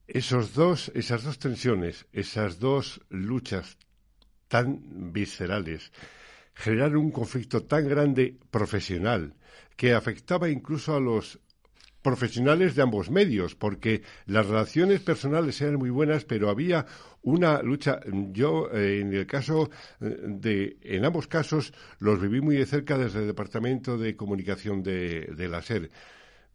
Esos 0.05 0.53
dos, 0.53 0.91
esas 0.95 1.23
dos 1.23 1.39
tensiones, 1.39 2.07
esas 2.11 2.59
dos 2.59 2.99
luchas 3.07 3.77
tan 4.49 5.13
viscerales, 5.13 5.93
generaron 6.53 6.97
un 6.97 7.11
conflicto 7.11 7.63
tan 7.63 7.87
grande 7.87 8.37
profesional 8.51 9.33
que 9.77 9.93
afectaba 9.93 10.49
incluso 10.49 10.93
a 10.93 10.99
los 10.99 11.39
profesionales 12.05 12.75
de 12.75 12.83
ambos 12.83 13.09
medios, 13.09 13.55
porque 13.55 14.03
las 14.27 14.45
relaciones 14.45 15.01
personales 15.01 15.59
eran 15.59 15.77
muy 15.77 15.89
buenas, 15.89 16.23
pero 16.23 16.51
había 16.51 16.85
una 17.23 17.63
lucha. 17.63 17.99
Yo, 18.31 18.69
eh, 18.71 18.99
en 19.01 19.11
el 19.11 19.25
caso 19.25 19.71
eh, 19.99 20.15
de, 20.23 20.77
en 20.83 21.03
ambos 21.03 21.25
casos, 21.25 21.73
los 21.97 22.21
viví 22.21 22.41
muy 22.41 22.57
de 22.57 22.67
cerca 22.67 22.95
desde 22.95 23.21
el 23.21 23.27
Departamento 23.27 23.97
de 23.97 24.15
Comunicación 24.15 24.83
de, 24.83 25.33
de 25.35 25.47
la 25.47 25.63
SER. 25.63 25.89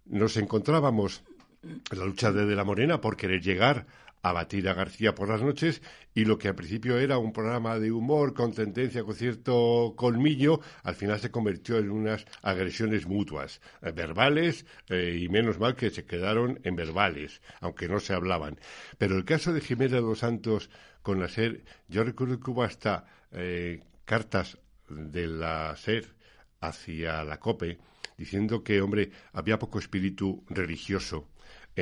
Nos 0.05 0.37
encontrábamos 0.37 1.25
en 1.65 1.99
la 1.99 2.05
lucha 2.05 2.31
de, 2.31 2.47
de 2.47 2.55
la 2.55 2.63
Morena 2.63 3.01
por 3.01 3.17
querer 3.17 3.43
llegar 3.43 3.87
a 4.23 4.33
batir 4.33 4.69
a 4.69 4.75
García 4.75 5.15
por 5.15 5.29
las 5.29 5.43
noches 5.43 5.83
y 6.15 6.25
lo 6.25 6.39
que 6.39 6.49
al 6.49 6.55
principio 6.55 6.99
era 6.99 7.19
un 7.19 7.33
programa 7.33 7.79
de 7.79 7.93
humor 7.93 8.35
con 8.35 8.53
tendencia, 8.53 9.05
con 9.05 9.15
cierto 9.15 9.95
colmillo, 9.97 10.61
al 10.83 10.95
final 10.95 11.21
se 11.21 11.31
convirtió 11.31 11.79
en 11.79 11.91
unas 11.91 12.27
agresiones 12.43 13.07
mutuas, 13.07 13.61
eh, 13.83 13.93
verbales 13.93 14.67
eh, 14.89 15.19
y 15.21 15.29
menos 15.29 15.59
mal 15.59 15.77
que 15.77 15.91
se 15.91 16.05
quedaron 16.05 16.61
en 16.65 16.77
verbales, 16.77 17.41
aunque 17.61 17.89
no 17.89 18.01
se 18.01 18.15
hablaban. 18.15 18.59
Pero 18.99 19.17
el 19.17 19.25
caso 19.25 19.53
de 19.53 19.61
Jiménez 19.61 19.93
de 19.93 20.01
los 20.01 20.19
Santos 20.19 20.71
con 21.03 21.21
la 21.21 21.29
SER, 21.29 21.65
yo 21.89 22.05
recuerdo 22.05 22.41
que 22.41 22.51
hubo 22.51 22.63
hasta 22.63 23.07
eh, 23.33 23.81
cartas 24.05 24.59
de 24.89 25.27
la 25.27 25.75
SER 25.77 26.15
hacia 26.61 27.25
la 27.25 27.39
COPE 27.39 27.79
diciendo 28.19 28.63
que, 28.63 28.83
hombre, 28.83 29.11
había 29.33 29.59
poco 29.59 29.79
espíritu 29.79 30.45
religioso 30.51 31.30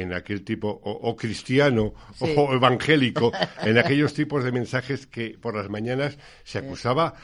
en 0.01 0.13
aquel 0.13 0.45
tipo, 0.45 0.69
o, 0.69 1.17
cristiano, 1.17 1.95
o 2.21 2.27
evangélico, 2.55 3.33
en 3.63 3.79
aquellos 3.83 4.15
tipos 4.15 4.45
de 4.45 4.53
mensajes 4.53 5.07
que 5.07 5.37
por 5.39 5.57
las 5.57 5.69
mañanas 5.69 6.19
se 6.45 6.59
acusaba 6.59 7.15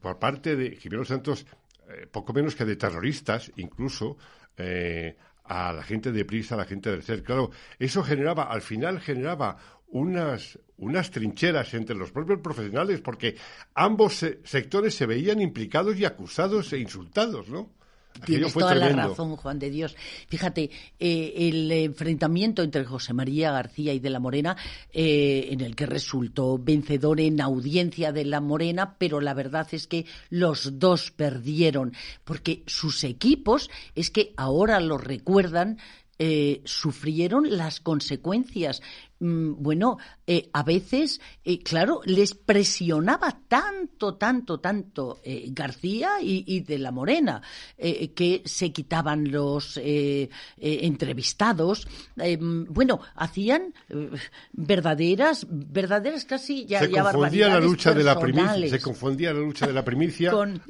por 0.00 0.18
parte 0.18 0.56
de 0.56 0.76
Jiménez 0.76 1.08
Santos, 1.08 1.46
eh, 1.88 2.06
poco 2.10 2.32
menos 2.32 2.54
que 2.54 2.64
de 2.64 2.76
terroristas, 2.76 3.52
incluso, 3.56 4.16
eh, 4.56 5.16
a 5.44 5.72
la 5.72 5.82
gente 5.82 6.10
de 6.10 6.24
prisa, 6.24 6.54
a 6.54 6.58
la 6.58 6.64
gente 6.64 6.90
del 6.90 7.02
ser. 7.02 7.22
Claro, 7.22 7.50
eso 7.78 8.02
generaba, 8.02 8.44
al 8.44 8.62
final 8.62 9.00
generaba 9.00 9.56
unas, 9.88 10.58
unas 10.78 11.10
trincheras 11.10 11.72
entre 11.74 11.94
los 11.94 12.10
propios 12.10 12.40
profesionales, 12.40 13.00
porque 13.00 13.36
ambos 13.74 14.24
sectores 14.44 14.94
se 14.94 15.06
veían 15.06 15.40
implicados 15.40 15.96
y 15.98 16.04
acusados 16.04 16.72
e 16.72 16.78
insultados, 16.78 17.48
¿no? 17.48 17.76
Tienes 18.24 18.52
toda 18.52 18.74
la 18.74 18.88
razón, 18.90 19.36
Juan 19.36 19.58
de 19.58 19.70
Dios. 19.70 19.96
Fíjate, 20.28 20.70
eh, 20.98 21.34
el 21.36 21.70
enfrentamiento 21.70 22.62
entre 22.62 22.84
José 22.84 23.12
María 23.12 23.52
García 23.52 23.92
y 23.92 23.98
de 23.98 24.10
la 24.10 24.20
Morena, 24.20 24.56
eh, 24.92 25.48
en 25.50 25.60
el 25.60 25.76
que 25.76 25.86
resultó 25.86 26.58
vencedor 26.58 27.20
en 27.20 27.40
audiencia 27.40 28.12
de 28.12 28.24
la 28.24 28.40
Morena, 28.40 28.96
pero 28.98 29.20
la 29.20 29.34
verdad 29.34 29.66
es 29.72 29.86
que 29.86 30.06
los 30.30 30.78
dos 30.78 31.10
perdieron, 31.10 31.92
porque 32.24 32.62
sus 32.66 33.04
equipos, 33.04 33.70
es 33.94 34.10
que 34.10 34.32
ahora 34.36 34.80
lo 34.80 34.98
recuerdan, 34.98 35.78
eh, 36.18 36.62
sufrieron 36.64 37.58
las 37.58 37.80
consecuencias. 37.80 38.80
Mm, 39.18 39.62
bueno, 39.62 39.98
eh, 40.26 40.50
a 40.52 40.62
veces, 40.62 41.20
eh, 41.44 41.62
claro, 41.62 42.00
les 42.04 42.34
presionaba 42.34 43.40
tanto, 43.48 44.16
tanto, 44.16 44.58
tanto 44.60 45.20
García 45.48 46.20
y, 46.20 46.60
de 46.60 46.78
la 46.78 46.90
Morena, 46.92 47.42
que 47.76 48.42
se 48.44 48.72
quitaban 48.72 49.30
los 49.30 49.80
entrevistados. 50.56 51.86
bueno, 52.68 53.00
hacían 53.14 53.74
verdaderas, 54.52 55.46
verdaderas 55.48 56.24
casi 56.24 56.66
ya, 56.66 56.80
se 56.80 56.90
confundía 56.90 57.48
la 57.48 57.60
lucha 57.60 57.94
de 57.94 58.04
la 58.04 58.18
primicia, 58.18 58.68
se 58.68 58.80
confundía 58.80 59.32
la 59.32 59.40
lucha 59.40 59.66
de 59.66 59.72
la 59.72 59.84
primicia 59.84 60.30
con, 60.30 60.60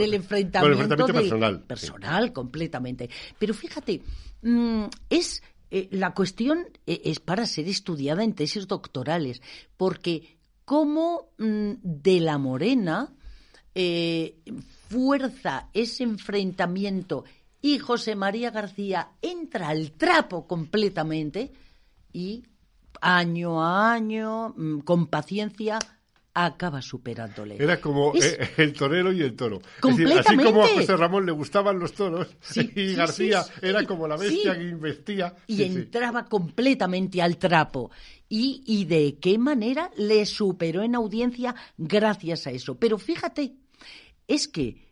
el 0.00 0.14
enfrentamiento, 0.14 1.06
personal, 1.06 1.60
personal 1.62 2.32
completamente. 2.32 3.08
Pero 3.38 3.54
fíjate, 3.54 4.02
Mm, 4.44 4.84
es 5.08 5.42
eh, 5.76 5.88
la 5.90 6.14
cuestión 6.14 6.68
eh, 6.86 7.02
es 7.06 7.18
para 7.18 7.46
ser 7.46 7.66
estudiada 7.66 8.22
en 8.22 8.34
tesis 8.34 8.68
doctorales, 8.68 9.42
porque 9.76 10.38
cómo 10.64 11.32
mm, 11.36 11.72
de 11.82 12.20
la 12.20 12.38
Morena 12.38 13.12
eh, 13.74 14.36
fuerza 14.88 15.70
ese 15.72 16.04
enfrentamiento 16.04 17.24
y 17.60 17.80
José 17.80 18.14
María 18.14 18.52
García 18.52 19.14
entra 19.20 19.70
al 19.70 19.90
trapo 19.90 20.46
completamente 20.46 21.50
y 22.12 22.44
año 23.00 23.60
a 23.60 23.92
año, 23.94 24.54
mm, 24.56 24.78
con 24.82 25.08
paciencia, 25.08 25.80
acaba 26.34 26.82
superándole. 26.82 27.56
Era 27.58 27.80
como 27.80 28.12
eh, 28.14 28.50
el 28.56 28.72
torero 28.72 29.12
y 29.12 29.22
el 29.22 29.36
toro. 29.36 29.62
así 29.82 30.36
como 30.36 30.64
a 30.64 30.68
José 30.68 30.96
Ramón 30.96 31.24
le 31.24 31.32
gustaban 31.32 31.78
los 31.78 31.92
toros 31.92 32.28
y 32.56 32.94
García 32.94 33.44
era 33.62 33.84
como 33.86 34.08
la 34.08 34.16
bestia 34.16 34.58
que 34.58 34.64
investía. 34.64 35.34
Y 35.46 35.62
entraba 35.62 36.24
completamente 36.26 37.22
al 37.22 37.38
trapo. 37.38 37.90
Y, 38.28 38.62
y 38.66 38.84
de 38.86 39.18
qué 39.20 39.38
manera 39.38 39.90
le 39.96 40.26
superó 40.26 40.82
en 40.82 40.96
audiencia 40.96 41.54
gracias 41.78 42.48
a 42.48 42.50
eso. 42.50 42.76
Pero 42.76 42.98
fíjate, 42.98 43.54
es 44.26 44.48
que 44.48 44.82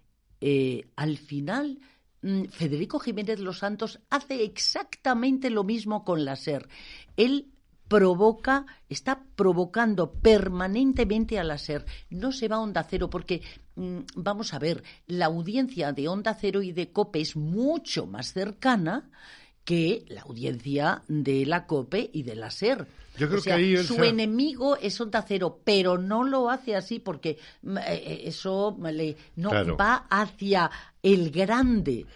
eh, 0.40 0.86
al 0.94 1.18
final 1.18 1.80
mm, 2.22 2.44
Federico 2.44 3.00
Jiménez 3.00 3.40
Los 3.40 3.58
Santos 3.58 3.98
hace 4.10 4.44
exactamente 4.44 5.50
lo 5.50 5.64
mismo 5.64 6.04
con 6.04 6.24
la 6.24 6.36
SER. 6.36 6.68
Él 7.16 7.52
provoca, 7.92 8.64
está 8.88 9.22
provocando 9.36 10.12
permanentemente 10.12 11.38
a 11.38 11.44
la 11.44 11.58
SER. 11.58 11.84
No 12.08 12.32
se 12.32 12.48
va 12.48 12.56
a 12.56 12.60
Onda 12.60 12.86
Cero 12.88 13.10
porque, 13.10 13.42
mm, 13.74 13.98
vamos 14.16 14.54
a 14.54 14.58
ver, 14.58 14.82
la 15.06 15.26
audiencia 15.26 15.92
de 15.92 16.08
Onda 16.08 16.32
Cero 16.40 16.62
y 16.62 16.72
de 16.72 16.90
COPE 16.90 17.20
es 17.20 17.36
mucho 17.36 18.06
más 18.06 18.32
cercana 18.32 19.10
que 19.64 20.06
la 20.08 20.22
audiencia 20.22 21.02
de 21.06 21.44
la 21.44 21.66
COPE 21.66 22.10
y 22.14 22.22
de 22.22 22.34
la 22.34 22.50
SER. 22.50 22.86
Yo 23.18 23.28
creo 23.28 23.42
que 23.42 23.52
ahí 23.52 23.76
su 23.76 24.02
enemigo 24.02 24.76
es 24.76 24.98
Onda 24.98 25.22
Cero, 25.28 25.60
pero 25.62 25.98
no 25.98 26.24
lo 26.24 26.48
hace 26.48 26.74
así 26.74 26.98
porque 26.98 27.36
mm, 27.60 27.76
eh, 27.76 27.82
eh, 27.88 28.22
eso 28.24 28.74
no 29.36 29.76
va 29.76 30.06
hacia 30.08 30.70
el 31.02 31.30
grande. 31.30 32.06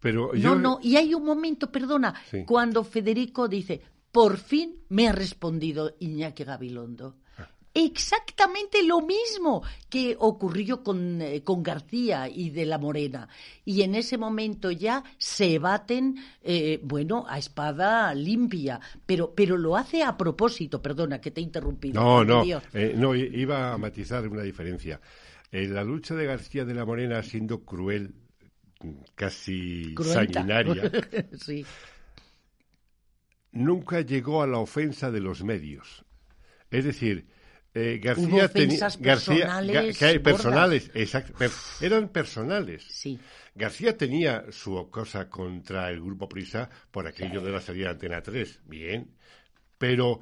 Pero 0.00 0.32
No, 0.34 0.56
no, 0.56 0.80
y 0.82 0.96
hay 0.96 1.14
un 1.14 1.24
momento, 1.24 1.70
perdona, 1.70 2.14
cuando 2.46 2.82
Federico 2.84 3.48
dice, 3.48 3.82
por 4.12 4.38
fin 4.38 4.76
me 4.88 5.08
ha 5.08 5.12
respondido 5.12 5.94
Iñaki 6.00 6.44
Gabilondo. 6.44 7.16
Exactamente 7.72 8.82
lo 8.82 9.00
mismo 9.00 9.62
que 9.88 10.16
ocurrió 10.18 10.82
con, 10.82 11.22
eh, 11.22 11.44
con, 11.44 11.62
García 11.62 12.28
y 12.28 12.50
de 12.50 12.66
la 12.66 12.78
Morena. 12.78 13.28
Y 13.64 13.82
en 13.82 13.94
ese 13.94 14.18
momento 14.18 14.72
ya 14.72 15.04
se 15.18 15.60
baten, 15.60 16.16
eh, 16.42 16.80
bueno, 16.82 17.26
a 17.28 17.38
espada 17.38 18.12
limpia. 18.12 18.80
Pero, 19.06 19.32
pero 19.36 19.56
lo 19.56 19.76
hace 19.76 20.02
a 20.02 20.16
propósito, 20.16 20.82
perdona 20.82 21.20
que 21.20 21.30
te 21.30 21.40
he 21.40 21.44
interrumpido. 21.44 22.02
No, 22.02 22.24
no, 22.24 22.42
eh, 22.74 22.94
no, 22.96 23.14
iba 23.14 23.72
a 23.72 23.78
matizar 23.78 24.26
una 24.26 24.42
diferencia. 24.42 25.00
la 25.52 25.84
lucha 25.84 26.16
de 26.16 26.26
García 26.26 26.64
de 26.64 26.74
la 26.74 26.84
Morena 26.84 27.22
siendo 27.22 27.60
cruel, 27.60 28.14
casi 29.14 29.94
sanguinaria. 29.94 30.90
sí 31.38 31.64
nunca 33.52 34.00
llegó 34.00 34.42
a 34.42 34.46
la 34.46 34.58
ofensa 34.58 35.10
de 35.10 35.20
los 35.20 35.42
medios. 35.44 36.04
Es 36.70 36.84
decir, 36.84 37.26
eh, 37.74 38.00
García 38.02 38.48
tenía 38.48 38.88
personales, 38.88 39.98
personales, 40.22 40.90
exacto, 40.94 41.34
eran 41.80 42.08
personales. 42.08 42.84
Sí. 42.88 43.18
García 43.54 43.96
tenía 43.96 44.46
su 44.50 44.88
cosa 44.90 45.28
contra 45.28 45.90
el 45.90 46.00
grupo 46.00 46.28
Prisa 46.28 46.68
por 46.90 47.06
aquello 47.06 47.40
de 47.40 47.52
la 47.52 47.60
salida 47.60 47.86
de 47.86 47.90
Antena 47.92 48.22
3, 48.22 48.60
bien, 48.64 49.10
pero 49.78 50.20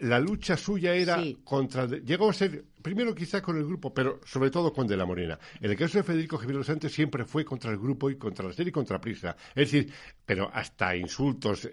la 0.00 0.18
lucha 0.18 0.56
suya 0.56 0.94
era 0.94 1.18
contra. 1.44 1.86
Llegó 1.86 2.30
a 2.30 2.32
ser, 2.32 2.64
primero 2.82 3.14
quizá 3.14 3.42
con 3.42 3.56
el 3.56 3.64
grupo, 3.64 3.92
pero 3.92 4.20
sobre 4.24 4.50
todo 4.50 4.72
con 4.72 4.86
De 4.86 4.96
la 4.96 5.06
Morena. 5.06 5.38
En 5.60 5.70
el 5.70 5.76
caso 5.76 5.98
de 5.98 6.04
Federico 6.04 6.38
Jiménez 6.38 6.66
Santos 6.66 6.92
siempre 6.92 7.24
fue 7.24 7.44
contra 7.44 7.70
el 7.70 7.78
grupo 7.78 8.10
y 8.10 8.16
contra 8.16 8.46
la 8.46 8.52
serie 8.52 8.70
y 8.70 8.72
contra 8.72 9.00
Prisa. 9.00 9.36
Es 9.54 9.70
decir, 9.70 9.92
pero 10.24 10.50
hasta 10.52 10.96
insultos. 10.96 11.64
Eh, 11.64 11.72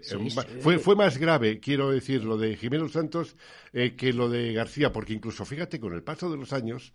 fue, 0.60 0.78
fue 0.78 0.96
más 0.96 1.18
grave, 1.18 1.60
quiero 1.60 1.90
decir, 1.90 2.24
lo 2.24 2.36
de 2.36 2.56
Jiménez 2.56 2.92
Santos 2.92 3.36
eh, 3.72 3.94
que 3.96 4.12
lo 4.12 4.28
de 4.28 4.52
García, 4.52 4.92
porque 4.92 5.12
incluso, 5.12 5.44
fíjate, 5.44 5.78
con 5.80 5.92
el 5.94 6.02
paso 6.02 6.30
de 6.30 6.36
los 6.36 6.52
años, 6.52 6.92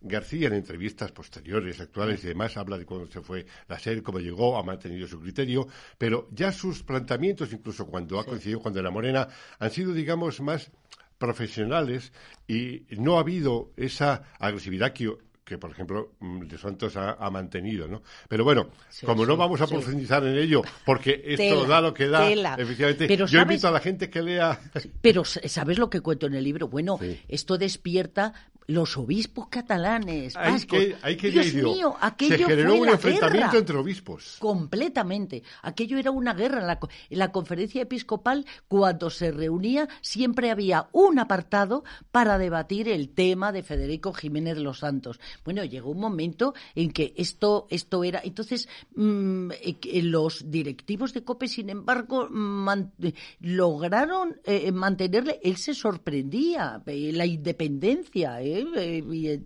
García 0.00 0.48
en 0.48 0.54
entrevistas 0.54 1.12
posteriores, 1.12 1.80
actuales 1.80 2.22
y 2.24 2.28
demás, 2.28 2.56
habla 2.56 2.78
de 2.78 2.84
cuando 2.84 3.06
se 3.10 3.20
fue 3.20 3.46
la 3.68 3.78
SER, 3.78 4.02
cómo 4.02 4.18
llegó, 4.18 4.58
ha 4.58 4.62
mantenido 4.62 5.06
su 5.06 5.20
criterio, 5.20 5.66
pero 5.98 6.28
ya 6.32 6.52
sus 6.52 6.82
planteamientos, 6.82 7.52
incluso 7.52 7.86
cuando 7.86 8.18
ha 8.18 8.24
coincidido 8.24 8.60
con 8.60 8.72
De 8.72 8.82
la 8.82 8.90
Morena, 8.90 9.28
han 9.58 9.70
sido, 9.70 9.92
digamos, 9.92 10.40
más 10.40 10.70
profesionales 11.18 12.12
y 12.46 12.82
no 12.90 13.16
ha 13.16 13.20
habido 13.20 13.70
esa 13.76 14.22
agresividad 14.38 14.92
que 14.92 15.16
que 15.46 15.58
por 15.58 15.70
ejemplo 15.70 16.10
mm, 16.18 16.40
De 16.48 16.58
Santos 16.58 16.96
ha, 16.96 17.30
mantenido, 17.30 17.86
¿no? 17.86 18.02
Pero 18.28 18.42
bueno, 18.42 18.68
como 19.04 19.24
no 19.24 19.36
vamos 19.36 19.60
a 19.60 19.68
profundizar 19.68 20.26
en 20.26 20.36
ello, 20.36 20.62
porque 20.84 21.22
esto 21.24 21.64
da 21.66 21.80
lo 21.80 21.94
que 21.94 22.08
da, 22.08 22.28
efectivamente, 22.58 23.16
yo 23.16 23.40
invito 23.40 23.68
a 23.68 23.70
la 23.70 23.78
gente 23.78 24.10
que 24.10 24.22
lea. 24.22 24.60
Pero 25.00 25.24
¿sabes 25.24 25.78
lo 25.78 25.88
que 25.88 26.00
cuento 26.00 26.26
en 26.26 26.34
el 26.34 26.42
libro? 26.42 26.66
Bueno, 26.66 26.98
esto 27.28 27.58
despierta 27.58 28.34
los 28.68 28.96
obispos 28.96 29.48
catalanes, 29.48 30.34
Hay 30.36 30.60
que, 30.66 30.96
hay 31.02 31.16
que 31.16 31.30
Dios 31.30 31.54
mío, 31.54 31.96
aquello 32.00 32.36
se 32.36 32.44
generó 32.44 32.70
fue 32.70 32.80
un 32.80 32.86
la 32.86 32.92
enfrentamiento 32.92 33.46
guerra. 33.48 33.58
entre 33.58 33.76
obispos. 33.76 34.36
Completamente. 34.40 35.42
Aquello 35.62 35.98
era 35.98 36.10
una 36.10 36.34
guerra. 36.34 36.60
En 36.60 36.66
la, 36.66 36.78
en 37.10 37.18
la 37.18 37.32
conferencia 37.32 37.82
episcopal, 37.82 38.44
cuando 38.68 39.10
se 39.10 39.30
reunía, 39.30 39.88
siempre 40.00 40.50
había 40.50 40.88
un 40.92 41.18
apartado 41.18 41.84
para 42.10 42.38
debatir 42.38 42.88
el 42.88 43.10
tema 43.10 43.52
de 43.52 43.62
Federico 43.62 44.12
Jiménez 44.12 44.58
los 44.58 44.80
Santos. 44.80 45.20
Bueno, 45.44 45.64
llegó 45.64 45.90
un 45.90 46.00
momento 46.00 46.54
en 46.74 46.90
que 46.92 47.14
esto, 47.16 47.66
esto 47.70 48.02
era. 48.04 48.20
Entonces, 48.24 48.68
mm, 48.94 49.50
eh, 49.52 50.02
los 50.02 50.50
directivos 50.50 51.12
de 51.14 51.22
COPE, 51.24 51.48
sin 51.48 51.70
embargo, 51.70 52.28
man- 52.30 52.92
lograron 53.40 54.40
eh, 54.44 54.72
mantenerle. 54.72 55.40
Él 55.42 55.56
se 55.56 55.74
sorprendía, 55.74 56.82
eh, 56.86 57.12
la 57.12 57.26
independencia, 57.26 58.40
eh, 58.42 58.55
eh. 58.76 59.42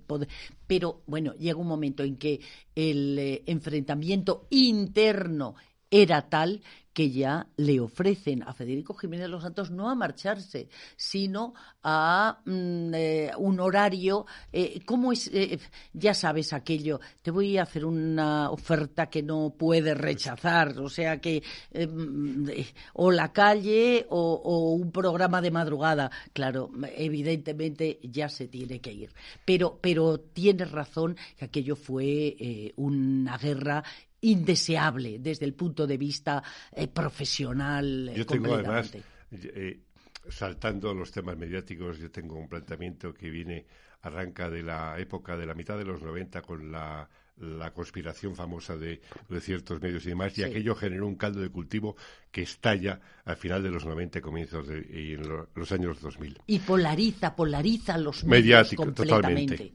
Pero 0.67 1.03
bueno, 1.07 1.35
llega 1.35 1.59
un 1.59 1.67
momento 1.67 2.03
en 2.03 2.17
que 2.17 2.41
el 2.75 3.19
eh, 3.19 3.43
enfrentamiento 3.47 4.47
interno 4.51 5.57
era 5.91 6.29
tal 6.29 6.63
que 6.93 7.11
ya 7.11 7.47
le 7.57 7.81
ofrecen 7.81 8.43
a 8.43 8.53
Federico 8.53 8.95
Jiménez 8.95 9.27
de 9.27 9.29
los 9.29 9.43
Santos 9.43 9.71
no 9.71 9.89
a 9.89 9.95
marcharse, 9.95 10.69
sino 10.97 11.55
a 11.83 12.41
mm, 12.45 12.95
eh, 12.95 13.31
un 13.39 13.61
horario. 13.61 14.27
eh, 14.53 14.81
¿Cómo 14.85 15.13
es? 15.13 15.29
Eh, 15.33 15.59
ya 15.93 16.15
sabes 16.15 16.53
aquello. 16.53 17.01
Te 17.23 17.31
voy 17.31 17.59
a 17.59 17.63
hacer 17.63 17.85
una 17.85 18.51
oferta 18.51 19.07
que 19.09 19.23
no 19.23 19.55
puedes 19.57 19.97
rechazar. 19.97 20.79
O 20.81 20.89
sea 20.89 21.21
que 21.21 21.43
eh, 21.73 21.87
mm, 21.87 22.49
o 22.95 23.11
la 23.11 23.33
calle 23.33 24.07
o, 24.11 24.75
un 24.75 24.91
programa 24.91 25.41
de 25.41 25.51
madrugada. 25.51 26.11
Claro, 26.33 26.71
evidentemente 26.97 28.01
ya 28.03 28.29
se 28.29 28.49
tiene 28.49 28.81
que 28.81 28.93
ir. 28.93 29.13
Pero, 29.45 29.79
pero 29.81 30.19
tienes 30.19 30.71
razón 30.71 31.17
que 31.37 31.45
aquello 31.45 31.77
fue 31.77 32.73
una 32.77 33.39
guerra 33.39 33.85
indeseable 34.23 35.19
desde 35.19 35.47
el 35.47 35.55
punto 35.55 35.87
de 35.87 35.97
vista 35.97 36.43
eh, 36.73 36.89
profesional. 36.89 38.09
eh, 38.11 38.15
Yo 38.17 38.27
tengo 38.27 38.55
además, 38.55 38.93
eh, 39.33 39.81
saltando 40.29 40.93
los 40.95 41.11
temas 41.11 41.37
mediáticos, 41.37 41.99
yo 41.99 42.11
tengo 42.11 42.37
un 42.37 42.49
planteamiento 42.49 43.15
que 43.15 43.31
viene, 43.31 43.67
arranca 44.03 44.49
de 44.51 44.63
la 44.63 44.99
época 44.99 45.37
de 45.37 45.47
la 45.47 45.55
mitad 45.55 45.77
de 45.79 45.85
los 45.85 46.03
90 46.03 46.43
con 46.43 46.71
la, 46.73 47.09
la 47.39 47.73
conspiración 47.73 48.35
famosa 48.37 48.77
de, 48.77 49.01
de 49.29 49.41
ciertos 49.41 49.81
medios 49.81 50.05
y 50.07 50.11
demás, 50.11 50.33
y 50.33 50.37
Sí. 50.37 50.45
aquello 50.45 50.75
generó 50.75 51.07
un 51.07 51.17
caldo 51.17 51.41
de 51.41 51.49
cultivo 51.51 51.97
que 52.31 52.43
estalla 52.43 53.01
al 53.25 53.37
final 53.37 53.63
de 53.63 53.71
los 53.71 53.85
90 53.85 54.19
y 54.19 54.23
comienzos 54.23 54.67
de 54.69 54.87
y 54.91 55.15
en 55.15 55.29
lo- 55.29 55.49
los 55.55 55.73
años 55.73 56.01
2000. 56.01 56.39
Y 56.47 56.59
polariza, 56.61 57.35
polariza 57.35 57.97
los 57.99 58.25
medios 58.25 58.43
Mediático, 58.43 58.85
completamente. 58.85 59.57
totalmente. 59.57 59.73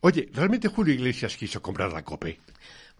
Oye, 0.00 0.28
¿realmente 0.32 0.68
Julio 0.68 0.94
Iglesias 0.94 1.36
quiso 1.36 1.62
comprar 1.62 1.92
la 1.92 2.02
COPE? 2.02 2.38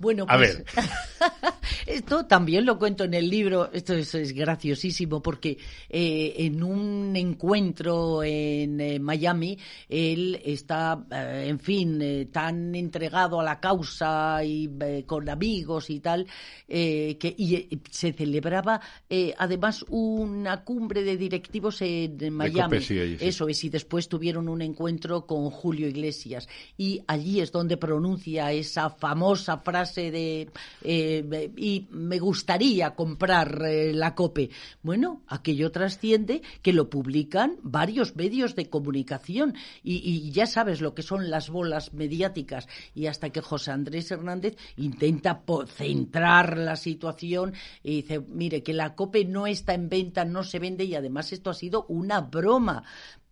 Bueno, 0.02 0.26
A 0.28 0.36
pues, 0.36 0.58
ver. 0.58 0.64
esto 1.86 2.26
también 2.26 2.66
lo 2.66 2.76
cuento 2.76 3.04
en 3.04 3.14
el 3.14 3.30
libro, 3.30 3.70
esto 3.72 3.94
es, 3.94 4.12
es 4.16 4.32
graciosísimo 4.32 5.22
porque 5.22 5.56
eh, 5.88 6.34
en 6.38 6.60
un 6.64 7.14
encuentro 7.14 8.24
en 8.24 8.80
eh, 8.80 8.98
Miami, 8.98 9.56
él 9.88 10.42
está, 10.44 11.06
eh, 11.08 11.44
en 11.46 11.60
fin, 11.60 12.28
tan 12.32 12.74
entregado 12.74 13.40
a 13.40 13.44
la 13.44 13.60
causa 13.60 14.42
y 14.42 14.68
con 15.06 15.28
amigos 15.28 15.88
y 15.88 16.00
tal, 16.00 16.26
que 16.66 17.34
y, 17.38 17.80
se 17.88 18.12
celebraba 18.12 18.80
eh, 19.08 19.34
además 19.38 19.84
una 19.88 20.64
cumbre 20.64 21.04
de 21.04 21.16
directivos 21.16 21.80
en 21.82 22.34
Miami. 22.34 22.80
sí, 22.80 22.98
allí 22.98 23.18
sí. 23.18 23.24
Eso 23.24 23.46
es, 23.46 23.62
y 23.62 23.68
después 23.68 24.08
tuvieron 24.08 24.48
un 24.48 24.62
encuentro 24.62 25.26
con 25.26 25.48
Julio 25.50 25.86
Iglesias. 25.86 26.48
Y 26.76 27.04
allí 27.06 27.40
es 27.40 27.52
donde 27.52 27.76
pronuncia 27.76 28.50
esa 28.50 28.90
famosa 28.90 29.58
frase 29.58 29.91
de 30.00 30.48
eh, 30.82 31.50
y 31.56 31.86
me 31.90 32.18
gustaría 32.18 32.94
comprar 32.94 33.62
eh, 33.64 33.92
la 33.92 34.14
COPE. 34.14 34.50
Bueno, 34.82 35.22
aquello 35.28 35.70
trasciende 35.70 36.42
que 36.62 36.72
lo 36.72 36.88
publican 36.88 37.56
varios 37.62 38.16
medios 38.16 38.54
de 38.56 38.68
comunicación 38.68 39.54
y, 39.82 39.96
y 39.96 40.30
ya 40.32 40.46
sabes 40.46 40.80
lo 40.80 40.94
que 40.94 41.02
son 41.02 41.30
las 41.30 41.50
bolas 41.50 41.92
mediáticas 41.92 42.68
y 42.94 43.06
hasta 43.06 43.30
que 43.30 43.40
José 43.40 43.70
Andrés 43.70 44.10
Hernández 44.10 44.56
intenta 44.76 45.42
centrar 45.66 46.58
la 46.58 46.76
situación 46.76 47.54
y 47.82 48.02
dice, 48.02 48.20
mire, 48.20 48.62
que 48.62 48.72
la 48.72 48.94
COPE 48.94 49.24
no 49.24 49.46
está 49.46 49.74
en 49.74 49.88
venta, 49.88 50.24
no 50.24 50.42
se 50.42 50.58
vende 50.58 50.84
y 50.84 50.94
además 50.94 51.32
esto 51.32 51.50
ha 51.50 51.54
sido 51.54 51.84
una 51.88 52.20
broma 52.20 52.84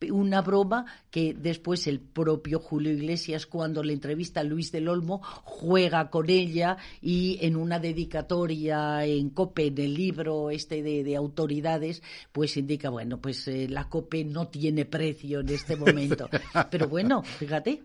una 0.09 0.41
broma 0.41 0.87
que 1.11 1.35
después 1.35 1.87
el 1.87 2.01
propio 2.01 2.59
Julio 2.59 2.93
Iglesias, 2.93 3.47
cuando 3.47 3.83
le 3.83 3.93
entrevista 3.93 4.41
a 4.41 4.45
Luis 4.45 4.73
del 4.73 4.89
Olmo, 4.89 5.21
juega 5.23 6.09
con 6.09 6.31
ella 6.31 6.79
y 7.03 7.39
en 7.43 7.57
una 7.57 7.79
dedicatoria 7.79 9.05
en 9.05 9.29
COPE, 9.31 9.67
en 9.67 9.79
el 9.79 9.95
libro 9.95 10.51
este 10.51 10.83
de, 10.83 11.05
de 11.05 11.17
autoridades, 11.17 12.03
pues 12.33 12.57
indica, 12.57 12.89
bueno, 12.89 13.21
pues 13.21 13.47
eh, 13.49 13.69
la 13.69 13.89
COPE 13.89 14.25
no 14.25 14.49
tiene 14.49 14.87
precio 14.87 15.41
en 15.41 15.51
este 15.51 15.77
momento. 15.77 16.31
Pero 16.71 16.89
bueno, 16.89 17.23
fíjate. 17.23 17.83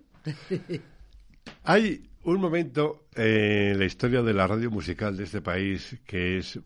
Hay 1.64 2.02
un 2.24 2.40
momento 2.40 3.08
en 3.14 3.78
la 3.78 3.86
historia 3.86 4.22
de 4.22 4.34
la 4.34 4.48
radio 4.48 4.72
musical 4.72 5.18
de 5.18 5.26
este 5.26 5.42
país 5.42 5.98
que 6.06 6.38
es, 6.38 6.60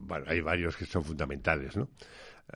bueno, 0.00 0.24
hay 0.28 0.40
varios 0.40 0.76
que 0.76 0.86
son 0.86 1.04
fundamentales, 1.04 1.76
¿no? 1.76 1.90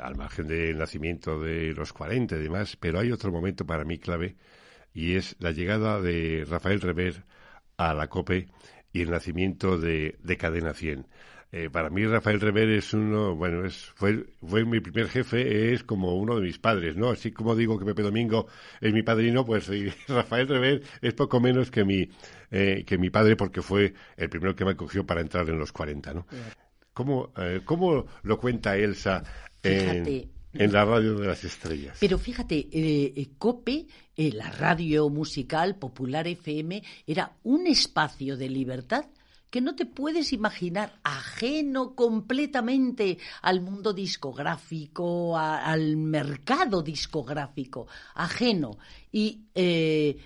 Al 0.00 0.16
margen 0.16 0.46
del 0.46 0.78
nacimiento 0.78 1.40
de 1.40 1.72
los 1.74 1.92
40 1.92 2.36
y 2.36 2.42
demás, 2.42 2.76
pero 2.76 3.00
hay 3.00 3.12
otro 3.12 3.32
momento 3.32 3.66
para 3.66 3.84
mí 3.84 3.98
clave 3.98 4.36
y 4.94 5.16
es 5.16 5.36
la 5.38 5.52
llegada 5.52 6.00
de 6.00 6.44
Rafael 6.48 6.80
Rever 6.80 7.24
a 7.76 7.94
la 7.94 8.08
COPE 8.08 8.48
y 8.92 9.02
el 9.02 9.10
nacimiento 9.10 9.78
de, 9.78 10.16
de 10.22 10.36
Cadena 10.36 10.74
100. 10.74 11.06
Eh, 11.50 11.70
para 11.70 11.88
mí 11.88 12.04
Rafael 12.04 12.40
Rever 12.40 12.68
es 12.68 12.92
uno, 12.92 13.34
bueno, 13.34 13.64
es, 13.64 13.86
fue, 13.94 14.26
fue 14.46 14.66
mi 14.66 14.80
primer 14.80 15.08
jefe, 15.08 15.72
es 15.72 15.82
como 15.82 16.14
uno 16.16 16.36
de 16.36 16.42
mis 16.42 16.58
padres, 16.58 16.94
¿no? 16.96 17.08
Así 17.08 17.32
como 17.32 17.56
digo 17.56 17.78
que 17.78 17.86
Pepe 17.86 18.02
Domingo 18.02 18.48
es 18.82 18.92
mi 18.92 19.02
padrino, 19.02 19.46
pues 19.46 19.70
Rafael 20.08 20.46
Rever 20.46 20.82
es 21.00 21.14
poco 21.14 21.40
menos 21.40 21.70
que 21.70 21.84
mi, 21.84 22.10
eh, 22.50 22.84
que 22.86 22.98
mi 22.98 23.08
padre 23.08 23.34
porque 23.34 23.62
fue 23.62 23.94
el 24.18 24.28
primero 24.28 24.54
que 24.54 24.66
me 24.66 24.72
acogió 24.72 25.06
para 25.06 25.22
entrar 25.22 25.48
en 25.48 25.58
los 25.58 25.72
40, 25.72 26.12
¿no? 26.12 26.26
¿Cómo, 26.98 27.30
eh, 27.36 27.60
cómo 27.64 28.06
lo 28.24 28.40
cuenta 28.40 28.76
Elsa 28.76 29.22
en, 29.62 29.80
Fíjate. 29.80 30.28
en 30.54 30.72
la 30.72 30.84
radio 30.84 31.14
de 31.16 31.28
las 31.28 31.44
estrellas? 31.44 31.96
Pero 32.00 32.18
fíjate, 32.18 32.66
eh, 32.72 33.28
COPE, 33.38 33.86
eh, 34.16 34.32
la 34.32 34.50
radio 34.50 35.08
musical 35.08 35.76
popular 35.76 36.26
FM, 36.26 36.82
era 37.06 37.36
un 37.44 37.68
espacio 37.68 38.36
de 38.36 38.48
libertad 38.48 39.04
que 39.48 39.60
no 39.60 39.76
te 39.76 39.86
puedes 39.86 40.32
imaginar 40.32 40.98
ajeno 41.04 41.94
completamente 41.94 43.18
al 43.42 43.60
mundo 43.60 43.92
discográfico, 43.92 45.36
a- 45.36 45.64
al 45.64 45.96
mercado 45.96 46.82
discográfico, 46.82 47.86
ajeno. 48.16 48.76
Y 49.12 49.42
eh, 49.54 50.16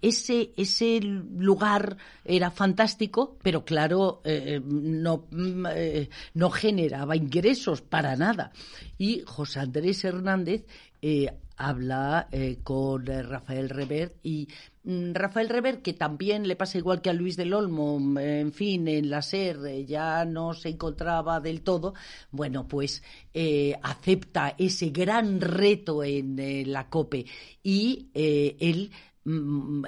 ese, 0.00 0.52
ese 0.56 1.00
lugar 1.00 1.96
era 2.24 2.50
fantástico, 2.50 3.36
pero 3.42 3.64
claro, 3.64 4.22
eh, 4.24 4.60
no, 4.64 5.26
mm, 5.30 5.66
eh, 5.74 6.08
no 6.34 6.50
generaba 6.50 7.16
ingresos 7.16 7.82
para 7.82 8.16
nada. 8.16 8.52
Y 8.98 9.22
José 9.26 9.60
Andrés 9.60 10.04
Hernández 10.04 10.66
eh, 11.02 11.28
habla 11.56 12.28
eh, 12.30 12.58
con 12.62 13.08
eh, 13.08 13.22
Rafael 13.22 13.68
Revert 13.70 14.14
y 14.22 14.48
mm, 14.84 15.12
Rafael 15.14 15.48
Revert, 15.48 15.82
que 15.82 15.94
también 15.94 16.46
le 16.46 16.56
pasa 16.56 16.78
igual 16.78 17.00
que 17.00 17.10
a 17.10 17.14
Luis 17.14 17.36
del 17.36 17.54
Olmo, 17.54 17.98
mm, 17.98 18.18
en 18.18 18.52
fin, 18.52 18.88
en 18.88 19.10
la 19.10 19.22
SER 19.22 19.58
eh, 19.66 19.84
ya 19.86 20.24
no 20.24 20.52
se 20.54 20.68
encontraba 20.68 21.40
del 21.40 21.62
todo, 21.62 21.94
bueno, 22.30 22.68
pues 22.68 23.02
eh, 23.32 23.74
acepta 23.82 24.54
ese 24.58 24.90
gran 24.90 25.40
reto 25.40 26.04
en 26.04 26.38
eh, 26.38 26.64
la 26.66 26.88
COPE 26.88 27.26
y 27.62 28.10
eh, 28.14 28.56
él 28.60 28.90
mm, 28.90 29.15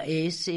es 0.05 0.47
eh, 0.49 0.53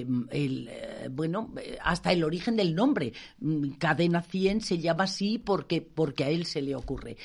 eh, 0.00 0.06
el 0.30 0.68
eh, 0.68 1.08
bueno 1.10 1.54
hasta 1.82 2.12
el 2.12 2.22
origen 2.22 2.56
del 2.56 2.74
nombre. 2.74 3.12
Mm, 3.40 3.70
cadena 3.78 4.22
100 4.22 4.60
se 4.60 4.78
llama 4.78 5.04
así 5.04 5.38
porque 5.38 5.80
porque 5.80 6.24
a 6.24 6.30
él 6.30 6.44
se 6.44 6.60
le 6.60 6.74
ocurre. 6.74 7.16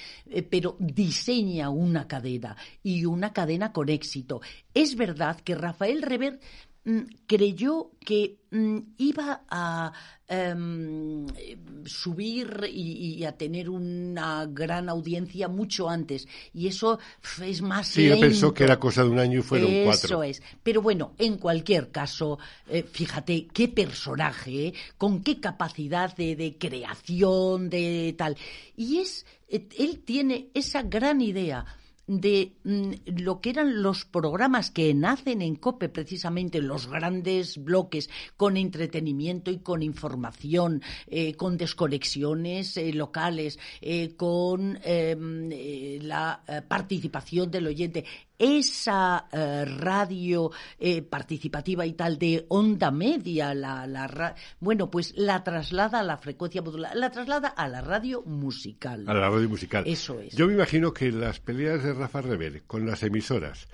Pero 0.50 0.78
diseña 0.80 1.70
una 1.70 2.08
cadena 2.08 2.56
y 2.82 3.06
una 3.06 3.34
cadena 3.34 3.74
con 3.74 3.90
éxito. 3.90 4.42
Es 4.74 4.96
verdad 4.96 5.40
que 5.42 5.56
Rafael 5.56 6.02
Rever 6.02 6.36
mm, 6.36 6.71
creyó 7.28 7.92
que 8.00 8.40
mm, 8.50 8.78
iba 8.98 9.44
a 9.50 9.94
em, 10.28 11.28
subir 11.86 12.68
y, 12.72 13.18
y 13.20 13.26
a 13.26 13.38
tener 13.38 13.70
una 13.70 14.48
gran 14.48 14.90
audiencia 14.90 15.48
mucho 15.48 15.90
antes 15.90 16.28
y 16.54 16.68
eso 16.68 16.98
es 17.44 17.62
más 17.62 17.88
Sí, 17.88 18.10
pensó 18.20 18.54
que 18.54 18.64
era 18.64 18.80
cosa 18.80 19.04
de 19.04 19.10
un 19.10 19.20
año 19.20 19.40
y 19.40 19.44
fueron 19.44 19.70
Eso 19.70 19.86
cuatro. 19.86 20.24
es. 20.24 20.42
Pero 20.64 20.82
bueno, 20.82 21.14
en 21.20 21.38
cualquier 21.38 21.92
caso, 21.92 22.40
eh, 22.68 22.84
fíjate 22.84 23.48
qué 23.54 23.68
personaje, 23.68 24.68
¿eh? 24.68 24.74
con 24.98 25.22
qué 25.22 25.40
capacidad 25.40 26.16
de, 26.16 26.36
de 26.36 26.58
creación, 26.58 27.70
de 27.70 28.16
tal. 28.18 28.36
Y 28.76 28.98
es, 29.00 29.26
eh, 29.50 29.68
él 29.78 30.02
tiene 30.04 30.50
esa 30.56 30.82
gran 30.82 31.22
idea. 31.22 31.66
De 32.08 32.54
mm, 32.64 32.92
lo 33.22 33.42
que 33.42 33.52
eran 33.52 33.82
los 33.82 34.06
programas 34.06 34.72
que 34.72 34.94
nacen 34.94 35.42
en 35.42 35.56
COPE, 35.56 35.90
precisamente 35.90 36.62
los 36.62 36.88
grandes 36.88 37.64
bloques, 37.64 38.10
con 38.38 38.58
entretenimiento 38.58 39.52
y 39.52 39.60
con 39.60 39.84
información, 39.84 40.82
eh, 41.08 41.36
con 41.36 41.58
desconexiones 41.58 42.78
eh, 42.78 42.94
locales, 42.94 43.60
eh, 43.82 44.16
con 44.16 44.80
em, 44.84 45.50
la 46.02 46.44
participación 46.68 47.52
del 47.52 47.68
oyente 47.68 48.06
esa 48.42 49.28
radio 49.32 50.52
participativa 51.10 51.86
y 51.86 51.94
tal 51.94 52.18
de 52.18 52.46
onda 52.50 52.92
media, 52.92 53.54
la, 53.54 54.36
bueno, 54.60 54.90
pues 54.90 55.14
la 55.16 55.44
traslada 55.44 56.00
a 56.00 56.04
la 56.04 56.18
frecuencia 56.18 56.62
modular, 56.62 56.96
la 56.96 57.12
traslada 57.12 57.50
a 57.50 57.68
la 57.68 57.82
radio 57.82 58.24
musical. 58.24 59.06
A 59.08 59.14
la 59.14 59.30
radio 59.30 59.48
musical. 59.48 59.84
Eso 59.88 60.20
es. 60.20 60.36
Yo 60.36 60.48
me 60.48 60.54
imagino 60.54 60.94
que 60.94 61.12
las 61.12 61.40
peleas 61.40 61.84
de 61.84 61.94
Rafa 61.94 62.22
Rever 62.22 62.64
con 62.64 62.86
las 62.86 63.04
emisoras 63.04 63.68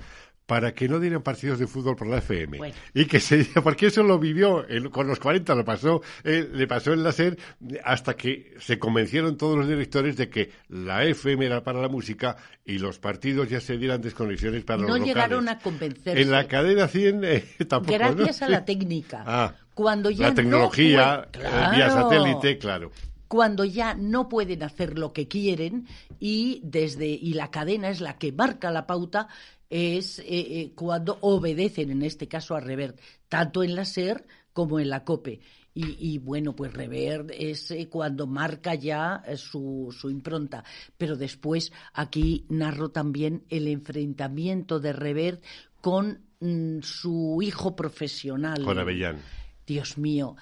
para 0.48 0.74
que 0.74 0.88
no 0.88 1.00
dieran 1.00 1.22
partidos 1.22 1.60
de 1.60 1.68
fútbol 1.68 1.98
por 1.98 2.08
la 2.08 2.18
FM. 2.20 2.74
Y 2.94 3.06
que 3.06 3.20
se 3.20 3.46
porque 3.62 3.88
eso 3.88 4.02
lo 4.02 4.18
vivió 4.18 4.66
con 4.92 5.06
los 5.06 5.20
40, 5.20 5.54
lo 5.54 5.66
pasó, 5.66 6.02
eh, 6.24 6.50
le 6.52 6.68
pasó 6.68 6.94
en 6.94 7.04
la 7.04 7.12
SER 7.12 7.38
hasta 7.84 8.16
que 8.16 8.56
se 8.60 8.80
convencieron 8.80 9.38
todos 9.38 9.58
los 9.58 9.68
directores 9.68 10.16
de 10.16 10.30
que 10.30 10.52
la 10.70 11.04
FM 11.04 11.46
era 11.46 11.64
para 11.64 11.82
la 11.82 11.90
música 11.90 12.38
y 12.66 12.80
los 12.80 12.98
partidos 12.98 13.50
ya 13.50 13.60
se 13.60 13.78
dieran 13.78 14.02
desconexiones 14.02 14.64
para 14.64 14.78
no 14.78 14.88
los 14.88 15.00
locales. 15.00 15.16
No 15.16 15.22
llegaron 15.22 15.50
a 15.50 15.60
convencerse. 15.60 16.22
En 16.22 16.32
la 16.32 16.48
cadena 16.48 16.88
100 16.88 17.24
eh, 17.26 17.46
tampoco. 17.68 17.94
Gracias 17.94 18.42
a 18.42 18.50
la 18.50 18.64
técnica. 18.64 19.24
Ah, 19.28 19.54
Cuando 19.74 20.10
ya 20.10 20.30
la 20.30 20.34
tecnología, 20.34 21.28
no 21.34 21.70
el 21.70 21.76
vía 21.76 21.90
satélite, 21.90 22.58
claro 22.58 22.92
cuando 23.28 23.66
ya 23.66 23.94
no 23.94 24.30
pueden 24.30 24.64
hacer 24.64 24.98
lo 24.98 25.12
que 25.12 25.28
quieren 25.28 25.86
y 26.20 26.62
desde 26.64 27.08
y 27.08 27.34
la 27.34 27.52
cadena 27.52 27.90
es 27.90 28.00
la 28.00 28.18
que 28.18 28.32
marca 28.32 28.72
la 28.72 28.88
pauta 28.88 29.28
es 29.70 30.20
eh, 30.20 30.26
eh, 30.30 30.72
cuando 30.76 31.18
obedecen 31.22 31.92
en 31.92 32.04
este 32.04 32.28
caso 32.28 32.56
a 32.56 32.60
Revert 32.60 33.00
tanto 33.28 33.64
en 33.64 33.76
la 33.76 33.86
SER 33.86 34.26
como 34.54 34.80
en 34.80 34.90
la 34.90 35.04
COPE 35.04 35.42
y, 35.80 36.18
bueno, 36.18 36.56
pues 36.56 36.74
Revert 36.74 37.30
es 37.32 37.70
eh, 37.70 37.88
cuando 37.88 38.26
marca 38.26 38.74
ya 38.74 39.22
su, 39.36 39.96
su, 39.96 40.10
impronta. 40.10 40.64
Pero 40.98 41.16
después 41.16 41.72
aquí 41.94 42.48
narro 42.50 42.90
también 42.90 43.44
el 43.50 43.68
enfrentamiento 43.68 44.80
de 44.80 44.94
Revert 44.94 45.44
con 45.80 46.22
mm, 46.40 46.80
su 46.82 47.40
hijo 47.44 47.76
profesional. 47.76 48.64
Con 48.64 48.80
Avellán. 48.80 49.22
Dios 49.68 50.00
mío. 50.00 50.36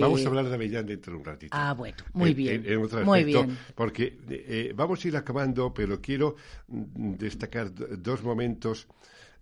Vamos 0.00 0.24
a 0.24 0.28
hablar 0.28 0.48
de 0.48 0.54
Avellán 0.54 0.86
dentro 0.86 1.12
de 1.12 1.18
un 1.18 1.24
ratito. 1.24 1.56
Ah, 1.56 1.74
bueno, 1.74 1.96
muy 2.12 2.34
bien. 2.34 2.64
En, 2.66 2.82
otro 2.82 3.04
muy 3.04 3.24
bien. 3.24 3.56
Porque 3.74 4.18
eh, 4.28 4.72
vamos 4.74 5.04
a 5.04 5.08
ir 5.08 5.16
acabando, 5.16 5.72
pero 5.72 6.00
quiero 6.00 6.36
mm, 6.66 7.14
destacar 7.14 7.72
dos 7.72 8.22
momentos. 8.22 8.88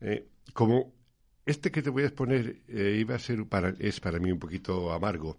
Eh, 0.00 0.26
como 0.52 0.92
este 1.46 1.70
que 1.70 1.82
te 1.82 1.90
voy 1.90 2.02
a 2.02 2.06
exponer 2.06 2.60
eh, 2.68 2.98
iba 3.00 3.14
a 3.14 3.18
ser 3.18 3.46
para, 3.46 3.74
es 3.78 4.00
para 4.00 4.18
mí 4.18 4.30
un 4.30 4.38
poquito 4.38 4.92
amargo. 4.92 5.38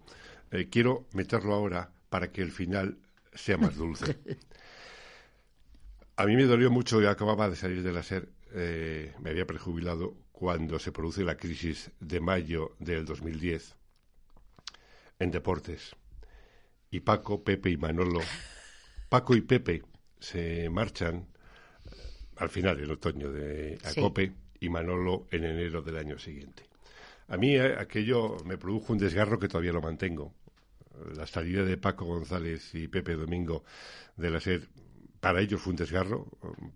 quiero 0.70 1.06
meterlo 1.12 1.54
ahora 1.54 1.92
para 2.08 2.32
que 2.32 2.42
el 2.42 2.50
final 2.50 2.98
sea 3.34 3.56
más 3.56 3.76
dulce. 3.76 4.16
a 6.16 6.26
mí 6.26 6.34
me 6.34 6.44
dolió 6.44 6.70
mucho, 6.70 7.00
yo 7.00 7.10
acababa 7.10 7.48
de 7.48 7.56
salir 7.56 7.82
de 7.82 7.92
la 7.92 8.02
SER, 8.02 8.28
me 9.20 9.30
había 9.30 9.46
prejubilado 9.46 10.16
cuando 10.32 10.78
se 10.78 10.90
produce 10.90 11.22
la 11.22 11.36
crisis 11.36 11.90
de 12.00 12.20
mayo 12.20 12.74
del 12.78 13.04
2010 13.04 13.77
en 15.18 15.30
deportes. 15.30 15.94
Y 16.90 17.00
Paco, 17.00 17.42
Pepe 17.44 17.70
y 17.70 17.76
Manolo, 17.76 18.20
Paco 19.08 19.34
y 19.36 19.42
Pepe 19.42 19.82
se 20.18 20.68
marchan 20.70 21.26
eh, 21.84 21.90
al 22.36 22.48
final, 22.48 22.80
en 22.80 22.90
otoño, 22.90 23.30
de 23.30 23.78
Acope 23.84 24.32
y 24.60 24.68
Manolo 24.68 25.26
en 25.30 25.44
enero 25.44 25.82
del 25.82 25.96
año 25.96 26.18
siguiente. 26.18 26.64
A 27.28 27.36
mí 27.36 27.56
eh, 27.56 27.76
aquello 27.78 28.36
me 28.44 28.56
produjo 28.56 28.92
un 28.92 28.98
desgarro 28.98 29.38
que 29.38 29.48
todavía 29.48 29.72
lo 29.72 29.82
mantengo. 29.82 30.34
La 31.14 31.26
salida 31.26 31.62
de 31.62 31.76
Paco 31.76 32.06
González 32.06 32.74
y 32.74 32.88
Pepe 32.88 33.14
Domingo 33.14 33.62
de 34.16 34.30
la 34.30 34.40
SED 34.40 34.62
para 35.20 35.40
ellos 35.40 35.60
fue 35.60 35.72
un 35.72 35.76
desgarro, 35.76 36.28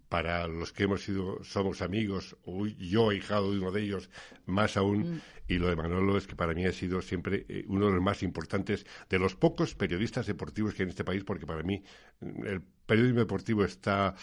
para 0.08 0.48
los 0.48 0.72
que 0.72 0.84
hemos 0.84 1.02
sido, 1.02 1.42
somos 1.44 1.80
amigos, 1.80 2.36
yo 2.78 3.12
hijado 3.12 3.52
de 3.52 3.58
uno 3.58 3.70
de 3.70 3.82
ellos, 3.82 4.10
más 4.46 4.76
aún, 4.76 5.14
mm. 5.14 5.20
y 5.48 5.58
lo 5.58 5.68
de 5.68 5.76
Manolo 5.76 6.16
es 6.16 6.26
que 6.26 6.34
para 6.34 6.52
mí 6.52 6.64
ha 6.66 6.72
sido 6.72 7.00
siempre 7.02 7.46
eh, 7.48 7.64
uno 7.68 7.86
de 7.86 7.92
los 7.92 8.02
más 8.02 8.22
importantes, 8.22 8.84
de 9.08 9.18
los 9.18 9.36
pocos 9.36 9.74
periodistas 9.74 10.26
deportivos 10.26 10.74
que 10.74 10.82
hay 10.82 10.84
en 10.84 10.90
este 10.90 11.04
país, 11.04 11.22
porque 11.24 11.46
para 11.46 11.62
mí 11.62 11.82
mm, 12.20 12.46
el 12.46 12.62
periodismo 12.86 13.20
deportivo 13.20 13.64
está 13.64 14.14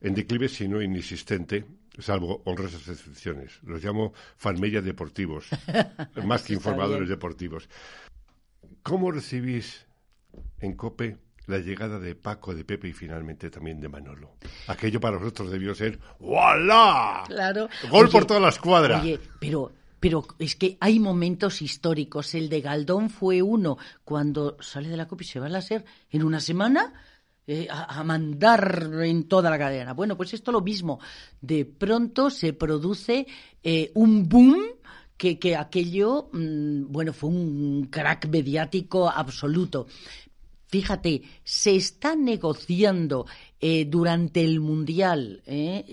en 0.00 0.14
declive, 0.14 0.48
si 0.48 0.68
no 0.68 0.82
inexistente, 0.82 1.64
salvo 1.98 2.42
honrosas 2.44 2.86
excepciones. 2.86 3.62
Los 3.62 3.82
llamo 3.82 4.12
fanmellas 4.36 4.84
deportivos, 4.84 5.48
más 6.24 6.42
que 6.42 6.52
informadores 6.52 7.08
deportivos. 7.08 7.68
¿Cómo 8.82 9.10
recibís 9.10 9.86
en 10.60 10.74
COPE 10.74 11.16
la 11.46 11.58
llegada 11.58 11.98
de 11.98 12.14
Paco, 12.14 12.54
de 12.54 12.64
Pepe 12.64 12.88
y 12.88 12.92
finalmente 12.92 13.50
también 13.50 13.80
de 13.80 13.88
Manolo. 13.88 14.36
Aquello 14.68 15.00
para 15.00 15.18
nosotros 15.18 15.50
debió 15.50 15.74
ser 15.74 15.98
¡Voilà! 16.18 17.24
Claro. 17.26 17.68
Gol 17.90 18.08
por 18.08 18.24
toda 18.24 18.40
la 18.40 18.48
escuadra. 18.48 19.00
Oye, 19.00 19.20
pero 19.38 19.72
pero 20.04 20.26
es 20.38 20.54
que 20.56 20.76
hay 20.80 21.00
momentos 21.00 21.62
históricos. 21.62 22.34
El 22.34 22.50
de 22.50 22.60
Galdón 22.60 23.08
fue 23.08 23.40
uno 23.40 23.78
cuando 24.04 24.58
sale 24.60 24.90
de 24.90 24.98
la 24.98 25.08
Copa 25.08 25.22
y 25.22 25.26
se 25.26 25.40
va 25.40 25.46
a 25.46 25.48
la 25.48 25.62
SER 25.62 25.82
en 26.10 26.22
una 26.22 26.40
semana 26.40 26.92
eh, 27.46 27.68
a, 27.70 28.02
mandar 28.04 28.90
en 29.02 29.28
toda 29.28 29.48
la 29.48 29.58
cadena. 29.58 29.94
Bueno, 29.94 30.14
pues 30.14 30.34
esto 30.34 30.52
lo 30.52 30.60
mismo. 30.60 31.00
De 31.40 31.64
pronto 31.64 32.28
se 32.28 32.52
produce 32.52 33.26
eh, 33.62 33.92
un 33.94 34.28
boom 34.28 34.62
que, 35.16 35.38
que 35.38 35.56
aquello, 35.56 36.28
mm, 36.32 36.92
bueno, 36.92 37.12
fue 37.12 37.30
un 37.30 37.88
crack 37.90 38.28
mediático 38.28 39.08
absoluto. 39.08 39.86
Fíjate, 40.74 41.22
se 41.44 41.76
está 41.76 42.16
negociando 42.16 43.26
eh, 43.60 43.84
durante 43.84 44.42
el 44.44 44.58
Mundial 44.58 45.40
eh, 45.46 45.84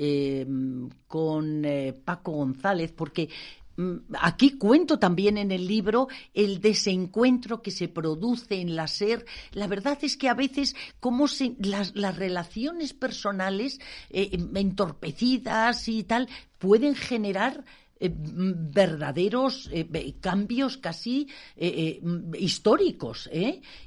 em, 0.44 0.90
con 1.06 1.64
eh, 1.64 1.94
Paco 1.94 2.32
González, 2.32 2.92
porque 2.92 3.30
mm, 3.78 3.98
Aquí 4.20 4.58
cuento 4.58 4.98
también 4.98 5.38
en 5.38 5.52
el 5.52 5.68
libro 5.68 6.08
el 6.34 6.62
desencuentro 6.62 7.62
que 7.62 7.70
se 7.70 7.90
produce 7.90 8.60
en 8.60 8.76
la 8.76 8.88
SER. 8.88 9.24
La 9.52 9.68
verdad 9.68 10.00
es 10.02 10.18
que 10.18 10.30
a 10.30 10.34
veces 10.34 10.76
como 11.00 11.28
las, 11.60 11.96
las, 11.96 12.16
relaciones 12.16 12.94
personales 12.96 13.80
entorpecidas 14.10 15.88
y 15.90 16.02
tal 16.06 16.28
pueden 16.58 16.96
generar 16.96 17.64
eh, 18.04 18.12
verdaderos 18.12 19.70
eh, 19.72 20.16
cambios 20.20 20.78
casi 20.78 21.28
eh, 21.56 22.02
históricos 22.34 23.30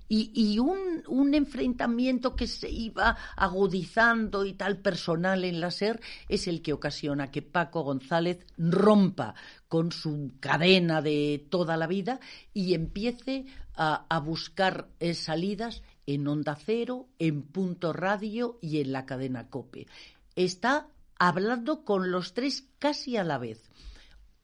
y, 0.09 0.59
un, 0.61 1.03
un, 1.09 1.35
enfrentamiento 1.35 2.37
que 2.37 2.47
se 2.47 2.71
iba 2.71 3.17
agudizando 3.37 4.45
y 4.45 4.53
tal 4.53 4.79
personal 4.79 5.43
en 5.45 5.59
la 5.59 5.73
SER 5.73 6.01
es 6.29 6.47
el 6.47 6.63
que 6.63 6.73
ocasiona 6.73 7.33
que 7.33 7.43
Paco 7.43 7.83
González 7.83 8.47
rompa 8.57 9.35
con 9.67 9.91
su 9.91 10.35
cadena 10.39 11.03
de 11.03 11.45
toda 11.51 11.77
la 11.77 11.89
vida 11.89 12.21
y 12.53 12.75
empiece 12.75 13.47
a, 13.75 14.07
a 14.09 14.21
buscar 14.21 14.91
salidas 15.15 15.83
en 16.07 16.29
Onda 16.29 16.55
Cero, 16.55 17.09
en 17.19 17.43
Punto 17.43 17.93
Radio 17.93 18.61
y 18.63 18.81
en 18.81 18.93
la 18.93 19.07
cadena 19.07 19.51
Cope. 19.51 19.89
Está 20.37 20.87
hablando 21.19 21.85
con 21.85 22.13
los 22.13 22.33
tres 22.33 22.69
casi 22.79 23.17
a 23.17 23.25
la 23.25 23.39
vez. 23.39 23.61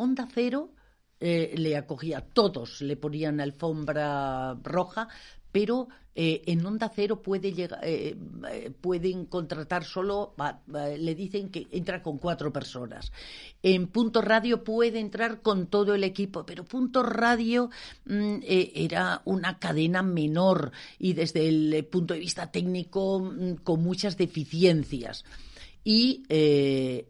Onda 0.01 0.26
Cero 0.32 0.70
eh, 1.22 1.53
le 1.59 1.76
acogía, 1.76 2.22
todos 2.22 2.80
le 2.80 2.96
ponían 2.96 3.40
alfombra 3.40 4.55
roja, 4.62 5.09
pero 5.53 5.88
eh, 6.14 6.40
en 6.46 6.64
Onda 6.64 6.90
Cero 6.94 7.20
puede 7.20 7.53
llegar, 7.53 7.80
eh, 7.82 8.16
pueden 8.80 9.26
contratar 9.26 9.84
solo, 9.84 10.34
le 10.66 11.14
dicen 11.14 11.51
que 11.51 11.66
entra 11.72 12.03
con 12.03 12.16
cuatro 12.16 12.51
personas. 12.51 13.12
En 13.62 13.88
Punto 13.88 14.22
Radio 14.22 14.64
puede 14.64 14.98
entrar 14.98 15.42
con 15.42 15.66
todo 15.66 15.94
el 15.94 16.05
equipo, 16.05 16.46
pero 16.46 16.64
Punto 16.64 17.03
Radio 17.03 17.68
mm, 18.07 18.36
era 18.42 19.20
una 19.26 19.59
cadena 19.59 20.03
menor 20.03 20.72
y 20.98 21.12
desde 21.12 21.46
el 21.46 21.84
punto 21.84 22.14
de 22.14 22.20
vista 22.20 22.51
técnico 22.51 23.20
mm, 23.20 23.57
con 23.57 23.82
muchas 23.82 24.16
deficiencias. 24.16 25.26
Y 25.82 26.24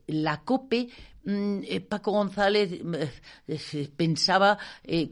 la 0.07 0.43
COPE 0.45 0.89
Paco 1.89 2.13
González 2.13 2.73
eh, 3.49 3.89
pensaba 3.95 4.59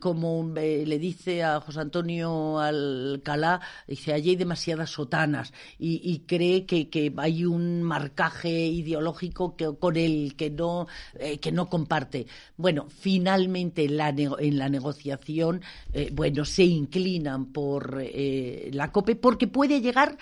como 0.00 0.52
le 0.54 0.98
dice 0.98 1.42
a 1.42 1.60
José 1.60 1.80
Antonio 1.80 2.58
Alcalá, 2.58 3.60
dice, 3.86 4.14
allí 4.14 4.30
hay 4.30 4.36
demasiadas 4.36 4.90
sotanas 4.90 5.52
y, 5.78 6.20
cree 6.26 6.64
que, 6.64 7.12
hay 7.16 7.44
un 7.44 7.82
marcaje 7.82 8.48
ideológico 8.50 9.56
que, 9.56 9.76
con 9.78 9.96
él 9.96 10.34
que 10.36 10.50
no, 10.50 10.86
que 11.40 11.52
no 11.52 11.68
comparte. 11.68 12.26
Bueno, 12.56 12.86
finalmente 12.88 13.84
en 13.84 13.96
la, 13.96 14.08
en 14.08 14.58
la 14.58 14.68
negociación, 14.68 15.62
bueno, 16.12 16.44
se 16.44 16.64
inclinan 16.64 17.52
por 17.52 18.02
la 18.72 18.92
COPE 18.92 19.16
porque 19.16 19.46
puede 19.46 19.80
llegar 19.80 20.16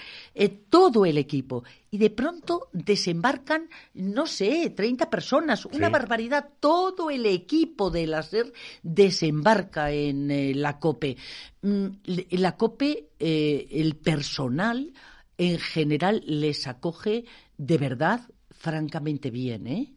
todo 0.68 1.06
el 1.06 1.18
equipo 1.18 1.64
y 1.90 1.98
de 1.98 2.10
pronto 2.10 2.68
desembarcan, 2.72 3.68
no 3.94 4.26
sé, 4.26 4.70
30 4.70 5.08
personas, 5.08 5.66
una 5.66 5.88
barbaridad. 5.88 6.48
Todo 6.60 7.10
el 7.10 7.26
equipo 7.26 7.90
de 7.90 8.06
la 8.06 8.22
SER 8.22 8.52
desembarca 8.82 9.92
en 9.92 10.30
eh, 10.30 10.54
la 10.54 10.78
COPE. 10.78 11.16
Mm, 11.62 11.86
la 12.30 12.56
COPE, 12.56 13.10
eh, 13.18 13.68
el 13.70 13.96
personal 13.96 14.92
en 15.38 15.58
general 15.58 16.22
les 16.26 16.66
acoge 16.66 17.24
de 17.56 17.78
verdad 17.78 18.20
francamente 18.50 19.30
bien, 19.30 19.66
¿eh? 19.66 19.92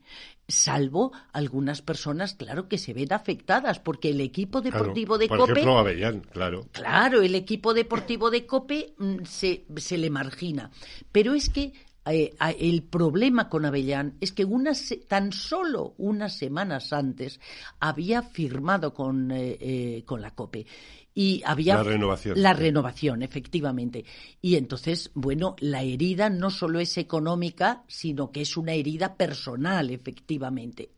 Salvo 0.50 1.14
algunas 1.32 1.82
personas, 1.82 2.34
claro, 2.34 2.68
que 2.68 2.78
se 2.78 2.94
ven 2.94 3.14
afectadas, 3.14 3.80
porque 3.80 4.10
el 4.10 4.20
equipo 4.22 4.62
deportivo 4.62 5.18
de 5.18 5.28
por 5.28 5.38
COPE... 5.38 5.52
Ejemplo, 5.54 5.78
Avellán, 5.78 6.22
claro. 6.22 6.68
Claro, 6.72 7.22
el 7.22 7.36
equipo 7.36 7.74
deportivo 7.74 8.30
de 8.30 8.46
COPE 8.46 8.96
mm, 8.98 9.24
se, 9.24 9.66
se 9.78 9.98
le 9.98 10.10
margina. 10.10 10.72
Pero 11.12 11.34
es 11.34 11.50
que 11.50 11.74
eh, 12.06 12.36
el 12.60 12.84
problema 12.84 13.50
con 13.50 13.66
Avellán 13.66 14.16
es 14.20 14.32
que 14.32 14.48
tan 15.08 15.32
solo 15.32 15.94
unas 15.98 16.36
semanas 16.36 16.92
antes 16.92 17.40
había 17.80 18.24
firmado 18.24 18.94
con, 18.94 19.32
eh, 19.32 19.58
eh, 19.60 20.04
con 20.06 20.22
la 20.22 20.32
COPE 20.32 20.66
y 21.14 21.42
había 21.46 21.76
la 21.76 21.84
renovación. 21.84 22.42
La 22.42 22.54
renovación, 22.54 23.24
efectivamente. 23.24 24.06
Y 24.42 24.56
entonces, 24.56 25.12
bueno, 25.14 25.56
la 25.60 25.84
herida 25.84 26.30
no 26.30 26.50
solo 26.50 26.80
es 26.80 26.98
económica, 26.98 27.84
sino 27.88 28.32
que 28.32 28.42
es 28.42 28.58
una 28.58 28.74
herida 28.74 29.16
personal, 29.16 29.90
efectivamente 29.90 30.92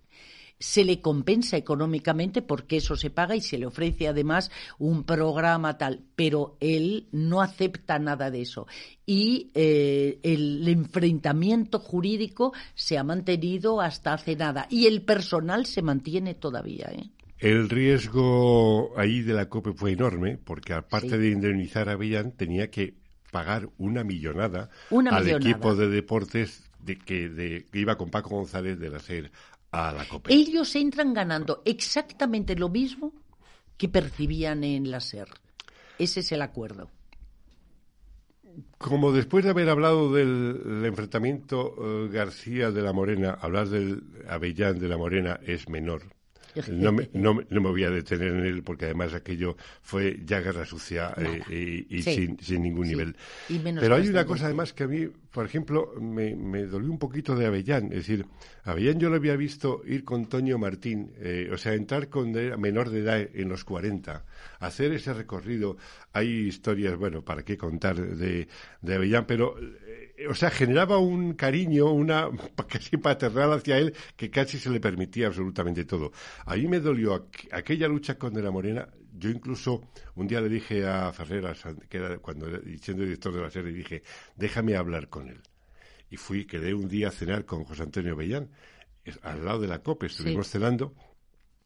se 0.61 0.85
le 0.85 1.01
compensa 1.01 1.57
económicamente 1.57 2.43
porque 2.43 2.77
eso 2.77 2.95
se 2.95 3.09
paga 3.09 3.35
y 3.35 3.41
se 3.41 3.57
le 3.57 3.65
ofrece 3.65 4.07
además 4.07 4.51
un 4.77 5.03
programa 5.03 5.77
tal, 5.77 6.03
pero 6.15 6.55
él 6.59 7.07
no 7.11 7.41
acepta 7.41 7.97
nada 7.97 8.29
de 8.29 8.41
eso. 8.41 8.67
Y 9.05 9.49
eh, 9.55 10.19
el 10.21 10.65
enfrentamiento 10.67 11.79
jurídico 11.79 12.53
se 12.75 12.99
ha 12.99 13.03
mantenido 13.03 13.81
hasta 13.81 14.13
hace 14.13 14.35
nada 14.35 14.67
y 14.69 14.85
el 14.85 15.01
personal 15.01 15.65
se 15.65 15.81
mantiene 15.81 16.35
todavía. 16.35 16.91
¿eh? 16.93 17.09
El 17.41 17.69
riesgo 17.69 18.93
ahí 18.97 19.23
de 19.23 19.33
la 19.33 19.49
COPE 19.49 19.73
fue 19.73 19.93
enorme 19.93 20.37
porque 20.37 20.73
aparte 20.73 21.17
de 21.17 21.31
indemnizar 21.31 21.89
a 21.89 21.95
Villán 21.95 22.33
tenía 22.33 22.69
que 22.69 22.93
pagar 23.31 23.67
una 23.79 24.03
millonada 24.03 24.69
al 25.09 25.27
equipo 25.27 25.73
de 25.73 25.89
deportes 25.89 26.69
de 26.79 26.99
que, 26.99 27.65
que 27.71 27.79
iba 27.79 27.97
con 27.97 28.11
Paco 28.11 28.29
González 28.29 28.77
de 28.77 28.91
la 28.91 28.99
SER 28.99 29.31
a 29.71 29.91
la 29.91 30.07
COPE. 30.07 30.31
Ellos 30.31 30.75
entran 30.75 31.15
ganando 31.15 31.63
exactamente 31.65 32.55
lo 32.55 32.69
mismo 32.69 33.11
que 33.75 33.89
percibían 33.89 34.63
en 34.63 34.91
la 34.91 34.99
SER. 34.99 35.27
Ese 35.97 36.19
es 36.19 36.31
el 36.31 36.43
acuerdo. 36.43 36.91
Como 38.77 39.11
después 39.11 39.43
de 39.45 39.49
haber 39.49 39.69
hablado 39.69 40.13
del, 40.13 40.83
enfrentamiento 40.85 41.73
eh, 41.79 42.09
García 42.11 42.69
de 42.69 42.83
la 42.83 42.93
Morena, 42.93 43.31
hablar 43.41 43.67
del 43.69 44.03
Avellán 44.29 44.77
de 44.77 44.87
la 44.87 44.97
Morena 44.97 45.39
es 45.43 45.67
menor. 45.69 46.03
No 46.71 46.91
me, 46.91 47.09
no, 47.13 47.33
me, 47.33 47.59
voy 47.59 47.83
a 47.83 47.89
detener 47.89 48.29
en 48.29 48.45
él 48.45 48.63
porque 48.63 48.85
además 48.85 49.13
aquello 49.13 49.55
fue 49.81 50.19
ya 50.25 50.39
guerra 50.39 50.65
sucia 50.65 51.13
eh, 51.17 51.85
y, 51.89 52.01
sin, 52.01 52.39
sin, 52.39 52.63
ningún 52.63 52.87
nivel. 52.87 53.15
Pero 53.47 53.95
hay 53.95 54.07
una 54.07 54.25
cosa 54.25 54.45
además 54.45 54.73
que 54.73 54.83
a 54.83 54.87
mí, 54.87 55.07
por 55.31 55.45
ejemplo, 55.45 55.93
me, 55.99 56.35
me, 56.35 56.63
dolió 56.63 56.89
un 56.89 56.99
poquito 56.99 57.35
de 57.35 57.45
Avellán. 57.45 57.85
Es 57.85 58.07
decir, 58.07 58.25
Avellán 58.63 58.99
yo 58.99 59.09
lo 59.09 59.15
había 59.15 59.35
visto 59.35 59.81
ir 59.85 60.03
con 60.03 60.27
Toño 60.27 60.57
Martín, 60.57 61.13
eh, 61.19 61.49
o 61.51 61.57
sea, 61.57 61.73
entrar 61.73 62.09
con 62.09 62.31
menor 62.31 62.89
de 62.89 62.99
edad 62.99 63.27
en 63.33 63.49
los 63.49 63.63
40, 63.63 64.23
hacer 64.59 64.91
ese 64.93 65.13
recorrido. 65.13 65.77
Hay 66.13 66.27
historias, 66.27 66.97
bueno, 66.97 67.23
para 67.23 67.43
qué 67.43 67.57
contar 67.57 67.95
de, 67.95 68.47
de 68.81 68.95
Avellán, 68.95 69.25
pero 69.25 69.55
o 70.29 70.35
sea, 70.35 70.49
generaba 70.49 70.97
un 70.97 71.33
cariño, 71.33 71.91
una 71.91 72.29
casi 72.67 72.97
paternal 72.97 73.53
hacia 73.53 73.77
él, 73.77 73.95
que 74.15 74.29
casi 74.29 74.57
se 74.57 74.69
le 74.69 74.79
permitía 74.79 75.27
absolutamente 75.27 75.85
todo. 75.85 76.11
A 76.45 76.55
mí 76.55 76.67
me 76.67 76.79
dolió 76.79 77.29
aquella 77.51 77.87
lucha 77.87 78.17
con 78.17 78.33
De 78.33 78.41
la 78.41 78.51
Morena. 78.51 78.87
Yo 79.13 79.29
incluso 79.29 79.89
un 80.15 80.27
día 80.27 80.41
le 80.41 80.49
dije 80.49 80.87
a 80.87 81.11
Ferreras, 81.13 81.63
que 81.89 81.97
era 81.97 82.17
cuando 82.19 82.47
siendo 82.81 83.03
director 83.03 83.33
de 83.33 83.41
la 83.41 83.51
serie, 83.51 83.71
dije, 83.71 84.03
déjame 84.35 84.75
hablar 84.75 85.09
con 85.09 85.27
él. 85.27 85.41
Y 86.09 86.17
fui, 86.17 86.45
quedé 86.45 86.73
un 86.73 86.87
día 86.87 87.09
a 87.09 87.11
cenar 87.11 87.45
con 87.45 87.63
José 87.63 87.83
Antonio 87.83 88.15
Bellán, 88.15 88.49
al 89.21 89.45
lado 89.45 89.59
de 89.59 89.67
la 89.67 89.79
COPE, 89.79 90.07
estuvimos 90.07 90.47
cenando, 90.49 90.93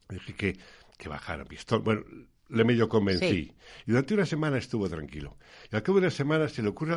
dije 0.08 0.34
que, 0.34 0.58
que 0.96 1.08
bajara 1.08 1.44
pistón. 1.44 1.84
Bueno, 1.84 2.04
le 2.48 2.64
medio 2.64 2.88
convencí. 2.88 3.52
Y 3.86 3.90
durante 3.90 4.14
una 4.14 4.26
semana 4.26 4.58
estuvo 4.58 4.88
tranquilo. 4.88 5.36
Y 5.70 5.76
al 5.76 5.82
cabo 5.82 5.98
de 5.98 6.06
una 6.06 6.14
semana 6.14 6.48
se 6.48 6.62
le 6.62 6.68
ocurre 6.68 6.96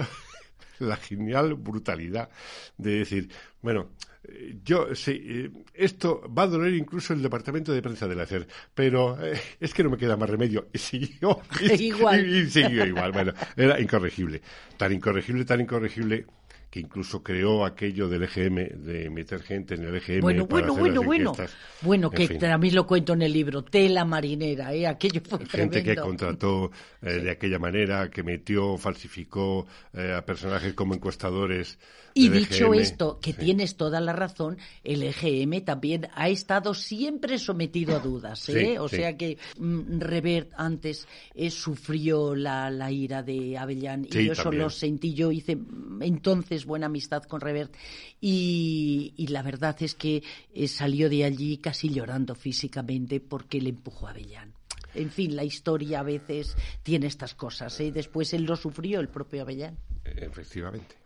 la 0.80 0.96
genial 0.98 1.56
brutalidad 1.56 2.30
de 2.78 3.00
decir, 3.00 3.30
bueno, 3.62 3.92
eh, 4.24 4.60
yo 4.64 4.94
sí, 4.96 5.22
eh, 5.24 5.52
esto 5.74 6.22
va 6.32 6.44
a 6.44 6.48
doler 6.48 6.74
incluso 6.74 7.14
el 7.14 7.22
departamento 7.22 7.74
de 7.74 7.82
prensa 7.82 8.08
de 8.08 8.16
la 8.16 8.26
SER, 8.26 8.48
pero 8.74 9.18
eh, 9.24 9.40
es 9.60 9.74
que 9.74 9.84
no 9.84 9.90
me 9.90 9.98
queda 9.98 10.18
más 10.18 10.30
remedio. 10.30 10.68
Y 10.74 10.78
siguió, 10.78 11.42
igual. 11.80 12.26
y 12.28 12.50
siguió 12.50 12.86
igual. 12.86 13.12
Bueno, 13.12 13.34
era 13.56 13.80
incorregible. 13.80 14.42
Tan 14.78 14.92
incorregible, 14.94 15.46
tan 15.46 15.62
incorregible 15.62 16.26
que 16.70 16.80
incluso 16.80 17.24
creó 17.24 17.66
aquello 17.66 18.08
del 18.08 18.24
EGM, 18.24 18.84
de 18.86 19.10
meter 19.10 19.42
gente 19.42 19.74
en 19.74 19.86
el 19.86 19.96
EGM. 19.96 20.22
Bueno, 20.22 20.46
bueno, 20.46 20.76
bueno, 20.76 21.02
bueno. 21.02 21.34
Bueno, 21.82 22.12
que 22.12 22.28
también 22.28 22.76
lo 22.76 22.86
cuento 22.86 23.14
en 23.14 23.24
el 23.24 23.34
libro, 23.34 23.64
tela 23.64 24.06
marinera, 24.06 24.74
¿eh? 24.74 24.86
aquello 24.86 25.22
fue 25.28 25.40
Gente 25.48 25.84
que 25.84 25.96
contrató 25.96 26.72
eh, 27.02 27.14
de 27.22 27.32
aquella 27.32 27.58
manera, 27.58 28.10
que 28.12 28.22
metió, 28.22 28.78
falsificó 28.78 29.66
eh, 29.94 30.14
a 30.16 30.24
personajes 30.24 30.74
como 30.74 30.94
encuestadores. 30.94 31.80
Y 32.14 32.30
dicho 32.30 32.74
esto, 32.74 33.20
que 33.20 33.34
tienes 33.34 33.76
toda 33.76 34.02
la 34.02 34.14
razón, 34.14 34.58
el 34.84 35.04
EGM 35.04 35.64
también 35.64 36.08
ha 36.14 36.28
estado 36.28 36.74
siempre 36.74 37.38
sometido 37.40 37.96
a 37.96 38.00
dudas. 38.00 38.50
¿eh? 38.50 38.78
o 38.80 38.90
sea 38.90 39.16
que 39.16 39.38
mm, 39.58 40.00
Revert 40.00 40.52
antes 40.56 41.08
sufrió 41.50 42.36
la, 42.36 42.70
la, 42.70 42.92
ira 42.92 43.24
de 43.24 43.58
Avellán 43.58 44.06
y 44.06 44.26
yo 44.26 44.34
eso 44.34 44.52
lo 44.52 44.70
sentí. 44.70 45.14
Yo 45.14 45.32
hice 45.32 45.58
entonces 46.02 46.59
buena 46.66 46.88
amistad 46.88 47.24
con 47.24 47.42
Revert 47.42 47.74
y, 48.22 49.14
la 49.30 49.42
verdad 49.42 49.76
es 49.82 49.96
que 49.96 50.24
eh, 50.54 50.68
salió 50.68 51.10
de 51.10 51.24
allí 51.24 51.58
casi 51.58 51.90
llorando 51.90 52.36
físicamente 52.36 53.20
porque 53.20 53.62
le 53.62 53.70
empujó 53.70 54.08
a 54.08 54.12
Avellán. 54.12 54.54
En 54.96 55.12
fin, 55.12 55.36
la 55.36 55.44
historia 55.44 56.00
a 56.00 56.04
veces 56.04 56.56
tiene 56.84 57.08
estas 57.08 57.36
cosas. 57.36 57.80
¿eh? 57.80 57.92
Después 57.92 58.34
él 58.34 58.44
lo 58.44 58.56
sufrió, 58.56 59.00
el 59.00 59.08
propio 59.08 59.44
Avellán. 59.44 59.78
Efectivamente. 60.04 60.99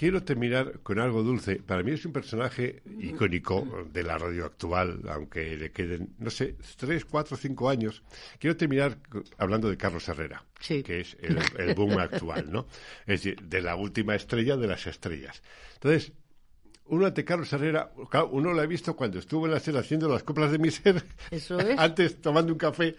Quiero 0.00 0.22
terminar 0.22 0.80
con 0.82 0.98
algo 0.98 1.22
dulce. 1.22 1.56
Para 1.56 1.82
mí 1.82 1.90
es 1.90 2.06
un 2.06 2.12
personaje 2.14 2.82
icónico 3.00 3.86
de 3.92 4.02
la 4.02 4.16
radio 4.16 4.46
actual, 4.46 5.02
aunque 5.10 5.54
le 5.58 5.72
queden, 5.72 6.14
no 6.18 6.30
sé, 6.30 6.56
tres, 6.78 7.04
cuatro, 7.04 7.36
cinco 7.36 7.68
años. 7.68 8.02
Quiero 8.38 8.56
terminar 8.56 8.96
hablando 9.36 9.68
de 9.68 9.76
Carlos 9.76 10.08
Herrera, 10.08 10.42
que 10.58 11.00
es 11.00 11.18
el, 11.20 11.74
boom 11.74 11.98
actual, 11.98 12.50
¿no? 12.50 12.66
Es 13.00 13.22
decir, 13.22 13.42
de 13.42 13.60
la 13.60 13.76
última 13.76 14.14
estrella 14.14 14.56
de 14.56 14.68
las 14.68 14.86
estrellas. 14.86 15.42
Entonces, 15.74 16.12
uno 16.86 17.04
ante 17.04 17.22
Carlos 17.22 17.52
Herrera, 17.52 17.92
uno 18.30 18.54
lo 18.54 18.60
ha 18.62 18.64
visto 18.64 18.96
cuando 18.96 19.18
estuvo 19.18 19.44
en 19.44 19.52
la 19.52 19.58
haciendo 19.58 20.08
las 20.08 20.22
coplas 20.22 20.50
de 20.50 20.58
miser, 20.60 21.04
Eso 21.30 21.60
es. 21.60 21.78
antes 21.78 22.22
tomando 22.22 22.54
un 22.54 22.58
café 22.58 22.96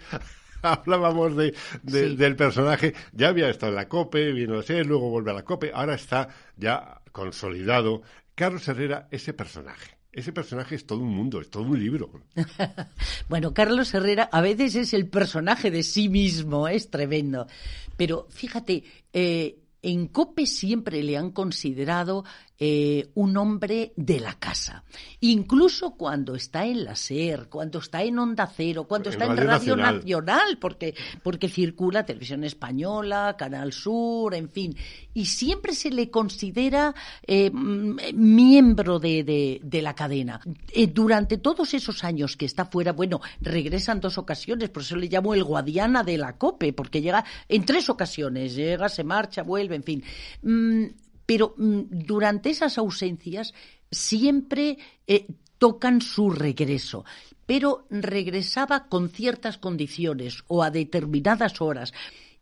hablábamos 0.63 1.35
de, 1.35 1.53
del 1.83 2.35
personaje, 2.35 2.93
ya 3.13 3.29
había 3.29 3.49
estado 3.49 3.71
en 3.71 3.77
la 3.77 3.87
COPE, 3.87 4.31
vino 4.33 4.59
a 4.59 4.63
ser, 4.63 4.85
luego 4.85 5.09
vuelve 5.09 5.31
a 5.31 5.35
la 5.35 5.43
COPE, 5.43 5.71
ahora 5.73 5.95
está 5.95 6.29
ya 6.57 7.01
consolidado. 7.11 8.01
Carlos 8.35 8.67
Herrera, 8.67 9.07
ese 9.11 9.33
personaje. 9.33 9.97
Ese 10.11 10.33
personaje 10.33 10.75
es 10.75 10.85
todo 10.85 10.99
un 10.99 11.15
mundo, 11.15 11.39
es 11.39 11.49
todo 11.49 11.63
un 11.63 11.79
libro. 11.79 12.11
bueno, 13.29 13.53
Carlos 13.53 13.93
Herrera 13.93 14.27
a 14.31 14.41
veces 14.41 14.75
es 14.75 14.93
el 14.93 15.07
personaje 15.07 15.71
de 15.71 15.83
sí 15.83 16.09
mismo, 16.09 16.67
es 16.67 16.89
tremendo. 16.89 17.47
Pero 17.95 18.27
fíjate, 18.29 18.83
eh, 19.13 19.59
en 19.81 20.07
COPE 20.07 20.45
siempre 20.47 21.01
le 21.01 21.17
han 21.17 21.31
considerado 21.31 22.25
eh, 22.63 23.09
un 23.15 23.35
hombre 23.37 23.91
de 23.95 24.19
la 24.19 24.35
casa. 24.35 24.83
Incluso 25.21 25.95
cuando 25.97 26.35
está 26.35 26.63
en 26.63 26.83
la 26.83 26.95
SER, 26.95 27.49
cuando 27.49 27.79
está 27.79 28.03
en 28.03 28.19
Onda 28.19 28.45
Cero, 28.45 28.85
cuando 28.87 29.09
está 29.09 29.25
en 29.25 29.35
Radio 29.35 29.75
Nacional, 29.75 30.59
porque, 30.59 30.93
porque 31.23 31.49
circula 31.49 32.05
Televisión 32.05 32.43
Española, 32.43 33.35
Canal 33.35 33.73
Sur, 33.73 34.35
en 34.35 34.47
fin. 34.47 34.75
Y 35.15 35.25
siempre 35.25 35.73
se 35.73 35.89
le 35.89 36.11
considera 36.11 36.93
eh, 37.25 37.49
mm, 37.51 37.97
miembro 38.13 38.99
de, 38.99 39.59
de, 39.63 39.81
la 39.81 39.95
cadena. 39.95 40.39
Eh, 40.71 40.85
durante 40.85 41.39
todos 41.39 41.73
esos 41.73 42.03
años 42.03 42.37
que 42.37 42.45
está 42.45 42.65
fuera, 42.65 42.91
bueno, 42.91 43.21
regresan 43.41 43.99
dos 43.99 44.19
ocasiones, 44.19 44.69
por 44.69 44.83
eso 44.83 44.95
le 44.97 45.07
llamo 45.07 45.33
el 45.33 45.43
Guadiana 45.43 46.03
de 46.03 46.19
la 46.19 46.37
COPE, 46.37 46.73
porque 46.73 47.01
llega 47.01 47.25
en 47.49 47.65
tres 47.65 47.89
ocasiones, 47.89 48.53
llega, 48.53 48.87
se 48.87 49.03
marcha, 49.03 49.41
vuelve, 49.41 49.77
en 49.77 49.83
fin. 49.83 50.03
Mm, 50.43 50.85
pero 51.31 51.55
mm, 51.55 51.83
durante 51.89 52.49
esas 52.49 52.77
ausencias 52.77 53.53
siempre 53.89 54.77
eh, 55.07 55.27
tocan 55.57 56.01
su 56.01 56.29
regreso, 56.29 57.05
pero 57.45 57.85
regresaba 57.89 58.89
con 58.89 59.07
ciertas 59.07 59.57
condiciones 59.57 60.43
o 60.49 60.61
a 60.61 60.71
determinadas 60.71 61.61
horas. 61.61 61.93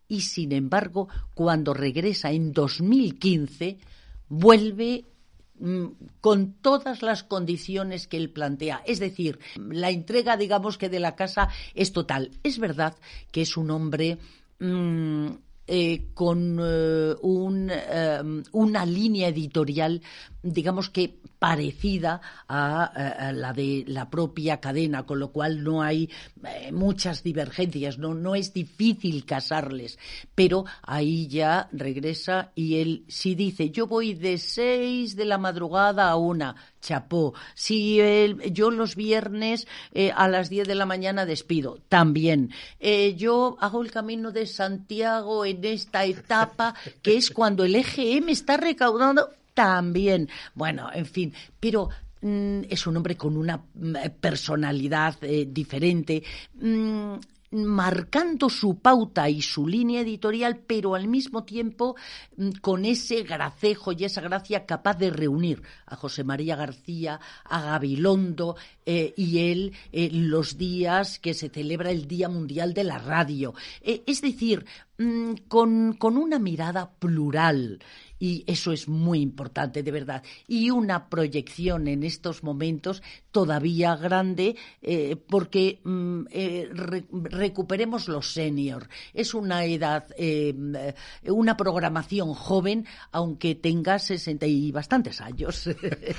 Y 0.07 0.21
sin 0.21 0.53
embargo, 0.53 1.07
cuando 1.35 1.75
regresa 1.75 2.31
en 2.31 2.51
2015, 2.51 3.77
vuelve 4.27 5.05
mm, 5.59 5.85
con 6.19 6.53
todas 6.53 7.03
las 7.03 7.21
condiciones 7.21 8.07
que 8.07 8.17
él 8.17 8.31
plantea. 8.31 8.81
Es 8.87 8.97
decir, 8.97 9.37
la 9.69 9.91
entrega, 9.91 10.35
digamos 10.35 10.79
que 10.79 10.89
de 10.89 10.99
la 10.99 11.15
casa 11.15 11.49
es 11.75 11.93
total. 11.93 12.31
Es 12.41 12.57
verdad 12.57 12.95
que 13.31 13.43
es 13.43 13.55
un 13.55 13.69
hombre 13.69 14.17
mm, 14.57 15.27
eh, 15.71 16.07
con 16.15 16.59
eh, 16.59 17.15
un, 17.21 17.69
eh, 17.71 18.21
una 18.53 18.85
línea 18.85 19.27
editorial, 19.27 20.01
digamos 20.41 20.89
que 20.89 21.19
parecida 21.39 22.21
a, 22.47 23.31
la 23.33 23.53
de 23.53 23.85
la 23.87 24.09
propia 24.09 24.59
cadena, 24.59 25.05
con 25.05 25.19
lo 25.19 25.31
cual 25.31 25.63
no 25.63 25.81
hay 25.81 26.09
muchas 26.71 27.23
divergencias, 27.23 27.97
no, 27.97 28.13
no 28.13 28.35
es 28.35 28.53
difícil 28.53 29.25
casarles, 29.25 29.97
pero 30.35 30.65
ahí 30.83 31.27
ya 31.27 31.69
regresa 31.71 32.51
y 32.55 32.81
él 32.81 33.05
sí 33.07 33.35
dice, 33.35 33.69
yo 33.69 33.87
voy 33.87 34.13
de 34.13 34.37
seis 34.37 35.15
de 35.15 35.25
la 35.25 35.37
madrugada 35.37 36.09
a 36.09 36.17
una, 36.17 36.55
chapó. 36.81 37.33
Si 37.55 37.99
yo 38.51 38.71
los 38.71 38.95
viernes 38.95 39.67
a 40.15 40.27
las 40.27 40.49
diez 40.49 40.67
de 40.67 40.75
la 40.75 40.85
mañana 40.85 41.25
despido, 41.25 41.79
también. 41.87 42.51
yo 43.15 43.57
hago 43.59 43.81
el 43.81 43.91
camino 43.91 44.31
de 44.31 44.45
Santiago 44.45 45.45
en 45.45 45.63
esta 45.63 46.05
etapa, 46.05 46.75
que 47.01 47.17
es 47.17 47.31
cuando 47.31 47.63
el 47.63 47.75
EGM 47.75 48.29
está 48.29 48.57
recaudando 48.57 49.29
también. 49.53 50.29
Bueno, 50.55 50.89
en 50.93 51.05
fin, 51.05 51.33
pero 51.59 51.89
mm, 52.21 52.61
es 52.69 52.87
un 52.87 52.97
hombre 52.97 53.15
con 53.15 53.37
una 53.37 53.57
mm, 53.57 53.95
personalidad 54.19 55.15
eh, 55.21 55.47
diferente. 55.49 56.23
Mm, 56.55 57.15
marcando 57.51 58.49
su 58.49 58.79
pauta 58.79 59.29
y 59.29 59.41
su 59.41 59.67
línea 59.67 60.01
editorial, 60.01 60.59
pero 60.65 60.95
al 60.95 61.07
mismo 61.07 61.43
tiempo 61.43 61.95
con 62.61 62.85
ese 62.85 63.23
gracejo 63.23 63.91
y 63.91 64.05
esa 64.05 64.21
gracia 64.21 64.65
capaz 64.65 64.97
de 64.97 65.09
reunir 65.09 65.63
a 65.85 65.95
José 65.95 66.23
María 66.23 66.55
García, 66.55 67.19
a 67.43 67.61
Gabilondo 67.61 68.55
eh, 68.85 69.13
y 69.17 69.51
él 69.51 69.73
eh, 69.91 70.09
los 70.11 70.57
días 70.57 71.19
que 71.19 71.33
se 71.33 71.49
celebra 71.49 71.91
el 71.91 72.07
Día 72.07 72.29
Mundial 72.29 72.73
de 72.73 72.83
la 72.83 72.99
Radio. 72.99 73.55
Eh, 73.81 74.03
es 74.05 74.21
decir, 74.21 74.65
con, 75.47 75.93
con 75.93 76.17
una 76.17 76.39
mirada 76.39 76.91
plural 76.91 77.79
y 78.19 78.43
eso 78.47 78.73
es 78.73 78.87
muy 78.87 79.21
importante, 79.21 79.81
de 79.81 79.91
verdad. 79.91 80.23
Y 80.47 80.69
una 80.69 81.09
proyección 81.09 81.87
en 81.87 82.03
estos 82.03 82.43
momentos 82.43 83.01
todavía 83.31 83.95
grande 83.95 84.57
eh, 84.81 85.15
porque 85.15 85.79
mm, 85.83 86.25
eh, 86.29 86.69
recuperemos 87.23 88.09
los 88.09 88.33
senior. 88.33 88.89
Es 89.13 89.33
una 89.33 89.63
edad, 89.63 90.07
eh, 90.17 90.53
una 91.23 91.55
programación 91.55 92.33
joven, 92.33 92.85
aunque 93.11 93.55
tenga 93.55 93.99
sesenta 93.99 94.45
y 94.45 94.71
bastantes 94.71 95.21
años. 95.21 95.69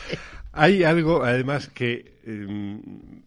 Hay 0.52 0.82
algo, 0.82 1.22
además, 1.22 1.68
que 1.68 2.20
em, 2.24 2.80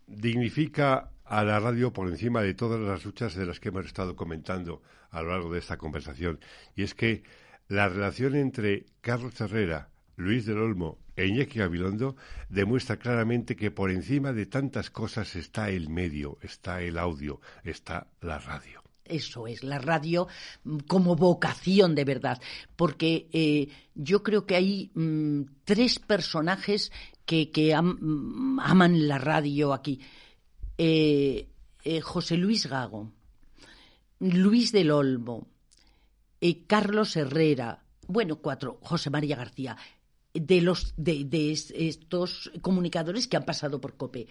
dignifica 0.08 1.12
a 1.26 1.44
la 1.44 1.60
radio 1.60 1.94
por 1.94 2.10
encima 2.10 2.42
de 2.42 2.54
todas 2.54 2.80
las 2.82 3.06
luchas 3.06 3.36
de 3.36 3.46
las 3.46 3.60
que 3.60 3.70
hemos 3.70 3.86
estado 3.86 4.16
comentando 4.16 4.82
a 5.14 5.22
lo 5.22 5.30
largo 5.30 5.54
de 5.54 5.60
esta 5.60 5.78
conversación, 5.78 6.40
y 6.76 6.84
es 6.84 6.94
que 6.94 7.24
la 7.70 7.88
relación 7.88 8.36
entre 8.36 8.88
Carlos 9.00 9.40
Herrera, 9.40 9.90
Luis 10.18 10.46
del 10.46 10.58
Olmo 10.58 11.00
e 11.16 11.26
Iñaki 11.28 11.60
Gabilondo 11.60 12.16
demuestra 12.50 12.98
claramente 12.98 13.56
que 13.56 13.72
por 13.72 13.90
encima 13.90 14.34
de 14.34 14.46
tantas 14.46 14.90
cosas 14.90 15.36
está 15.36 15.70
el 15.70 15.90
medio, 15.90 16.38
está 16.42 16.82
el 16.82 16.98
audio, 16.98 17.40
está 17.64 18.08
la 18.22 18.40
radio. 18.40 18.82
Eso 19.06 19.48
es, 19.48 19.64
la 19.64 19.80
radio 19.80 20.28
mm, 20.64 20.80
como 20.88 21.16
vocación 21.16 21.94
de 21.96 22.06
verdad, 22.06 22.42
porque 22.76 23.28
eh, 23.34 23.68
yo 23.96 24.24
creo 24.24 24.46
que 24.46 24.56
hay 24.56 24.92
mm, 24.94 25.42
tres 25.66 26.00
personajes 26.00 26.92
que, 27.26 27.50
mm, 27.82 28.60
aman 28.60 29.08
la 29.08 29.18
radio 29.18 29.74
aquí. 29.74 30.00
Eh, 30.78 31.50
eh, 31.84 32.02
José 32.02 32.38
Luis 32.38 32.68
Gago, 32.68 33.12
Luis 34.32 34.72
del 34.72 34.92
Olmo 34.92 35.48
eh, 36.40 36.64
Carlos 36.66 37.16
Herrera, 37.16 37.84
bueno, 38.08 38.38
cuatro, 38.38 38.78
José 38.82 39.10
María 39.10 39.36
García, 39.36 39.78
de, 40.34 40.62
los, 40.62 40.94
de, 40.98 41.52
estos 41.52 42.52
comunicadores 42.62 43.28
que 43.28 43.38
han 43.38 43.46
pasado 43.46 43.80
por 43.80 43.96
COPE 43.96 44.28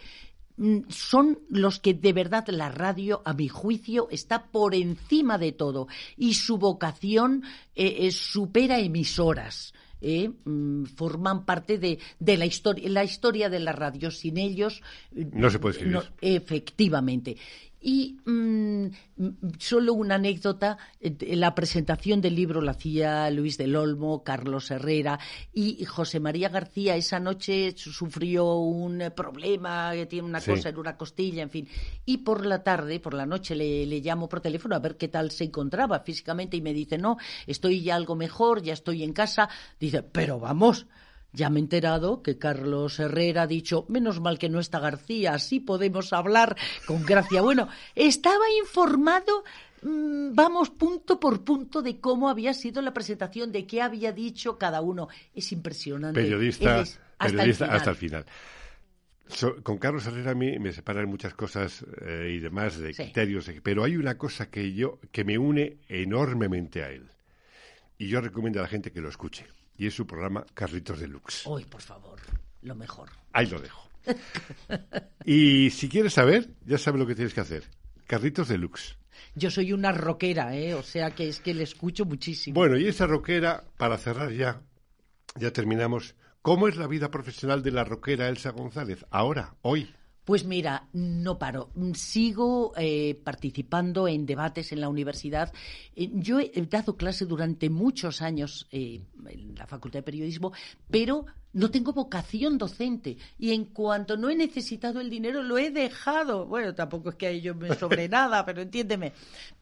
mm, 0.57 0.79
son 0.89 1.41
los 1.49 1.79
que 1.79 1.95
de 1.95 2.13
verdad 2.13 2.47
la 2.49 2.69
radio, 2.71 3.23
a 3.25 3.33
mi 3.33 3.49
juicio, 3.49 4.09
está 4.11 4.51
por 4.51 4.75
encima 4.75 5.39
de 5.39 5.53
todo 5.53 5.89
y 6.17 6.35
su 6.35 6.59
vocación 6.59 7.45
eh, 7.75 8.11
supera 8.11 8.79
emisoras. 8.79 9.73
Eh, 10.05 10.29
mm, 10.29 10.85
forman 10.85 11.45
parte 11.45 11.79
de, 11.79 11.99
la, 12.19 12.45
historia, 12.45 12.89
la 12.89 13.05
historia 13.05 13.49
de 13.49 13.61
la 13.61 13.73
radio. 13.73 14.11
Sin 14.11 14.37
ellos. 14.37 14.83
No 15.13 15.49
se 15.49 15.61
puede 15.61 15.77
escribir. 15.77 16.03
efectivamente. 16.21 17.37
Y 17.85 18.17
mm, 18.25 18.87
solo 19.59 19.93
una 19.93 20.15
anécdota, 20.15 20.79
eh, 21.01 21.35
la 21.35 21.53
presentación 21.55 22.21
del 22.21 22.37
libro 22.37 22.61
la 22.63 22.71
hacía 22.71 23.29
Luis 23.31 23.59
del 23.59 23.75
Olmo, 23.75 24.23
Carlos 24.23 24.71
Herrera 24.71 25.19
y 25.53 25.85
José 25.85 26.21
María 26.21 26.49
García 26.49 26.95
esa 26.95 27.19
noche 27.19 27.75
sufrió 27.77 28.55
un 28.55 29.13
problema, 29.17 29.91
que 29.95 30.07
tiene 30.07 30.29
una 30.29 30.41
cosa 30.41 30.69
en 30.69 30.79
una 30.79 30.97
costilla, 30.97 31.43
en 31.43 31.51
fin. 31.51 31.69
Y 32.05 32.19
por 32.19 32.47
la 32.47 32.63
tarde, 32.63 33.01
por 33.01 33.15
la 33.15 33.27
noche 33.27 33.57
le, 33.57 33.85
le 33.85 34.01
llamo 34.01 34.29
por 34.29 34.41
teléfono 34.41 34.77
a 34.77 34.79
ver 34.79 34.97
qué 34.97 35.09
tal 35.09 35.33
se 35.33 35.45
encontraba 35.45 36.01
físicamente 36.01 36.57
y 36.57 36.63
me 36.63 36.73
dice, 36.73 36.99
no, 36.99 37.17
estoy 37.49 37.83
ya 37.83 37.97
algo 37.97 38.15
mejor, 38.15 38.63
ya 38.63 38.75
estoy 38.75 39.03
en 39.03 39.13
casa. 39.13 39.49
Dice, 39.81 40.03
pero 40.05 40.39
vamos, 40.39 40.87
ya 41.33 41.49
me 41.49 41.61
he 41.61 41.63
enterado 41.63 42.23
que 42.23 42.39
Carlos 42.39 42.99
Herrera 42.99 43.43
ha 43.43 43.47
dicho, 43.47 43.87
menos 43.89 44.21
mal 44.21 44.39
que 44.39 44.49
no 44.49 44.61
está 44.61 44.79
García, 44.79 45.35
así 45.35 45.61
podemos 45.61 46.13
hablar 46.13 46.57
con 46.87 47.05
gracia. 47.05 47.41
Bueno, 47.41 47.69
estaba 47.95 48.45
informado, 48.63 49.45
mm, 49.83 50.35
vamos, 50.35 50.71
punto 50.71 51.19
por 51.19 51.43
punto 51.43 51.81
de 51.81 52.01
cómo 52.01 52.29
había 52.29 52.53
sido 52.53 52.83
la 52.83 52.93
presentación, 52.93 53.51
de 53.51 53.67
qué 53.67 53.81
había 53.81 54.13
dicho 54.13 54.59
cada 54.59 54.83
uno. 54.83 55.09
Es 55.35 55.53
impresionante. 55.53 56.21
Periodista, 56.21 56.85
hasta, 57.19 57.91
el 57.91 57.97
final. 57.97 58.27
con 59.63 59.79
Carlos 59.79 60.07
Herrera 60.07 60.33
a 60.33 60.35
mí 60.35 60.59
me 60.59 60.73
separan 60.73 61.09
muchas 61.09 61.33
cosas 61.33 61.85
eh, 62.03 62.35
y 62.37 62.41
demás 62.41 62.77
de 62.77 62.93
criterios, 62.93 63.51
pero 63.63 63.85
hay 63.85 63.97
una 63.97 64.19
cosa 64.19 64.51
que 64.51 64.75
yo 64.75 64.99
que 65.11 65.25
me 65.25 65.39
une 65.39 65.79
enormemente 65.89 66.83
a 66.83 66.91
él 66.91 67.09
y 67.97 68.09
yo 68.09 68.21
recomiendo 68.21 68.59
a 68.59 68.63
la 68.63 68.69
gente 68.69 68.91
que 68.91 69.01
lo 69.01 69.09
escuche 69.09 69.47
y 69.77 69.87
es 69.87 69.95
su 69.95 70.07
programa 70.07 70.45
Carritos 70.55 71.01
Deluxe. 71.01 71.47
Hoy, 71.47 71.65
por 71.65 71.81
favor, 71.81 72.21
lo 72.63 72.75
mejor. 72.75 73.11
Ahí 73.33 73.47
lo 73.47 73.61
dejo. 73.61 73.89
y 75.25 75.71
si 75.71 75.89
quieres 75.89 76.15
saber, 76.15 76.51
ya 76.65 76.79
sabes 76.79 77.01
lo 77.01 77.07
que 77.07 77.15
tienes 77.15 77.35
que 77.35 77.41
hacer. 77.41 77.65
Carritos 78.07 78.49
Deluxe. 78.49 78.97
Yo 79.35 79.51
soy 79.51 79.73
una 79.73 79.93
rockera, 79.93 80.55
¿eh? 80.57 80.75
o 80.75 80.83
sea 80.83 81.13
que 81.13 81.29
es 81.29 81.41
que 81.41 81.55
le 81.55 81.63
escucho 81.63 82.05
muchísimo. 82.05 82.55
Bueno, 82.55 82.77
y 82.77 82.87
esa 82.87 83.07
rockera, 83.07 83.65
para 83.77 83.97
cerrar 83.97 84.33
ya, 84.33 84.61
ya 85.37 85.53
terminamos. 85.53 86.15
¿Cómo 86.43 86.69
es 86.69 86.77
la 86.77 86.87
vida 86.87 87.11
profesional 87.11 87.63
de 87.63 87.71
la 87.71 87.85
rockera 87.85 88.29
Elsa 88.29 88.51
González? 88.51 89.07
Ahora, 89.11 89.55
hoy. 89.63 89.95
Pues 90.25 90.45
mira, 90.45 90.89
no 90.93 91.39
paro. 91.39 91.71
Sigo 91.95 92.73
eh, 92.77 93.21
participando 93.25 94.07
en 94.07 94.25
debates 94.25 94.71
en 94.71 94.81
la 94.81 94.89
universidad. 94.89 95.53
Eh, 95.97 96.11
yo 96.15 96.39
he 96.39 96.51
dado 96.71 96.97
clase 96.97 97.27
durante 97.27 97.71
muchos 97.71 98.23
años 98.23 98.69
eh, 98.71 99.03
en 99.27 99.55
la 99.57 99.67
Facultad 99.67 99.99
de 99.99 100.05
Periodismo, 100.05 100.53
pero 100.89 101.27
no 101.53 101.71
tengo 101.71 101.93
vocación 101.93 102.59
docente 102.59 103.17
y 103.39 103.53
en 103.53 103.67
cuanto 103.67 104.17
no 104.17 104.31
he 104.31 104.37
necesitado 104.37 105.01
el 105.01 105.11
dinero 105.11 105.43
lo 105.43 105.59
he 105.59 105.71
dejado. 105.71 106.47
Bueno, 106.47 106.75
tampoco 106.75 107.11
es 107.11 107.17
que 107.17 107.27
a 107.27 107.31
ellos 107.31 107.57
me 107.57 107.75
sobre 107.75 108.09
nada, 108.09 108.45
pero 108.45 108.63
entiéndeme. 108.63 109.13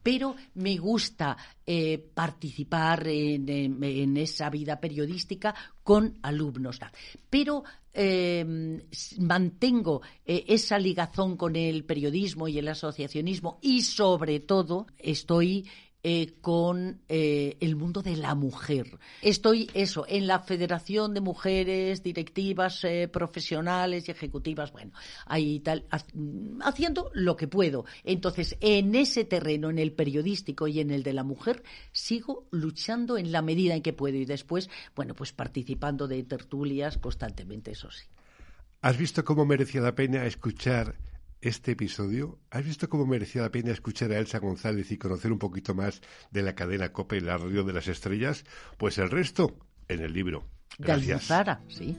Pero 0.03 0.36
me 0.55 0.76
gusta 0.76 1.36
eh, 1.66 1.99
participar 2.14 3.07
en, 3.09 4.16
esa 4.16 4.51
vida 4.51 4.80
periodística 4.80 5.55
con 5.82 6.18
alumnos. 6.22 6.78
Pero 7.28 7.64
eh, 7.93 8.45
mantengo 9.18 10.03
eh, 10.24 10.45
esa 10.47 10.78
ligazón 10.78 11.36
con 11.36 11.57
el 11.57 11.84
periodismo 11.84 12.47
y 12.47 12.59
el 12.59 12.68
asociacionismo 12.68 13.59
y 13.62 13.82
sobre 13.82 14.41
todo 14.41 14.86
estoy 14.97 15.68
eh, 16.03 16.35
con 16.41 17.01
eh, 17.09 17.59
el 17.61 17.77
mundo 17.77 18.01
de 18.01 18.17
la 18.17 18.35
mujer. 18.35 18.99
Estoy, 19.21 19.71
eso, 19.75 20.07
en 20.09 20.27
la 20.27 20.41
Federación 20.41 21.13
de 21.13 21.21
Mujeres 21.21 22.03
Directivas 22.03 22.85
eh, 22.85 23.07
Profesionales 23.07 24.09
y 24.09 24.11
Ejecutivas, 24.11 24.73
bueno, 24.73 24.93
ahí 25.27 25.61
tal, 25.61 25.85
haciendo 26.63 27.11
lo 27.13 27.37
que 27.37 27.49
puedo. 27.49 27.85
Entonces, 28.03 28.57
en 28.61 28.95
ese 28.95 29.25
terreno, 29.25 29.69
en 29.69 29.79
el 29.79 29.93
periodístico 29.93 30.67
y 30.69 30.81
en 30.81 30.91
el 30.91 31.03
de 31.03 31.13
la 31.13 31.23
mujer, 31.23 31.63
sigo 31.93 32.47
luchando 32.51 33.19
en 33.19 33.31
la 33.31 33.43
medida 33.43 33.75
en 33.75 33.83
que 33.83 33.93
puedo 33.93 34.17
y 34.17 34.25
después, 34.25 34.71
bueno, 34.97 35.15
pues 35.15 35.33
participando 35.33 36.09
de 36.09 36.23
tertulias 36.23 36.97
constantemente, 36.97 37.73
eso 37.73 37.91
sí. 37.91 38.07
¿Has 38.81 38.97
visto 38.97 39.23
cómo 39.23 39.45
merecía 39.45 39.83
la 39.83 39.95
pena 39.95 40.25
escuchar 40.25 40.95
este 41.41 41.72
episodio, 41.72 42.38
¿has 42.51 42.64
visto 42.64 42.88
cómo 42.88 43.07
merecía 43.07 43.43
la 43.43 43.51
pena 43.51 43.72
escuchar 43.72 44.12
a 44.12 44.18
Elsa 44.18 44.38
González 44.38 44.91
y 44.93 44.99
conocer 44.99 45.32
un 45.32 45.38
poquito 45.38 45.74
más 45.74 46.03
de 46.30 46.43
la 46.43 46.55
cadena 46.55 46.93
COPE 46.93 47.18
y 47.18 47.20
la 47.20 47.38
radio 47.38 47.64
de 47.64 47.72
las 47.72 47.88
estrellas? 47.88 48.45
Pues 48.76 48.99
el 48.99 49.11
resto 49.11 49.57
en 49.88 50.01
el 50.01 50.12
libro. 50.12 50.45
Gracias. 50.78 51.24
Sara, 51.24 51.62
sí. 51.68 51.97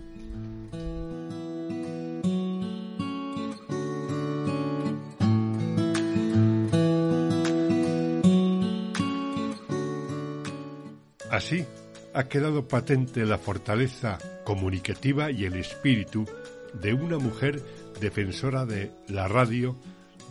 Así 11.32 11.66
ha 12.14 12.26
quedado 12.26 12.68
patente 12.68 13.26
la 13.26 13.38
fortaleza 13.38 14.20
comunicativa 14.44 15.32
y 15.32 15.46
el 15.46 15.56
espíritu 15.56 16.26
de 16.74 16.94
una 16.94 17.18
mujer 17.18 17.62
defensora 18.02 18.66
de 18.66 18.92
la 19.08 19.28
radio, 19.30 19.78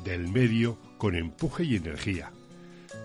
del 0.05 0.29
medio, 0.29 0.77
con 0.99 1.15
empuje 1.15 1.65
y 1.65 1.77
energía. 1.77 2.33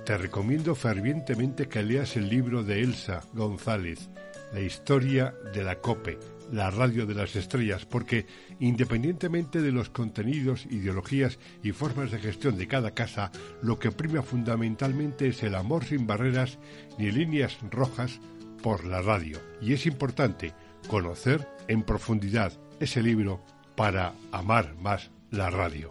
Te 0.05 0.17
recomiendo 0.17 0.75
fervientemente 0.75 1.69
que 1.69 1.83
leas 1.83 2.17
el 2.17 2.27
libro 2.27 2.63
de 2.63 2.81
Elsa 2.81 3.21
González, 3.33 4.09
La 4.53 4.61
historia 4.61 5.33
de 5.53 5.63
la 5.63 5.79
COPE, 5.79 6.17
la 6.51 6.71
radio 6.71 7.05
de 7.05 7.13
las 7.13 7.35
estrellas, 7.35 7.85
porque 7.85 8.25
independientemente 8.59 9.61
de 9.61 9.71
los 9.71 9.89
contenidos, 9.89 10.65
ideologías 10.65 11.37
y 11.63 11.71
formas 11.71 12.11
de 12.11 12.19
gestión 12.19 12.57
de 12.57 12.67
cada 12.67 12.91
casa, 12.91 13.31
lo 13.61 13.77
que 13.77 13.91
prima 13.91 14.23
fundamentalmente 14.23 15.27
es 15.27 15.43
el 15.43 15.55
amor 15.55 15.85
sin 15.85 16.07
barreras 16.07 16.57
ni 16.97 17.11
líneas 17.11 17.57
rojas 17.69 18.19
por 18.63 18.83
la 18.85 19.01
radio. 19.01 19.39
Y 19.61 19.73
es 19.73 19.85
importante 19.85 20.53
conocer 20.87 21.47
en 21.67 21.83
profundidad 21.83 22.53
ese 22.79 23.01
libro 23.01 23.43
para 23.75 24.13
amar 24.31 24.75
más 24.81 25.09
la 25.31 25.49
radio. 25.49 25.89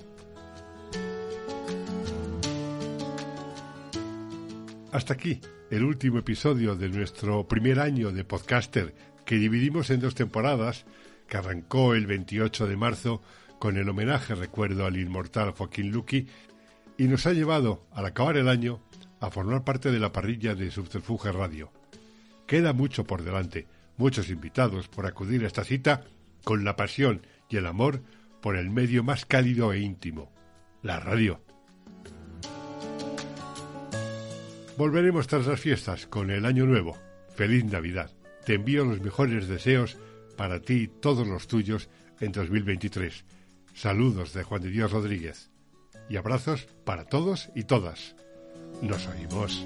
Hasta 4.92 5.14
aquí 5.14 5.40
el 5.70 5.84
último 5.84 6.18
episodio 6.18 6.76
de 6.76 6.88
nuestro 6.88 7.48
primer 7.48 7.80
año 7.80 8.12
de 8.12 8.24
podcaster 8.24 8.94
que 9.24 9.36
dividimos 9.36 9.90
en 9.90 10.00
dos 10.00 10.14
temporadas 10.14 10.84
que 11.28 11.36
arrancó 11.36 11.94
el 11.94 12.06
28 12.06 12.66
de 12.66 12.76
marzo 12.76 13.22
con 13.58 13.76
el 13.76 13.88
homenaje 13.88 14.34
recuerdo 14.34 14.86
al 14.86 14.96
inmortal 14.96 15.50
Joaquín 15.50 15.90
Luqui 15.90 16.28
y 16.96 17.04
nos 17.04 17.26
ha 17.26 17.32
llevado 17.32 17.82
al 17.92 18.06
acabar 18.06 18.36
el 18.36 18.48
año 18.48 18.80
a 19.20 19.30
formar 19.30 19.64
parte 19.64 19.90
de 19.90 19.98
la 19.98 20.12
parrilla 20.12 20.54
de 20.54 20.70
Subterfuge 20.70 21.32
Radio. 21.32 21.72
Queda 22.46 22.72
mucho 22.72 23.04
por 23.04 23.22
delante, 23.22 23.66
muchos 23.96 24.28
invitados 24.30 24.88
por 24.88 25.06
acudir 25.06 25.44
a 25.44 25.46
esta 25.46 25.64
cita 25.64 26.04
con 26.44 26.64
la 26.64 26.76
pasión 26.76 27.22
el 27.56 27.66
amor 27.66 28.02
por 28.40 28.56
el 28.56 28.70
medio 28.70 29.02
más 29.02 29.26
cálido 29.26 29.72
e 29.72 29.80
íntimo, 29.80 30.32
la 30.82 31.00
radio. 31.00 31.40
Volveremos 34.76 35.28
tras 35.28 35.46
las 35.46 35.60
fiestas 35.60 36.06
con 36.06 36.30
el 36.30 36.44
Año 36.44 36.66
Nuevo. 36.66 36.98
Feliz 37.36 37.64
Navidad. 37.64 38.10
Te 38.44 38.54
envío 38.54 38.84
los 38.84 39.00
mejores 39.00 39.48
deseos 39.48 39.96
para 40.36 40.60
ti 40.60 40.74
y 40.74 40.88
todos 40.88 41.26
los 41.26 41.46
tuyos 41.46 41.88
en 42.20 42.32
2023. 42.32 43.24
Saludos 43.72 44.34
de 44.34 44.42
Juan 44.42 44.62
de 44.62 44.70
Dios 44.70 44.90
Rodríguez. 44.90 45.50
Y 46.08 46.16
abrazos 46.16 46.66
para 46.84 47.04
todos 47.04 47.50
y 47.54 47.64
todas. 47.64 48.16
Nos 48.82 49.06
oímos. 49.06 49.64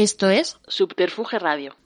Esto 0.00 0.30
es 0.30 0.58
Subterfuge 0.66 1.38
Radio. 1.38 1.76